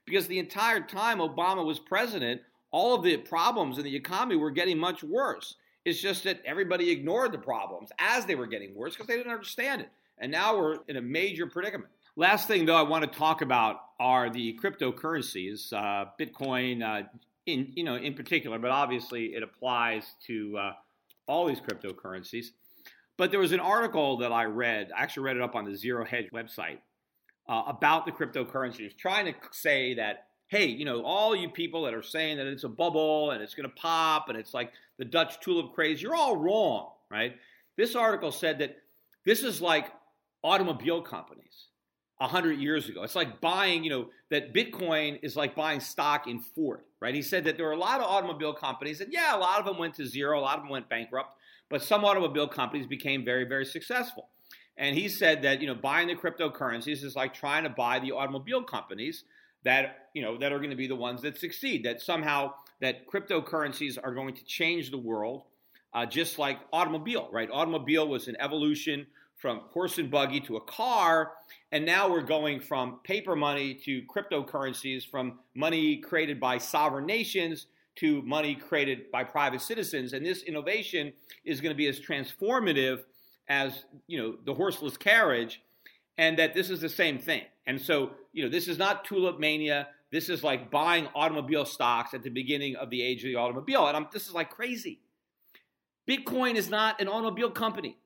Because 0.04 0.26
the 0.26 0.40
entire 0.40 0.80
time 0.80 1.18
Obama 1.18 1.64
was 1.64 1.78
president, 1.78 2.40
all 2.72 2.94
of 2.94 3.04
the 3.04 3.16
problems 3.16 3.78
in 3.78 3.84
the 3.84 3.94
economy 3.94 4.36
were 4.36 4.50
getting 4.50 4.78
much 4.78 5.04
worse. 5.04 5.54
It's 5.84 6.00
just 6.00 6.24
that 6.24 6.42
everybody 6.44 6.90
ignored 6.90 7.32
the 7.32 7.38
problems 7.38 7.90
as 7.98 8.26
they 8.26 8.34
were 8.34 8.46
getting 8.46 8.74
worse 8.74 8.94
because 8.94 9.06
they 9.06 9.16
didn't 9.16 9.32
understand 9.32 9.82
it. 9.82 9.90
And 10.18 10.32
now 10.32 10.58
we're 10.58 10.78
in 10.88 10.96
a 10.96 11.00
major 11.00 11.46
predicament. 11.46 11.90
Last 12.16 12.48
thing, 12.48 12.66
though, 12.66 12.74
I 12.74 12.82
want 12.82 13.10
to 13.10 13.18
talk 13.18 13.42
about 13.42 13.76
are 14.00 14.28
the 14.28 14.58
cryptocurrencies, 14.60 15.72
uh, 15.72 16.06
Bitcoin, 16.18 16.82
uh, 16.82 17.06
in 17.48 17.72
you 17.74 17.84
know, 17.84 17.96
in 17.96 18.14
particular, 18.14 18.58
but 18.58 18.70
obviously 18.70 19.34
it 19.34 19.42
applies 19.42 20.04
to 20.26 20.56
uh, 20.58 20.72
all 21.26 21.46
these 21.46 21.60
cryptocurrencies. 21.60 22.46
But 23.16 23.30
there 23.30 23.40
was 23.40 23.52
an 23.52 23.60
article 23.60 24.18
that 24.18 24.30
I 24.30 24.44
read. 24.44 24.90
I 24.96 25.02
actually 25.02 25.24
read 25.24 25.36
it 25.36 25.42
up 25.42 25.56
on 25.56 25.64
the 25.64 25.74
Zero 25.74 26.04
Hedge 26.04 26.30
website 26.32 26.78
uh, 27.48 27.64
about 27.66 28.06
the 28.06 28.12
cryptocurrencies, 28.12 28.96
trying 28.96 29.26
to 29.26 29.34
say 29.50 29.94
that 29.94 30.28
hey, 30.48 30.64
you 30.64 30.84
know, 30.84 31.02
all 31.02 31.36
you 31.36 31.48
people 31.48 31.82
that 31.82 31.94
are 31.94 32.02
saying 32.02 32.38
that 32.38 32.46
it's 32.46 32.64
a 32.64 32.68
bubble 32.68 33.32
and 33.32 33.42
it's 33.42 33.54
going 33.54 33.68
to 33.68 33.74
pop 33.76 34.30
and 34.30 34.38
it's 34.38 34.54
like 34.54 34.72
the 34.96 35.04
Dutch 35.04 35.40
tulip 35.40 35.74
craze, 35.74 36.00
you're 36.00 36.14
all 36.14 36.36
wrong, 36.36 36.92
right? 37.10 37.36
This 37.76 37.94
article 37.94 38.32
said 38.32 38.58
that 38.60 38.76
this 39.24 39.42
is 39.42 39.60
like 39.60 39.92
automobile 40.42 41.02
companies 41.02 41.66
100 42.18 42.58
years 42.58 42.88
ago. 42.88 43.02
It's 43.02 43.14
like 43.14 43.40
buying, 43.40 43.84
you 43.84 43.90
know, 43.90 44.06
that 44.30 44.52
Bitcoin 44.52 45.20
is 45.22 45.36
like 45.36 45.54
buying 45.54 45.80
stock 45.80 46.26
in 46.26 46.40
Ford, 46.40 46.80
right? 47.00 47.14
He 47.14 47.22
said 47.22 47.44
that 47.44 47.56
there 47.56 47.66
were 47.66 47.72
a 47.72 47.78
lot 47.78 48.00
of 48.00 48.06
automobile 48.06 48.52
companies, 48.52 49.00
and 49.00 49.12
yeah, 49.12 49.36
a 49.36 49.38
lot 49.38 49.60
of 49.60 49.64
them 49.64 49.78
went 49.78 49.94
to 49.94 50.06
zero, 50.06 50.38
a 50.38 50.42
lot 50.42 50.56
of 50.56 50.64
them 50.64 50.70
went 50.70 50.88
bankrupt, 50.88 51.38
but 51.68 51.82
some 51.82 52.04
automobile 52.04 52.48
companies 52.48 52.86
became 52.86 53.24
very, 53.24 53.44
very 53.44 53.64
successful. 53.64 54.28
And 54.76 54.96
he 54.96 55.08
said 55.08 55.42
that, 55.42 55.60
you 55.60 55.66
know, 55.66 55.74
buying 55.74 56.08
the 56.08 56.14
cryptocurrencies 56.14 57.04
is 57.04 57.14
like 57.16 57.34
trying 57.34 57.64
to 57.64 57.70
buy 57.70 57.98
the 57.98 58.12
automobile 58.12 58.62
companies 58.62 59.24
that, 59.64 60.08
you 60.14 60.22
know, 60.22 60.38
that 60.38 60.52
are 60.52 60.58
going 60.58 60.70
to 60.70 60.76
be 60.76 60.86
the 60.86 60.96
ones 60.96 61.22
that 61.22 61.36
succeed, 61.38 61.84
that 61.84 62.00
somehow 62.00 62.52
that 62.80 63.06
cryptocurrencies 63.08 63.98
are 64.02 64.14
going 64.14 64.34
to 64.34 64.44
change 64.44 64.90
the 64.90 64.98
world, 64.98 65.42
uh, 65.94 66.06
just 66.06 66.38
like 66.38 66.58
automobile, 66.72 67.28
right? 67.32 67.48
Automobile 67.52 68.06
was 68.06 68.28
an 68.28 68.36
evolution 68.38 69.06
from 69.38 69.62
horse 69.70 69.98
and 69.98 70.10
buggy 70.10 70.40
to 70.40 70.56
a 70.56 70.60
car, 70.62 71.32
and 71.72 71.86
now 71.86 72.10
we're 72.10 72.22
going 72.22 72.60
from 72.60 72.98
paper 73.04 73.36
money 73.36 73.72
to 73.72 74.02
cryptocurrencies, 74.02 75.08
from 75.08 75.38
money 75.54 75.96
created 75.96 76.40
by 76.40 76.58
sovereign 76.58 77.06
nations 77.06 77.66
to 77.96 78.22
money 78.22 78.54
created 78.54 79.10
by 79.10 79.24
private 79.24 79.60
citizens. 79.60 80.12
And 80.12 80.24
this 80.24 80.42
innovation 80.42 81.12
is 81.44 81.60
going 81.60 81.72
to 81.72 81.76
be 81.76 81.86
as 81.86 81.98
transformative 82.00 83.04
as 83.48 83.84
you 84.06 84.18
know 84.18 84.36
the 84.44 84.54
horseless 84.54 84.96
carriage, 84.96 85.62
and 86.18 86.38
that 86.38 86.52
this 86.52 86.68
is 86.68 86.80
the 86.80 86.88
same 86.88 87.18
thing. 87.18 87.42
And 87.66 87.80
so 87.80 88.10
you 88.32 88.42
know 88.42 88.48
this 88.48 88.68
is 88.68 88.76
not 88.76 89.04
tulip 89.04 89.38
mania. 89.38 89.88
This 90.10 90.28
is 90.30 90.42
like 90.42 90.70
buying 90.70 91.06
automobile 91.14 91.64
stocks 91.64 92.14
at 92.14 92.22
the 92.22 92.30
beginning 92.30 92.76
of 92.76 92.88
the 92.90 93.02
age 93.02 93.22
of 93.24 93.28
the 93.28 93.36
automobile, 93.36 93.86
and 93.86 93.96
I'm, 93.96 94.08
this 94.12 94.26
is 94.26 94.34
like 94.34 94.50
crazy. 94.50 95.00
Bitcoin 96.08 96.54
is 96.54 96.70
not 96.70 97.00
an 97.00 97.08
automobile 97.08 97.50
company. 97.50 97.98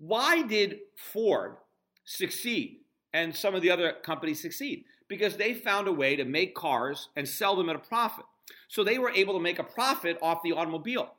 Why 0.00 0.40
did 0.40 0.78
Ford 0.96 1.56
succeed 2.04 2.78
and 3.12 3.36
some 3.36 3.54
of 3.54 3.60
the 3.60 3.70
other 3.70 3.92
companies 4.02 4.40
succeed? 4.40 4.84
Because 5.08 5.36
they 5.36 5.52
found 5.52 5.88
a 5.88 5.92
way 5.92 6.16
to 6.16 6.24
make 6.24 6.54
cars 6.54 7.10
and 7.16 7.28
sell 7.28 7.54
them 7.54 7.68
at 7.68 7.76
a 7.76 7.80
profit. 7.80 8.24
So 8.68 8.82
they 8.82 8.98
were 8.98 9.10
able 9.10 9.34
to 9.34 9.40
make 9.40 9.58
a 9.58 9.64
profit 9.64 10.16
off 10.22 10.42
the 10.42 10.52
automobile. 10.52 11.12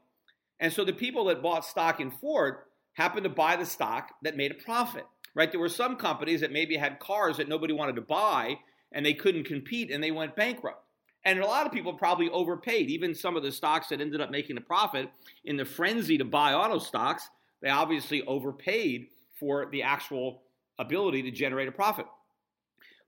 And 0.60 0.74
so 0.74 0.84
the 0.84 0.94
people 0.94 1.26
that 1.26 1.44
bought 1.44 1.64
stock 1.64 2.00
in 2.00 2.10
Ford 2.10 2.56
happened 2.94 3.26
to 3.26 3.30
buy 3.30 3.56
the 3.56 3.68
stock 3.68 4.14
that 4.24 4.36
made 4.36 4.52
a 4.52 4.56
profit, 4.56 5.06
right? 5.36 5.52
There 5.52 5.62
were 5.62 5.70
some 5.70 5.96
companies 5.96 6.42
that 6.42 6.52
maybe 6.52 6.76
had 6.76 7.00
cars 7.00 7.38
that 7.38 7.48
nobody 7.48 7.74
wanted 7.74 7.96
to 7.98 8.02
buy 8.02 8.58
and 8.92 9.06
they 9.06 9.14
couldn't 9.14 9.44
compete 9.44 9.92
and 9.92 10.04
they 10.04 10.12
went 10.12 10.36
bankrupt. 10.36 10.84
And 11.24 11.40
a 11.40 11.46
lot 11.46 11.68
of 11.68 11.72
people 11.72 11.94
probably 11.94 12.30
overpaid. 12.32 12.90
Even 12.90 13.14
some 13.14 13.38
of 13.38 13.44
the 13.44 13.52
stocks 13.52 13.90
that 13.90 14.02
ended 14.02 14.22
up 14.22 14.32
making 14.32 14.58
a 14.58 14.62
profit 14.62 15.10
in 15.46 15.56
the 15.56 15.66
frenzy 15.66 16.18
to 16.18 16.26
buy 16.26 16.54
auto 16.54 16.80
stocks, 16.80 17.30
they 17.62 17.70
obviously 17.70 18.24
overpaid 18.24 19.08
for 19.40 19.68
the 19.72 19.84
actual 19.84 20.44
ability 20.80 21.24
to 21.24 21.32
generate 21.32 21.68
a 21.68 21.72
profit. 21.72 22.06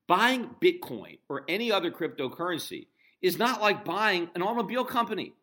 Buying 0.07 0.49
Bitcoin 0.61 1.19
or 1.29 1.43
any 1.47 1.71
other 1.71 1.91
cryptocurrency 1.91 2.87
is 3.21 3.37
not 3.37 3.61
like 3.61 3.85
buying 3.85 4.29
an 4.35 4.41
automobile 4.41 4.83
company. 4.83 5.33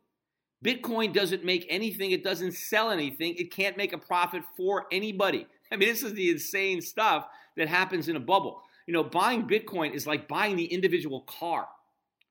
Bitcoin 0.64 1.14
doesn't 1.14 1.44
make 1.44 1.66
anything, 1.70 2.10
it 2.10 2.22
doesn't 2.22 2.52
sell 2.52 2.90
anything, 2.90 3.34
it 3.36 3.50
can't 3.50 3.78
make 3.78 3.94
a 3.94 3.98
profit 3.98 4.42
for 4.56 4.86
anybody. 4.92 5.46
I 5.72 5.76
mean, 5.76 5.88
this 5.88 6.02
is 6.02 6.12
the 6.12 6.30
insane 6.30 6.82
stuff 6.82 7.26
that 7.56 7.68
happens 7.68 8.08
in 8.08 8.16
a 8.16 8.20
bubble. 8.20 8.62
You 8.86 8.92
know, 8.92 9.04
buying 9.04 9.48
Bitcoin 9.48 9.94
is 9.94 10.06
like 10.06 10.28
buying 10.28 10.56
the 10.56 10.66
individual 10.66 11.22
car, 11.22 11.68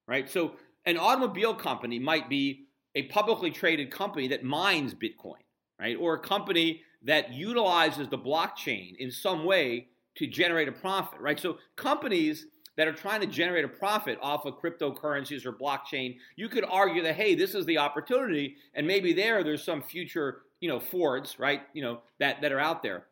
right? 0.07 0.29
So, 0.29 0.53
an 0.85 0.97
automobile 0.97 1.53
company 1.53 1.99
might 1.99 2.29
be 2.29 2.67
a 2.95 3.03
publicly 3.03 3.51
traded 3.51 3.91
company 3.91 4.27
that 4.29 4.43
mines 4.43 4.93
Bitcoin 4.93 5.41
right? 5.79 5.97
Or 5.99 6.15
a 6.15 6.19
company 6.19 6.81
that 7.03 7.31
utilizes 7.31 8.09
the 8.09 8.17
blockchain 8.17 8.95
in 8.97 9.11
some 9.11 9.45
way 9.45 9.87
to 10.15 10.27
generate 10.27 10.67
a 10.67 10.71
profit, 10.71 11.19
right? 11.21 11.39
So 11.39 11.57
companies 11.75 12.47
that 12.75 12.87
are 12.87 12.93
trying 12.93 13.21
to 13.21 13.27
generate 13.27 13.65
a 13.65 13.69
profit 13.69 14.17
off 14.21 14.45
of 14.45 14.59
cryptocurrencies 14.59 15.45
or 15.45 15.53
blockchain, 15.53 16.17
you 16.35 16.49
could 16.49 16.65
argue 16.65 17.01
that 17.03 17.15
hey, 17.15 17.35
this 17.35 17.55
is 17.55 17.65
the 17.65 17.77
opportunity, 17.77 18.55
and 18.73 18.85
maybe 18.85 19.13
there 19.13 19.43
there's 19.43 19.63
some 19.63 19.81
future, 19.81 20.43
you 20.59 20.69
know, 20.69 20.79
Fords, 20.79 21.39
right? 21.39 21.61
You 21.73 21.81
know, 21.81 22.01
that 22.19 22.41
that 22.41 22.51
are 22.51 22.59
out 22.59 22.83
there. 22.83 23.05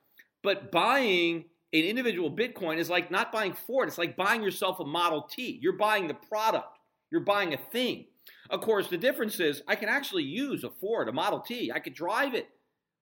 But 0.43 0.71
buying 0.71 1.45
an 1.73 1.81
individual 1.81 2.31
Bitcoin 2.31 2.77
is 2.77 2.89
like 2.89 3.11
not 3.11 3.31
buying 3.31 3.53
Ford. 3.53 3.87
It's 3.87 3.97
like 3.97 4.15
buying 4.15 4.41
yourself 4.41 4.79
a 4.79 4.85
Model 4.85 5.23
T. 5.23 5.59
You're 5.61 5.73
buying 5.73 6.07
the 6.07 6.13
product. 6.13 6.77
You're 7.11 7.21
buying 7.21 7.53
a 7.53 7.57
thing. 7.57 8.05
Of 8.49 8.61
course, 8.61 8.89
the 8.89 8.97
difference 8.97 9.39
is 9.39 9.61
I 9.67 9.75
can 9.75 9.89
actually 9.89 10.23
use 10.23 10.63
a 10.63 10.69
Ford, 10.69 11.09
a 11.09 11.13
Model 11.13 11.39
T. 11.39 11.71
I 11.73 11.79
could 11.79 11.93
drive 11.93 12.33
it. 12.33 12.47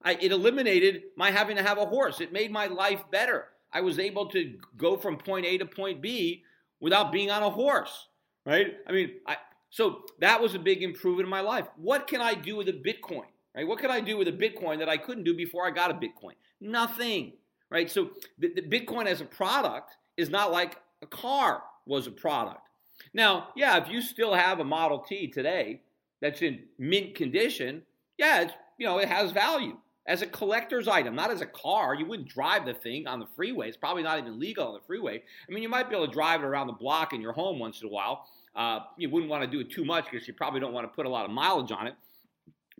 I, 0.05 0.13
it 0.21 0.31
eliminated 0.31 1.01
my 1.17 1.31
having 1.31 1.57
to 1.57 1.63
have 1.63 1.79
a 1.79 1.85
horse. 1.85 2.21
It 2.21 2.31
made 2.31 2.51
my 2.51 2.67
life 2.67 3.03
better. 3.11 3.47
I 3.73 3.81
was 3.81 3.97
able 3.97 4.27
to 4.27 4.53
go 4.77 4.95
from 4.95 5.17
point 5.17 5.45
A 5.47 5.57
to 5.57 5.65
point 5.65 6.01
B 6.01 6.43
without 6.79 7.11
being 7.11 7.31
on 7.31 7.41
a 7.41 7.49
horse, 7.49 8.07
right? 8.45 8.75
I 8.87 8.91
mean, 8.91 9.11
I, 9.25 9.37
so 9.71 10.03
that 10.19 10.41
was 10.41 10.53
a 10.53 10.59
big 10.59 10.83
improvement 10.83 11.25
in 11.25 11.29
my 11.29 11.41
life. 11.41 11.65
What 11.75 12.07
can 12.07 12.21
I 12.21 12.35
do 12.35 12.55
with 12.55 12.69
a 12.69 12.73
Bitcoin, 12.73 13.25
right? 13.55 13.67
What 13.67 13.79
can 13.79 13.89
I 13.89 13.99
do 13.99 14.15
with 14.15 14.27
a 14.27 14.31
Bitcoin 14.31 14.77
that 14.79 14.87
I 14.87 14.97
couldn't 14.97 15.23
do 15.23 15.35
before 15.35 15.65
I 15.65 15.71
got 15.71 15.91
a 15.91 15.95
Bitcoin? 15.95 16.35
Nothing, 16.61 17.33
right? 17.71 17.89
So 17.89 18.11
the, 18.37 18.53
the 18.53 18.61
Bitcoin 18.61 19.07
as 19.07 19.21
a 19.21 19.25
product 19.25 19.97
is 20.15 20.29
not 20.29 20.51
like 20.51 20.77
a 21.01 21.07
car 21.07 21.63
was 21.87 22.05
a 22.05 22.11
product. 22.11 22.61
Now, 23.13 23.49
yeah, 23.55 23.77
if 23.77 23.89
you 23.89 24.01
still 24.01 24.35
have 24.35 24.59
a 24.59 24.63
Model 24.63 24.99
T 24.99 25.27
today 25.27 25.81
that's 26.21 26.41
in 26.41 26.63
mint 26.77 27.15
condition, 27.15 27.81
yeah, 28.17 28.49
you 28.77 28.85
know, 28.85 28.99
it 28.99 29.09
has 29.09 29.31
value 29.31 29.77
as 30.07 30.21
a 30.21 30.27
collector's 30.27 30.87
item, 30.87 31.15
not 31.15 31.31
as 31.31 31.41
a 31.41 31.45
car. 31.45 31.95
You 31.95 32.05
wouldn't 32.05 32.29
drive 32.29 32.65
the 32.65 32.73
thing 32.73 33.07
on 33.07 33.19
the 33.19 33.27
freeway. 33.35 33.67
It's 33.67 33.77
probably 33.77 34.03
not 34.03 34.19
even 34.19 34.39
legal 34.39 34.67
on 34.67 34.73
the 34.73 34.85
freeway. 34.85 35.23
I 35.47 35.51
mean, 35.51 35.63
you 35.63 35.69
might 35.69 35.89
be 35.89 35.95
able 35.95 36.07
to 36.07 36.13
drive 36.13 36.41
it 36.41 36.45
around 36.45 36.67
the 36.67 36.73
block 36.73 37.13
in 37.13 37.21
your 37.21 37.33
home 37.33 37.59
once 37.59 37.81
in 37.81 37.87
a 37.87 37.91
while. 37.91 38.27
Uh, 38.55 38.79
you 38.97 39.09
wouldn't 39.09 39.29
want 39.29 39.43
to 39.43 39.49
do 39.49 39.59
it 39.59 39.71
too 39.71 39.83
much 39.83 40.05
because 40.09 40.27
you 40.27 40.33
probably 40.33 40.59
don't 40.59 40.73
want 40.73 40.89
to 40.89 40.95
put 40.95 41.05
a 41.05 41.09
lot 41.09 41.25
of 41.25 41.31
mileage 41.31 41.71
on 41.71 41.87
it. 41.87 41.95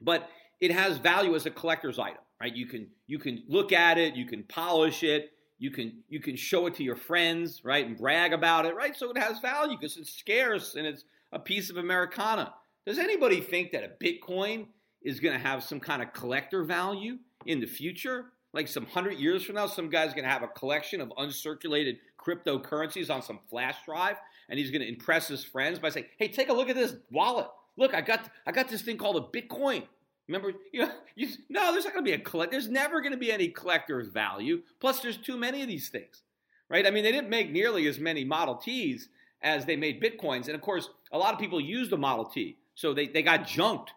But 0.01 0.29
it 0.61 0.71
has 0.71 0.97
value 0.97 1.35
as 1.35 1.45
a 1.45 1.51
collector's 1.51 1.99
item, 1.99 2.21
right? 2.39 2.55
You 2.55 2.65
can 2.65 2.87
you 3.07 3.19
can 3.19 3.43
look 3.47 3.73
at 3.73 3.97
it, 3.97 4.15
you 4.15 4.25
can 4.25 4.43
polish 4.43 5.03
it, 5.03 5.31
you 5.57 5.71
can 5.71 6.03
you 6.07 6.19
can 6.19 6.35
show 6.35 6.67
it 6.67 6.75
to 6.75 6.83
your 6.83 6.95
friends, 6.95 7.61
right, 7.63 7.85
and 7.85 7.97
brag 7.97 8.33
about 8.33 8.65
it, 8.65 8.75
right? 8.75 8.95
So 8.95 9.09
it 9.11 9.17
has 9.17 9.39
value 9.39 9.77
because 9.77 9.97
it's 9.97 10.13
scarce 10.13 10.75
and 10.75 10.85
it's 10.85 11.03
a 11.33 11.39
piece 11.39 11.69
of 11.69 11.77
Americana. 11.77 12.53
Does 12.85 12.99
anybody 12.99 13.41
think 13.41 13.71
that 13.71 13.83
a 13.83 14.03
Bitcoin 14.03 14.67
is 15.05 15.19
going 15.19 15.33
to 15.33 15.39
have 15.39 15.63
some 15.63 15.79
kind 15.79 16.01
of 16.01 16.11
collector 16.11 16.63
value 16.63 17.17
in 17.45 17.61
the 17.61 17.67
future. 17.67 18.25
Like 18.53 18.67
some 18.67 18.85
hundred 18.85 19.19
years 19.19 19.43
from 19.43 19.55
now, 19.55 19.67
some 19.67 19.89
guy's 19.89 20.13
going 20.13 20.23
to 20.23 20.29
have 20.29 20.43
a 20.43 20.47
collection 20.47 20.99
of 20.99 21.09
uncirculated 21.17 21.97
cryptocurrencies 22.19 23.13
on 23.13 23.21
some 23.21 23.39
flash 23.49 23.75
drive, 23.85 24.17
and 24.49 24.57
he's 24.57 24.71
going 24.71 24.81
to 24.81 24.87
impress 24.87 25.27
his 25.27 25.43
friends 25.43 25.77
by 25.77 25.89
saying, 25.89 26.07
"Hey, 26.17 26.29
take 26.29 26.49
a 26.49 26.53
look 26.53 26.69
at 26.69 26.75
this 26.75 26.95
wallet. 27.11 27.47
Look, 27.77 27.93
I 27.93 28.01
got 28.01 28.29
I 28.47 28.51
got 28.51 28.67
this 28.67 28.81
thing 28.81 28.97
called 28.97 29.17
a 29.17 29.37
Bitcoin." 29.37 29.83
Remember, 30.27 30.53
you 30.71 30.81
know, 30.81 30.91
you, 31.15 31.27
no, 31.49 31.71
there's 31.71 31.83
not 31.83 31.93
going 31.93 32.05
to 32.05 32.09
be 32.09 32.15
a 32.15 32.19
collect. 32.19 32.51
There's 32.51 32.69
never 32.69 33.01
going 33.01 33.11
to 33.11 33.17
be 33.17 33.31
any 33.31 33.49
collector's 33.49 34.07
value. 34.07 34.63
Plus, 34.79 35.01
there's 35.01 35.17
too 35.17 35.37
many 35.37 35.61
of 35.61 35.67
these 35.67 35.89
things, 35.89 36.23
right? 36.69 36.87
I 36.87 36.91
mean, 36.91 37.03
they 37.03 37.11
didn't 37.11 37.29
make 37.29 37.51
nearly 37.51 37.87
as 37.87 37.99
many 37.99 38.23
Model 38.23 38.55
Ts 38.55 39.09
as 39.41 39.65
they 39.65 39.75
made 39.75 40.01
Bitcoins, 40.01 40.45
and 40.45 40.55
of 40.55 40.61
course, 40.61 40.89
a 41.11 41.17
lot 41.17 41.33
of 41.33 41.39
people 41.39 41.59
use 41.59 41.89
the 41.89 41.97
Model 41.97 42.25
T, 42.25 42.57
so 42.73 42.93
they 42.93 43.07
they 43.07 43.21
got 43.21 43.45
junked 43.45 43.91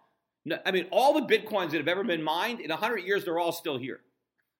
I 0.64 0.70
mean, 0.70 0.86
all 0.90 1.14
the 1.14 1.26
bitcoins 1.26 1.70
that 1.70 1.78
have 1.78 1.88
ever 1.88 2.04
been 2.04 2.22
mined 2.22 2.60
in 2.60 2.70
100 2.70 2.98
years, 2.98 3.24
they're 3.24 3.38
all 3.38 3.52
still 3.52 3.78
here. 3.78 4.00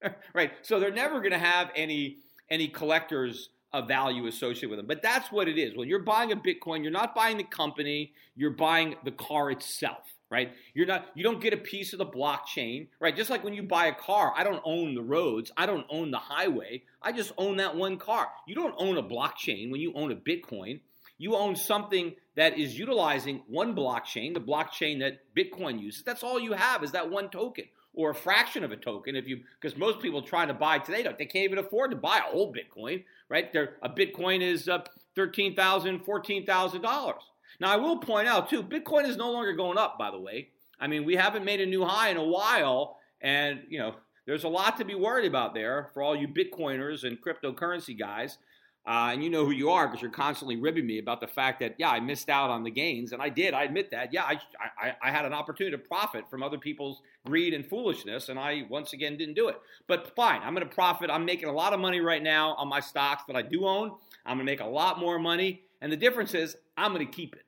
right? 0.34 0.52
So 0.62 0.78
they're 0.78 0.92
never 0.92 1.20
going 1.20 1.32
to 1.32 1.38
have 1.38 1.70
any 1.74 2.18
any 2.50 2.68
collector's 2.68 3.50
of 3.74 3.86
value 3.86 4.26
associated 4.26 4.70
with 4.70 4.78
them. 4.78 4.86
But 4.86 5.02
that's 5.02 5.30
what 5.30 5.48
it 5.48 5.58
is. 5.58 5.76
When 5.76 5.88
you're 5.88 5.98
buying 5.98 6.32
a 6.32 6.36
Bitcoin, 6.36 6.82
you're 6.82 6.90
not 6.90 7.14
buying 7.14 7.36
the 7.36 7.44
company, 7.44 8.12
you're 8.34 8.52
buying 8.52 8.94
the 9.04 9.10
car 9.12 9.50
itself 9.50 10.04
right? 10.30 10.52
You're 10.74 10.86
not 10.86 11.06
you 11.14 11.22
don't 11.22 11.40
get 11.40 11.52
a 11.52 11.58
piece 11.58 11.92
of 11.92 11.98
the 11.98 12.06
blockchain, 12.06 12.88
right? 13.00 13.16
Just 13.16 13.30
like 13.30 13.44
when 13.44 13.54
you 13.54 13.62
buy 13.62 13.86
a 13.86 13.94
car, 13.94 14.32
I 14.36 14.44
don't 14.44 14.62
own 14.64 14.94
the 14.94 15.02
roads, 15.02 15.50
I 15.56 15.66
don't 15.66 15.86
own 15.88 16.10
the 16.10 16.18
highway. 16.18 16.82
I 17.02 17.12
just 17.12 17.32
own 17.38 17.56
that 17.58 17.76
one 17.76 17.96
car. 17.96 18.28
You 18.46 18.54
don't 18.54 18.74
own 18.78 18.98
a 18.98 19.02
blockchain 19.02 19.70
when 19.70 19.80
you 19.80 19.92
own 19.94 20.12
a 20.12 20.16
Bitcoin. 20.16 20.80
You 21.18 21.36
own 21.36 21.56
something 21.56 22.14
that 22.36 22.58
is 22.58 22.78
utilizing 22.78 23.42
one 23.48 23.74
blockchain, 23.74 24.34
the 24.34 24.40
blockchain 24.40 25.00
that 25.00 25.20
Bitcoin 25.36 25.80
uses. 25.80 26.02
That's 26.02 26.22
all 26.22 26.40
you 26.40 26.52
have 26.52 26.82
is 26.84 26.92
that 26.92 27.10
one 27.10 27.28
token 27.28 27.64
or 27.94 28.10
a 28.10 28.14
fraction 28.14 28.62
of 28.62 28.70
a 28.70 28.76
token 28.76 29.16
if 29.16 29.26
you 29.26 29.40
because 29.60 29.76
most 29.76 30.00
people 30.00 30.22
trying 30.22 30.48
to 30.48 30.54
buy 30.54 30.78
today 30.78 31.02
they 31.02 31.26
can't 31.26 31.44
even 31.44 31.58
afford 31.58 31.90
to 31.90 31.96
buy 31.96 32.18
a 32.18 32.30
whole 32.30 32.52
bitcoin 32.52 33.02
right 33.30 33.50
They're, 33.50 33.76
a 33.82 33.88
bitcoin 33.88 34.42
is 34.42 34.68
uh, 34.68 34.84
$13000 35.16 35.56
$14000 36.04 37.14
now, 37.60 37.72
I 37.72 37.76
will 37.76 37.98
point 37.98 38.28
out, 38.28 38.48
too, 38.48 38.62
Bitcoin 38.62 39.08
is 39.08 39.16
no 39.16 39.32
longer 39.32 39.52
going 39.52 39.78
up, 39.78 39.98
by 39.98 40.10
the 40.10 40.20
way. 40.20 40.50
I 40.78 40.86
mean, 40.86 41.04
we 41.04 41.16
haven't 41.16 41.44
made 41.44 41.60
a 41.60 41.66
new 41.66 41.84
high 41.84 42.10
in 42.10 42.16
a 42.16 42.24
while, 42.24 42.98
and, 43.20 43.62
you 43.68 43.78
know, 43.78 43.96
there's 44.26 44.44
a 44.44 44.48
lot 44.48 44.76
to 44.78 44.84
be 44.84 44.94
worried 44.94 45.26
about 45.26 45.54
there 45.54 45.90
for 45.92 46.02
all 46.02 46.14
you 46.14 46.28
Bitcoiners 46.28 47.02
and 47.02 47.20
cryptocurrency 47.20 47.98
guys. 47.98 48.38
Uh, 48.86 49.10
and 49.12 49.22
you 49.22 49.28
know 49.28 49.44
who 49.44 49.50
you 49.50 49.68
are 49.68 49.86
because 49.86 50.00
you're 50.00 50.10
constantly 50.10 50.56
ribbing 50.56 50.86
me 50.86 50.98
about 50.98 51.20
the 51.20 51.26
fact 51.26 51.60
that, 51.60 51.74
yeah, 51.76 51.90
I 51.90 52.00
missed 52.00 52.30
out 52.30 52.48
on 52.48 52.62
the 52.62 52.70
gains. 52.70 53.12
And 53.12 53.20
I 53.20 53.28
did. 53.28 53.52
I 53.52 53.64
admit 53.64 53.90
that. 53.90 54.14
Yeah, 54.14 54.24
I, 54.24 54.40
I, 54.80 54.94
I 55.02 55.10
had 55.10 55.26
an 55.26 55.34
opportunity 55.34 55.76
to 55.76 55.82
profit 55.82 56.24
from 56.30 56.42
other 56.42 56.56
people's 56.56 57.02
greed 57.26 57.52
and 57.52 57.66
foolishness. 57.66 58.30
And 58.30 58.38
I, 58.38 58.64
once 58.70 58.94
again, 58.94 59.18
didn't 59.18 59.34
do 59.34 59.48
it. 59.48 59.60
But 59.86 60.14
fine, 60.16 60.40
I'm 60.42 60.54
going 60.54 60.66
to 60.66 60.74
profit. 60.74 61.10
I'm 61.10 61.26
making 61.26 61.50
a 61.50 61.52
lot 61.52 61.74
of 61.74 61.80
money 61.80 62.00
right 62.00 62.22
now 62.22 62.54
on 62.54 62.68
my 62.68 62.80
stocks 62.80 63.24
that 63.26 63.36
I 63.36 63.42
do 63.42 63.66
own. 63.66 63.92
I'm 64.24 64.38
going 64.38 64.46
to 64.46 64.52
make 64.52 64.60
a 64.60 64.66
lot 64.66 64.98
more 64.98 65.18
money. 65.18 65.62
And 65.82 65.92
the 65.92 65.96
difference 65.96 66.32
is 66.32 66.56
I'm 66.76 66.94
going 66.94 67.06
to 67.06 67.12
keep 67.12 67.36
it. 67.36 67.44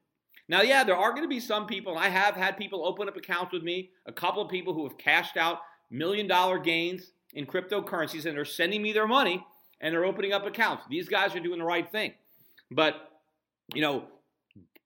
Now, 0.48 0.60
yeah, 0.60 0.84
there 0.84 0.96
are 0.96 1.10
going 1.12 1.22
to 1.22 1.28
be 1.28 1.40
some 1.40 1.66
people, 1.66 1.92
and 1.96 2.04
I 2.04 2.08
have 2.08 2.34
had 2.34 2.58
people 2.58 2.84
open 2.84 3.08
up 3.08 3.16
accounts 3.16 3.52
with 3.52 3.62
me, 3.62 3.90
a 4.06 4.12
couple 4.12 4.42
of 4.42 4.50
people 4.50 4.74
who 4.74 4.86
have 4.86 4.98
cashed 4.98 5.36
out 5.36 5.60
million 5.90 6.26
dollar 6.26 6.58
gains 6.58 7.12
in 7.34 7.46
cryptocurrencies 7.46 8.26
and 8.26 8.36
they're 8.36 8.44
sending 8.44 8.82
me 8.82 8.92
their 8.92 9.06
money 9.06 9.44
and 9.80 9.94
they're 9.94 10.04
opening 10.04 10.32
up 10.32 10.46
accounts. 10.46 10.84
These 10.88 11.08
guys 11.08 11.34
are 11.34 11.40
doing 11.40 11.58
the 11.58 11.64
right 11.64 11.90
thing. 11.90 12.12
But, 12.70 12.96
you 13.74 13.82
know, 13.82 14.04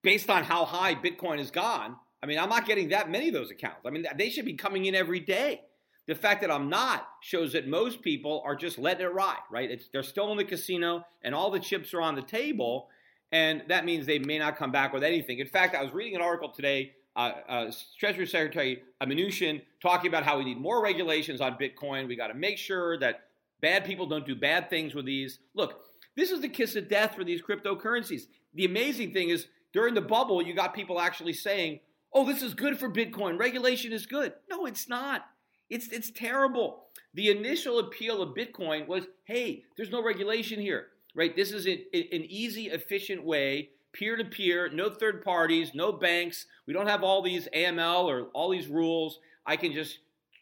based 0.02 0.30
on 0.30 0.44
how 0.44 0.64
high 0.64 0.94
Bitcoin 0.94 1.38
has 1.38 1.50
gone, 1.50 1.96
I 2.22 2.26
mean, 2.26 2.38
I'm 2.38 2.48
not 2.48 2.66
getting 2.66 2.88
that 2.90 3.10
many 3.10 3.28
of 3.28 3.34
those 3.34 3.50
accounts. 3.50 3.80
I 3.84 3.90
mean, 3.90 4.06
they 4.16 4.30
should 4.30 4.46
be 4.46 4.54
coming 4.54 4.86
in 4.86 4.94
every 4.94 5.20
day. 5.20 5.62
The 6.06 6.14
fact 6.14 6.42
that 6.42 6.50
I'm 6.50 6.68
not 6.68 7.06
shows 7.22 7.52
that 7.54 7.66
most 7.66 8.02
people 8.02 8.42
are 8.44 8.54
just 8.54 8.78
letting 8.78 9.06
it 9.06 9.12
ride, 9.12 9.38
right? 9.50 9.70
It's, 9.70 9.88
they're 9.88 10.02
still 10.02 10.30
in 10.32 10.38
the 10.38 10.44
casino 10.44 11.04
and 11.22 11.34
all 11.34 11.50
the 11.50 11.60
chips 11.60 11.94
are 11.94 12.02
on 12.02 12.14
the 12.14 12.22
table 12.22 12.88
and 13.34 13.64
that 13.66 13.84
means 13.84 14.06
they 14.06 14.20
may 14.20 14.38
not 14.38 14.56
come 14.56 14.70
back 14.70 14.92
with 14.92 15.02
anything. 15.02 15.40
In 15.40 15.48
fact, 15.48 15.74
I 15.74 15.82
was 15.82 15.92
reading 15.92 16.14
an 16.14 16.22
article 16.22 16.50
today. 16.50 16.92
Uh, 17.16 17.32
uh, 17.48 17.72
Treasury 17.98 18.28
Secretary 18.28 18.82
Mnuchin 19.02 19.60
talking 19.82 20.06
about 20.06 20.22
how 20.22 20.38
we 20.38 20.44
need 20.44 20.58
more 20.58 20.80
regulations 20.80 21.40
on 21.40 21.56
Bitcoin. 21.56 22.06
We 22.06 22.14
got 22.14 22.28
to 22.28 22.34
make 22.34 22.58
sure 22.58 22.96
that 23.00 23.24
bad 23.64 23.84
people 23.84 24.06
don't 24.06 24.26
do 24.26 24.34
bad 24.34 24.70
things 24.70 24.94
with 24.94 25.06
these. 25.06 25.38
Look, 25.54 25.80
this 26.16 26.30
is 26.30 26.40
the 26.40 26.48
kiss 26.48 26.76
of 26.76 26.88
death 26.88 27.14
for 27.14 27.24
these 27.24 27.42
cryptocurrencies. 27.42 28.22
The 28.54 28.64
amazing 28.64 29.12
thing 29.12 29.30
is, 29.30 29.46
during 29.72 29.94
the 29.94 30.00
bubble, 30.00 30.42
you 30.42 30.54
got 30.54 30.74
people 30.74 31.00
actually 31.00 31.32
saying, 31.32 31.80
"Oh, 32.12 32.24
this 32.24 32.42
is 32.42 32.54
good 32.54 32.78
for 32.78 32.88
Bitcoin. 32.88 33.38
Regulation 33.38 33.92
is 33.92 34.06
good." 34.06 34.32
No, 34.48 34.66
it's 34.66 34.88
not. 34.88 35.26
It's 35.70 35.88
it's 35.88 36.10
terrible. 36.10 36.84
The 37.14 37.30
initial 37.30 37.78
appeal 37.78 38.22
of 38.22 38.36
Bitcoin 38.36 38.86
was, 38.86 39.06
"Hey, 39.24 39.64
there's 39.76 39.90
no 39.90 40.02
regulation 40.02 40.60
here 40.60 40.88
right? 41.14 41.34
This 41.34 41.52
is 41.52 41.66
an, 41.66 41.84
an 41.92 42.24
easy, 42.28 42.66
efficient 42.66 43.24
way, 43.24 43.70
peer 43.92 44.16
to 44.16 44.24
peer, 44.24 44.68
no 44.68 44.90
third 44.90 45.22
parties, 45.22 45.70
no 45.74 45.92
banks. 45.92 46.46
We 46.66 46.74
don't 46.74 46.88
have 46.88 47.02
all 47.02 47.22
these 47.22 47.48
AML 47.54 48.04
or 48.04 48.24
all 48.34 48.50
these 48.50 48.66
rules. 48.66 49.20
I 49.46 49.56
can 49.56 49.72
just, 49.72 49.98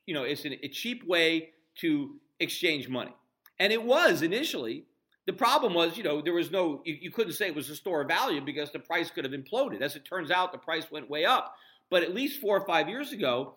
you 0.06 0.14
know, 0.14 0.24
it's 0.24 0.44
an, 0.44 0.54
a 0.62 0.68
cheap 0.68 1.06
way 1.06 1.50
to 1.80 2.16
exchange 2.42 2.88
money. 2.88 3.14
And 3.58 3.72
it 3.72 3.82
was 3.82 4.22
initially. 4.22 4.84
The 5.26 5.32
problem 5.32 5.72
was, 5.72 5.96
you 5.96 6.02
know, 6.02 6.20
there 6.20 6.32
was 6.32 6.50
no, 6.50 6.82
you, 6.84 6.98
you 7.00 7.10
couldn't 7.10 7.34
say 7.34 7.46
it 7.46 7.54
was 7.54 7.70
a 7.70 7.76
store 7.76 8.02
of 8.02 8.08
value 8.08 8.40
because 8.40 8.72
the 8.72 8.80
price 8.80 9.10
could 9.10 9.24
have 9.24 9.32
imploded. 9.32 9.80
As 9.80 9.94
it 9.94 10.04
turns 10.04 10.30
out, 10.30 10.52
the 10.52 10.58
price 10.58 10.90
went 10.90 11.08
way 11.08 11.24
up. 11.24 11.54
But 11.90 12.02
at 12.02 12.14
least 12.14 12.40
four 12.40 12.56
or 12.56 12.66
five 12.66 12.88
years 12.88 13.12
ago, 13.12 13.54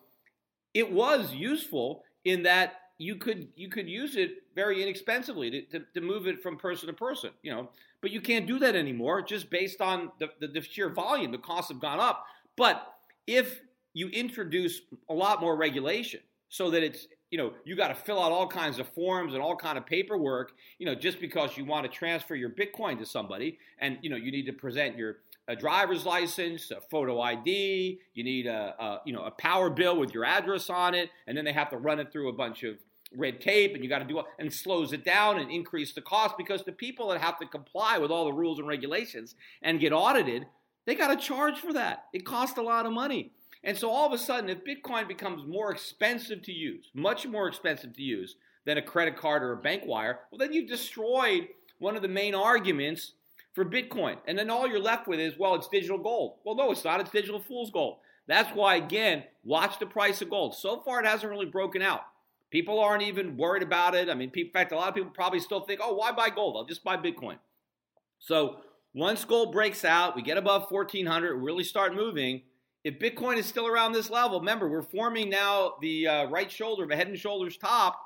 it 0.74 0.92
was 0.92 1.34
useful 1.34 2.04
in 2.24 2.42
that 2.44 2.74
you 2.98 3.16
could 3.16 3.48
you 3.56 3.68
could 3.68 3.88
use 3.88 4.16
it 4.16 4.42
very 4.54 4.82
inexpensively 4.82 5.50
to, 5.50 5.62
to, 5.62 5.84
to, 5.94 6.00
move 6.00 6.26
it 6.26 6.42
from 6.42 6.56
person 6.56 6.86
to 6.86 6.92
person, 6.92 7.30
you 7.42 7.50
know. 7.50 7.70
But 8.00 8.10
you 8.10 8.20
can't 8.20 8.46
do 8.46 8.58
that 8.60 8.76
anymore 8.76 9.22
just 9.22 9.50
based 9.50 9.80
on 9.80 10.12
the, 10.18 10.28
the, 10.40 10.48
the 10.48 10.60
sheer 10.60 10.88
volume. 10.88 11.32
The 11.32 11.38
costs 11.38 11.70
have 11.70 11.80
gone 11.80 12.00
up. 12.00 12.24
But 12.56 12.94
if 13.26 13.60
you 13.94 14.08
introduce 14.08 14.82
a 15.08 15.14
lot 15.14 15.40
more 15.40 15.56
regulation 15.56 16.20
so 16.48 16.70
that 16.70 16.82
it's 16.82 17.06
you 17.30 17.38
know 17.38 17.52
you 17.64 17.76
got 17.76 17.88
to 17.88 17.94
fill 17.94 18.22
out 18.22 18.32
all 18.32 18.46
kinds 18.46 18.78
of 18.78 18.88
forms 18.88 19.34
and 19.34 19.42
all 19.42 19.56
kind 19.56 19.78
of 19.78 19.86
paperwork 19.86 20.52
you 20.78 20.86
know 20.86 20.94
just 20.94 21.20
because 21.20 21.56
you 21.56 21.64
want 21.64 21.84
to 21.84 21.90
transfer 21.90 22.34
your 22.34 22.50
bitcoin 22.50 22.98
to 22.98 23.06
somebody. 23.06 23.58
And 23.78 23.98
you 24.02 24.10
know 24.10 24.16
you 24.16 24.30
need 24.30 24.46
to 24.46 24.52
present 24.52 24.96
your 24.96 25.18
a 25.48 25.54
driver's 25.54 26.04
license 26.04 26.72
a 26.72 26.80
photo 26.90 27.20
id 27.20 28.00
you 28.14 28.24
need 28.24 28.46
a, 28.46 28.74
a 28.80 29.00
you 29.06 29.12
know 29.12 29.22
a 29.22 29.30
power 29.30 29.70
bill 29.70 29.96
with 29.96 30.12
your 30.12 30.24
address 30.24 30.68
on 30.68 30.92
it 30.92 31.08
and 31.28 31.36
then 31.36 31.44
they 31.44 31.52
have 31.52 31.70
to 31.70 31.76
run 31.76 32.00
it 32.00 32.10
through 32.10 32.28
a 32.28 32.32
bunch 32.32 32.64
of 32.64 32.76
red 33.16 33.40
tape 33.40 33.72
and 33.74 33.84
you 33.84 33.88
got 33.88 34.00
to 34.00 34.04
do 34.04 34.18
it 34.18 34.24
and 34.40 34.52
slows 34.52 34.92
it 34.92 35.04
down 35.04 35.38
and 35.38 35.48
increase 35.48 35.94
the 35.94 36.00
cost 36.00 36.36
because 36.36 36.64
the 36.64 36.72
people 36.72 37.10
that 37.10 37.20
have 37.20 37.38
to 37.38 37.46
comply 37.46 37.96
with 37.96 38.10
all 38.10 38.24
the 38.24 38.32
rules 38.32 38.58
and 38.58 38.66
regulations 38.66 39.36
and 39.62 39.78
get 39.78 39.92
audited 39.92 40.46
they 40.86 40.94
got 40.94 41.08
to 41.08 41.16
charge 41.16 41.58
for 41.58 41.72
that. 41.72 42.06
It 42.12 42.24
costs 42.24 42.56
a 42.56 42.62
lot 42.62 42.86
of 42.86 42.92
money 42.92 43.32
and 43.66 43.76
so 43.76 43.90
all 43.90 44.06
of 44.06 44.12
a 44.12 44.18
sudden 44.18 44.48
if 44.48 44.64
bitcoin 44.64 45.06
becomes 45.06 45.46
more 45.46 45.70
expensive 45.70 46.40
to 46.42 46.52
use 46.52 46.90
much 46.94 47.26
more 47.26 47.46
expensive 47.46 47.94
to 47.94 48.02
use 48.02 48.36
than 48.64 48.78
a 48.78 48.82
credit 48.82 49.16
card 49.16 49.42
or 49.42 49.52
a 49.52 49.56
bank 49.56 49.82
wire 49.84 50.20
well 50.30 50.38
then 50.38 50.52
you've 50.52 50.68
destroyed 50.68 51.48
one 51.78 51.96
of 51.96 52.02
the 52.02 52.08
main 52.08 52.34
arguments 52.34 53.12
for 53.52 53.64
bitcoin 53.64 54.16
and 54.26 54.38
then 54.38 54.48
all 54.48 54.66
you're 54.66 54.80
left 54.80 55.06
with 55.06 55.20
is 55.20 55.38
well 55.38 55.54
it's 55.54 55.68
digital 55.68 55.98
gold 55.98 56.36
well 56.44 56.56
no 56.56 56.70
it's 56.70 56.84
not 56.84 57.00
it's 57.00 57.10
digital 57.10 57.40
fool's 57.40 57.70
gold 57.70 57.98
that's 58.26 58.54
why 58.56 58.76
again 58.76 59.22
watch 59.44 59.78
the 59.78 59.86
price 59.86 60.22
of 60.22 60.30
gold 60.30 60.54
so 60.54 60.80
far 60.80 61.00
it 61.00 61.06
hasn't 61.06 61.30
really 61.30 61.46
broken 61.46 61.82
out 61.82 62.02
People 62.50 62.78
aren't 62.78 63.02
even 63.02 63.36
worried 63.36 63.62
about 63.62 63.94
it. 63.94 64.08
I 64.08 64.14
mean, 64.14 64.30
in 64.34 64.50
fact, 64.50 64.72
a 64.72 64.76
lot 64.76 64.88
of 64.88 64.94
people 64.94 65.10
probably 65.10 65.40
still 65.40 65.60
think, 65.60 65.80
oh, 65.82 65.94
why 65.94 66.12
buy 66.12 66.30
gold? 66.30 66.56
I'll 66.56 66.64
just 66.64 66.84
buy 66.84 66.96
Bitcoin. 66.96 67.38
So 68.18 68.60
once 68.94 69.24
gold 69.24 69.52
breaks 69.52 69.84
out, 69.84 70.14
we 70.14 70.22
get 70.22 70.38
above 70.38 70.70
1400, 70.70 71.36
we 71.36 71.42
really 71.42 71.64
start 71.64 71.94
moving. 71.94 72.42
If 72.86 73.00
Bitcoin 73.00 73.36
is 73.36 73.46
still 73.46 73.66
around 73.66 73.94
this 73.94 74.10
level, 74.10 74.38
remember, 74.38 74.68
we're 74.68 74.80
forming 74.80 75.28
now 75.28 75.72
the 75.80 76.06
uh, 76.06 76.26
right 76.26 76.48
shoulder, 76.48 76.84
of 76.84 76.90
the 76.90 76.94
head 76.94 77.08
and 77.08 77.18
shoulders 77.18 77.56
top. 77.56 78.00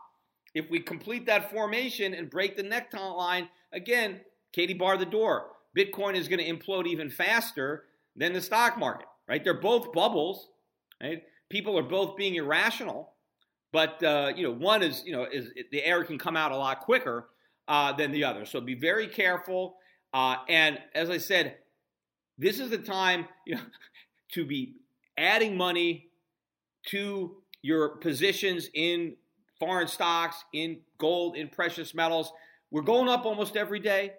If 0.55 0.71
we 0.71 0.81
complete 0.81 1.27
that 1.27 1.51
formation 1.51 2.15
and 2.15 2.31
break 2.31 2.57
the 2.57 2.63
neckline, 2.63 3.51
again, 3.75 4.21
Katie 4.55 4.73
bar 4.73 4.97
the 4.97 5.05
door. 5.05 5.49
Bitcoin 5.77 6.15
is 6.15 6.29
going 6.29 6.39
to 6.39 6.51
implode 6.51 6.87
even 6.87 7.11
faster 7.11 7.85
than 8.17 8.33
the 8.33 8.41
stock 8.41 8.79
market, 8.79 9.07
right? 9.29 9.45
They're 9.45 9.53
both 9.53 9.93
bubbles, 9.93 10.49
right? 11.03 11.25
People 11.51 11.79
are 11.79 11.83
both 11.83 12.17
being 12.17 12.37
irrational. 12.37 13.13
But 13.75 14.03
uh, 14.03 14.33
you 14.35 14.45
know, 14.45 14.55
one 14.55 14.83
is 14.83 15.03
you 15.05 15.13
know 15.13 15.27
is 15.31 15.51
the 15.71 15.85
air 15.85 16.05
can 16.05 16.17
come 16.17 16.39
out 16.39 16.53
a 16.53 16.57
lot 16.57 16.81
quicker 16.81 17.29
uh, 17.69 17.93
than 17.93 18.13
the 18.13 18.25
other. 18.25 18.47
So 18.47 18.63
be 18.63 18.77
very 18.77 19.09
careful. 19.09 19.77
Uh, 20.15 20.37
and 20.49 20.79
as 20.95 21.11
I 21.11 21.19
said, 21.19 21.57
this 22.39 22.59
is 22.59 22.71
the 22.71 22.79
time 22.79 23.27
you 23.47 23.57
know 23.57 23.63
to 24.33 24.45
be 24.45 24.77
adding 25.17 25.57
money 25.57 26.09
to 26.87 27.37
your 27.63 27.97
positions 27.97 28.69
in 28.75 29.17
foreign 29.59 29.89
stocks, 29.89 30.45
in 30.53 30.81
gold, 30.99 31.37
in 31.37 31.49
precious 31.49 31.95
metals. 31.95 32.33
We're 32.71 32.83
going 32.83 33.09
up 33.09 33.27
almost 33.27 33.57
every 33.57 33.81
day. 33.81 34.15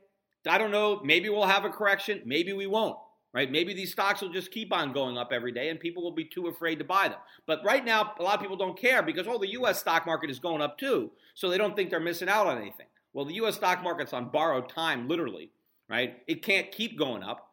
I 0.47 0.57
don't 0.57 0.72
know. 0.72 1.01
Maybe 1.03 1.30
we'll 1.30 1.45
have 1.45 1.66
a 1.66 1.70
correction. 1.70 2.22
Maybe 2.26 2.53
we 2.53 2.68
won't 2.68 2.97
right? 3.34 3.51
Maybe 3.51 3.74
these 3.74 3.91
stocks 3.91 4.22
will 4.22 4.32
just 4.32 4.51
keep 4.51 4.74
on 4.74 4.93
going 4.93 5.18
up 5.18 5.32
every 5.32 5.51
day 5.51 5.70
and 5.70 5.80
people 5.80 6.03
will 6.03 6.12
be 6.12 6.26
too 6.26 6.47
afraid 6.47 6.80
to 6.80 6.86
buy 6.86 7.07
them. 7.07 7.20
But 7.45 7.64
right 7.64 7.84
now, 7.84 8.14
a 8.20 8.24
lot 8.24 8.36
of 8.36 8.41
people 8.41 8.57
don't 8.57 8.78
care 8.78 9.01
because, 9.01 9.28
oh, 9.28 9.38
the 9.38 9.51
U.S. 9.51 9.80
stock 9.80 10.05
market 10.05 10.30
is 10.30 10.39
going 10.39 10.62
up 10.62 10.78
too. 10.78 11.12
So 11.34 11.49
they 11.49 11.57
don't 11.57 11.76
think 11.76 11.89
they're 11.89 11.99
missing 11.99 12.30
out 12.30 12.47
on 12.47 12.57
anything. 12.57 12.88
Well, 13.14 13.26
the 13.26 13.36
U.S. 13.36 13.55
stock 13.55 13.84
market's 13.84 14.14
on 14.14 14.30
borrowed 14.30 14.70
time, 14.70 15.07
literally, 15.07 15.51
right? 15.89 16.18
It 16.28 16.43
can't 16.43 16.72
keep 16.72 16.97
going 16.97 17.24
up. 17.24 17.51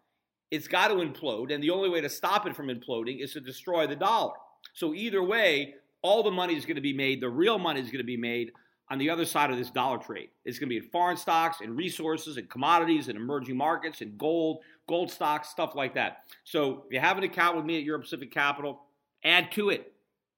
It's 0.50 0.68
got 0.68 0.88
to 0.88 0.94
implode. 0.94 1.52
And 1.52 1.62
the 1.62 1.70
only 1.70 1.88
way 1.88 2.00
to 2.00 2.08
stop 2.08 2.46
it 2.46 2.56
from 2.56 2.68
imploding 2.68 3.22
is 3.22 3.32
to 3.32 3.40
destroy 3.40 3.86
the 3.86 3.96
dollar. 3.96 4.34
So 4.72 4.94
either 4.94 5.22
way, 5.22 5.74
all 6.02 6.22
the 6.22 6.30
money 6.30 6.56
is 6.56 6.64
going 6.64 6.76
to 6.76 6.82
be 6.82 6.92
made. 6.92 7.20
The 7.20 7.28
real 7.28 7.58
money 7.58 7.80
is 7.80 7.86
going 7.86 7.98
to 7.98 8.04
be 8.04 8.16
made 8.16 8.52
on 8.90 8.98
the 8.98 9.10
other 9.10 9.24
side 9.24 9.50
of 9.50 9.58
this 9.58 9.70
dollar 9.70 9.98
trade. 9.98 10.30
It's 10.44 10.58
going 10.58 10.68
to 10.68 10.80
be 10.80 10.84
in 10.84 10.90
foreign 10.90 11.16
stocks 11.16 11.60
and 11.60 11.76
resources 11.76 12.38
and 12.38 12.48
commodities 12.48 13.08
and 13.08 13.16
emerging 13.16 13.56
markets 13.56 14.00
and 14.00 14.16
gold, 14.16 14.60
gold 14.88 15.10
stocks, 15.10 15.50
stuff 15.50 15.74
like 15.74 15.94
that. 15.94 16.24
So 16.44 16.84
if 16.86 16.92
you 16.92 17.00
have 17.00 17.18
an 17.18 17.24
account 17.24 17.56
with 17.56 17.66
me 17.66 17.76
at 17.76 17.84
Euro 17.84 18.00
Pacific 18.00 18.30
Capital, 18.30 18.80
add 19.24 19.52
to 19.52 19.68
it, 19.70 19.92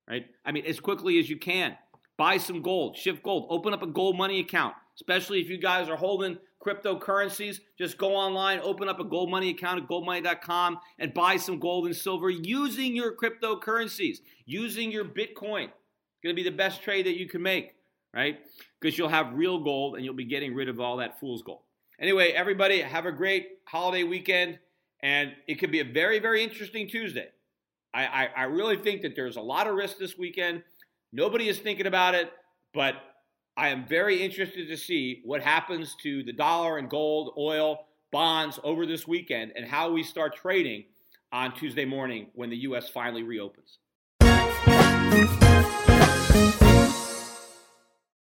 right? 0.08 0.26
I 0.44 0.50
mean, 0.52 0.64
as 0.66 0.80
quickly 0.80 1.18
as 1.18 1.30
you 1.30 1.36
can. 1.36 1.76
Buy 2.16 2.36
some 2.36 2.60
gold, 2.60 2.98
shift 2.98 3.22
gold, 3.22 3.46
open 3.48 3.72
up 3.72 3.82
a 3.82 3.86
GoldMoney 3.86 4.40
account, 4.40 4.74
especially 4.94 5.40
if 5.40 5.48
you 5.48 5.56
guys 5.56 5.88
are 5.88 5.96
holding 5.96 6.36
cryptocurrencies, 6.64 7.60
just 7.78 7.98
go 7.98 8.14
online, 8.14 8.60
open 8.60 8.88
up 8.88 9.00
a 9.00 9.04
GoldMoney 9.04 9.50
account 9.50 9.82
at 9.82 9.88
goldmoney.com 9.88 10.78
and 10.98 11.14
buy 11.14 11.36
some 11.36 11.58
gold 11.58 11.86
and 11.86 11.96
silver 11.96 12.30
using 12.30 12.94
your 12.94 13.14
cryptocurrencies, 13.16 14.18
using 14.44 14.92
your 14.92 15.04
Bitcoin. 15.04 15.64
It's 15.64 16.22
going 16.22 16.34
to 16.36 16.42
be 16.42 16.48
the 16.48 16.56
best 16.56 16.82
trade 16.82 17.06
that 17.06 17.18
you 17.18 17.28
can 17.28 17.42
make, 17.42 17.72
right? 18.14 18.38
Because 18.80 18.98
you'll 18.98 19.08
have 19.08 19.34
real 19.34 19.62
gold 19.62 19.96
and 19.96 20.04
you'll 20.04 20.14
be 20.14 20.24
getting 20.24 20.54
rid 20.54 20.68
of 20.68 20.80
all 20.80 20.98
that 20.98 21.18
fool's 21.18 21.42
gold. 21.42 21.62
Anyway, 21.98 22.28
everybody, 22.28 22.80
have 22.80 23.06
a 23.06 23.12
great 23.12 23.48
holiday 23.66 24.04
weekend, 24.04 24.58
and 25.02 25.32
it 25.46 25.56
could 25.56 25.70
be 25.70 25.80
a 25.80 25.84
very, 25.84 26.18
very 26.18 26.42
interesting 26.42 26.88
Tuesday. 26.88 27.28
I, 27.92 28.06
I, 28.06 28.28
I 28.36 28.42
really 28.44 28.76
think 28.76 29.02
that 29.02 29.14
there's 29.16 29.36
a 29.36 29.40
lot 29.42 29.66
of 29.66 29.74
risk 29.74 29.98
this 29.98 30.16
weekend. 30.16 30.62
Nobody 31.12 31.48
is 31.48 31.58
thinking 31.58 31.86
about 31.86 32.14
it, 32.14 32.30
but 32.72 32.94
I 33.60 33.68
am 33.68 33.84
very 33.86 34.22
interested 34.22 34.68
to 34.68 34.76
see 34.78 35.20
what 35.22 35.42
happens 35.42 35.94
to 35.96 36.22
the 36.22 36.32
dollar 36.32 36.78
and 36.78 36.88
gold, 36.88 37.34
oil, 37.36 37.84
bonds 38.10 38.58
over 38.64 38.86
this 38.86 39.06
weekend 39.06 39.52
and 39.54 39.66
how 39.66 39.92
we 39.92 40.02
start 40.02 40.34
trading 40.34 40.84
on 41.30 41.54
Tuesday 41.54 41.84
morning 41.84 42.28
when 42.32 42.48
the 42.48 42.56
U.S. 42.56 42.88
finally 42.88 43.22
reopens. 43.22 43.76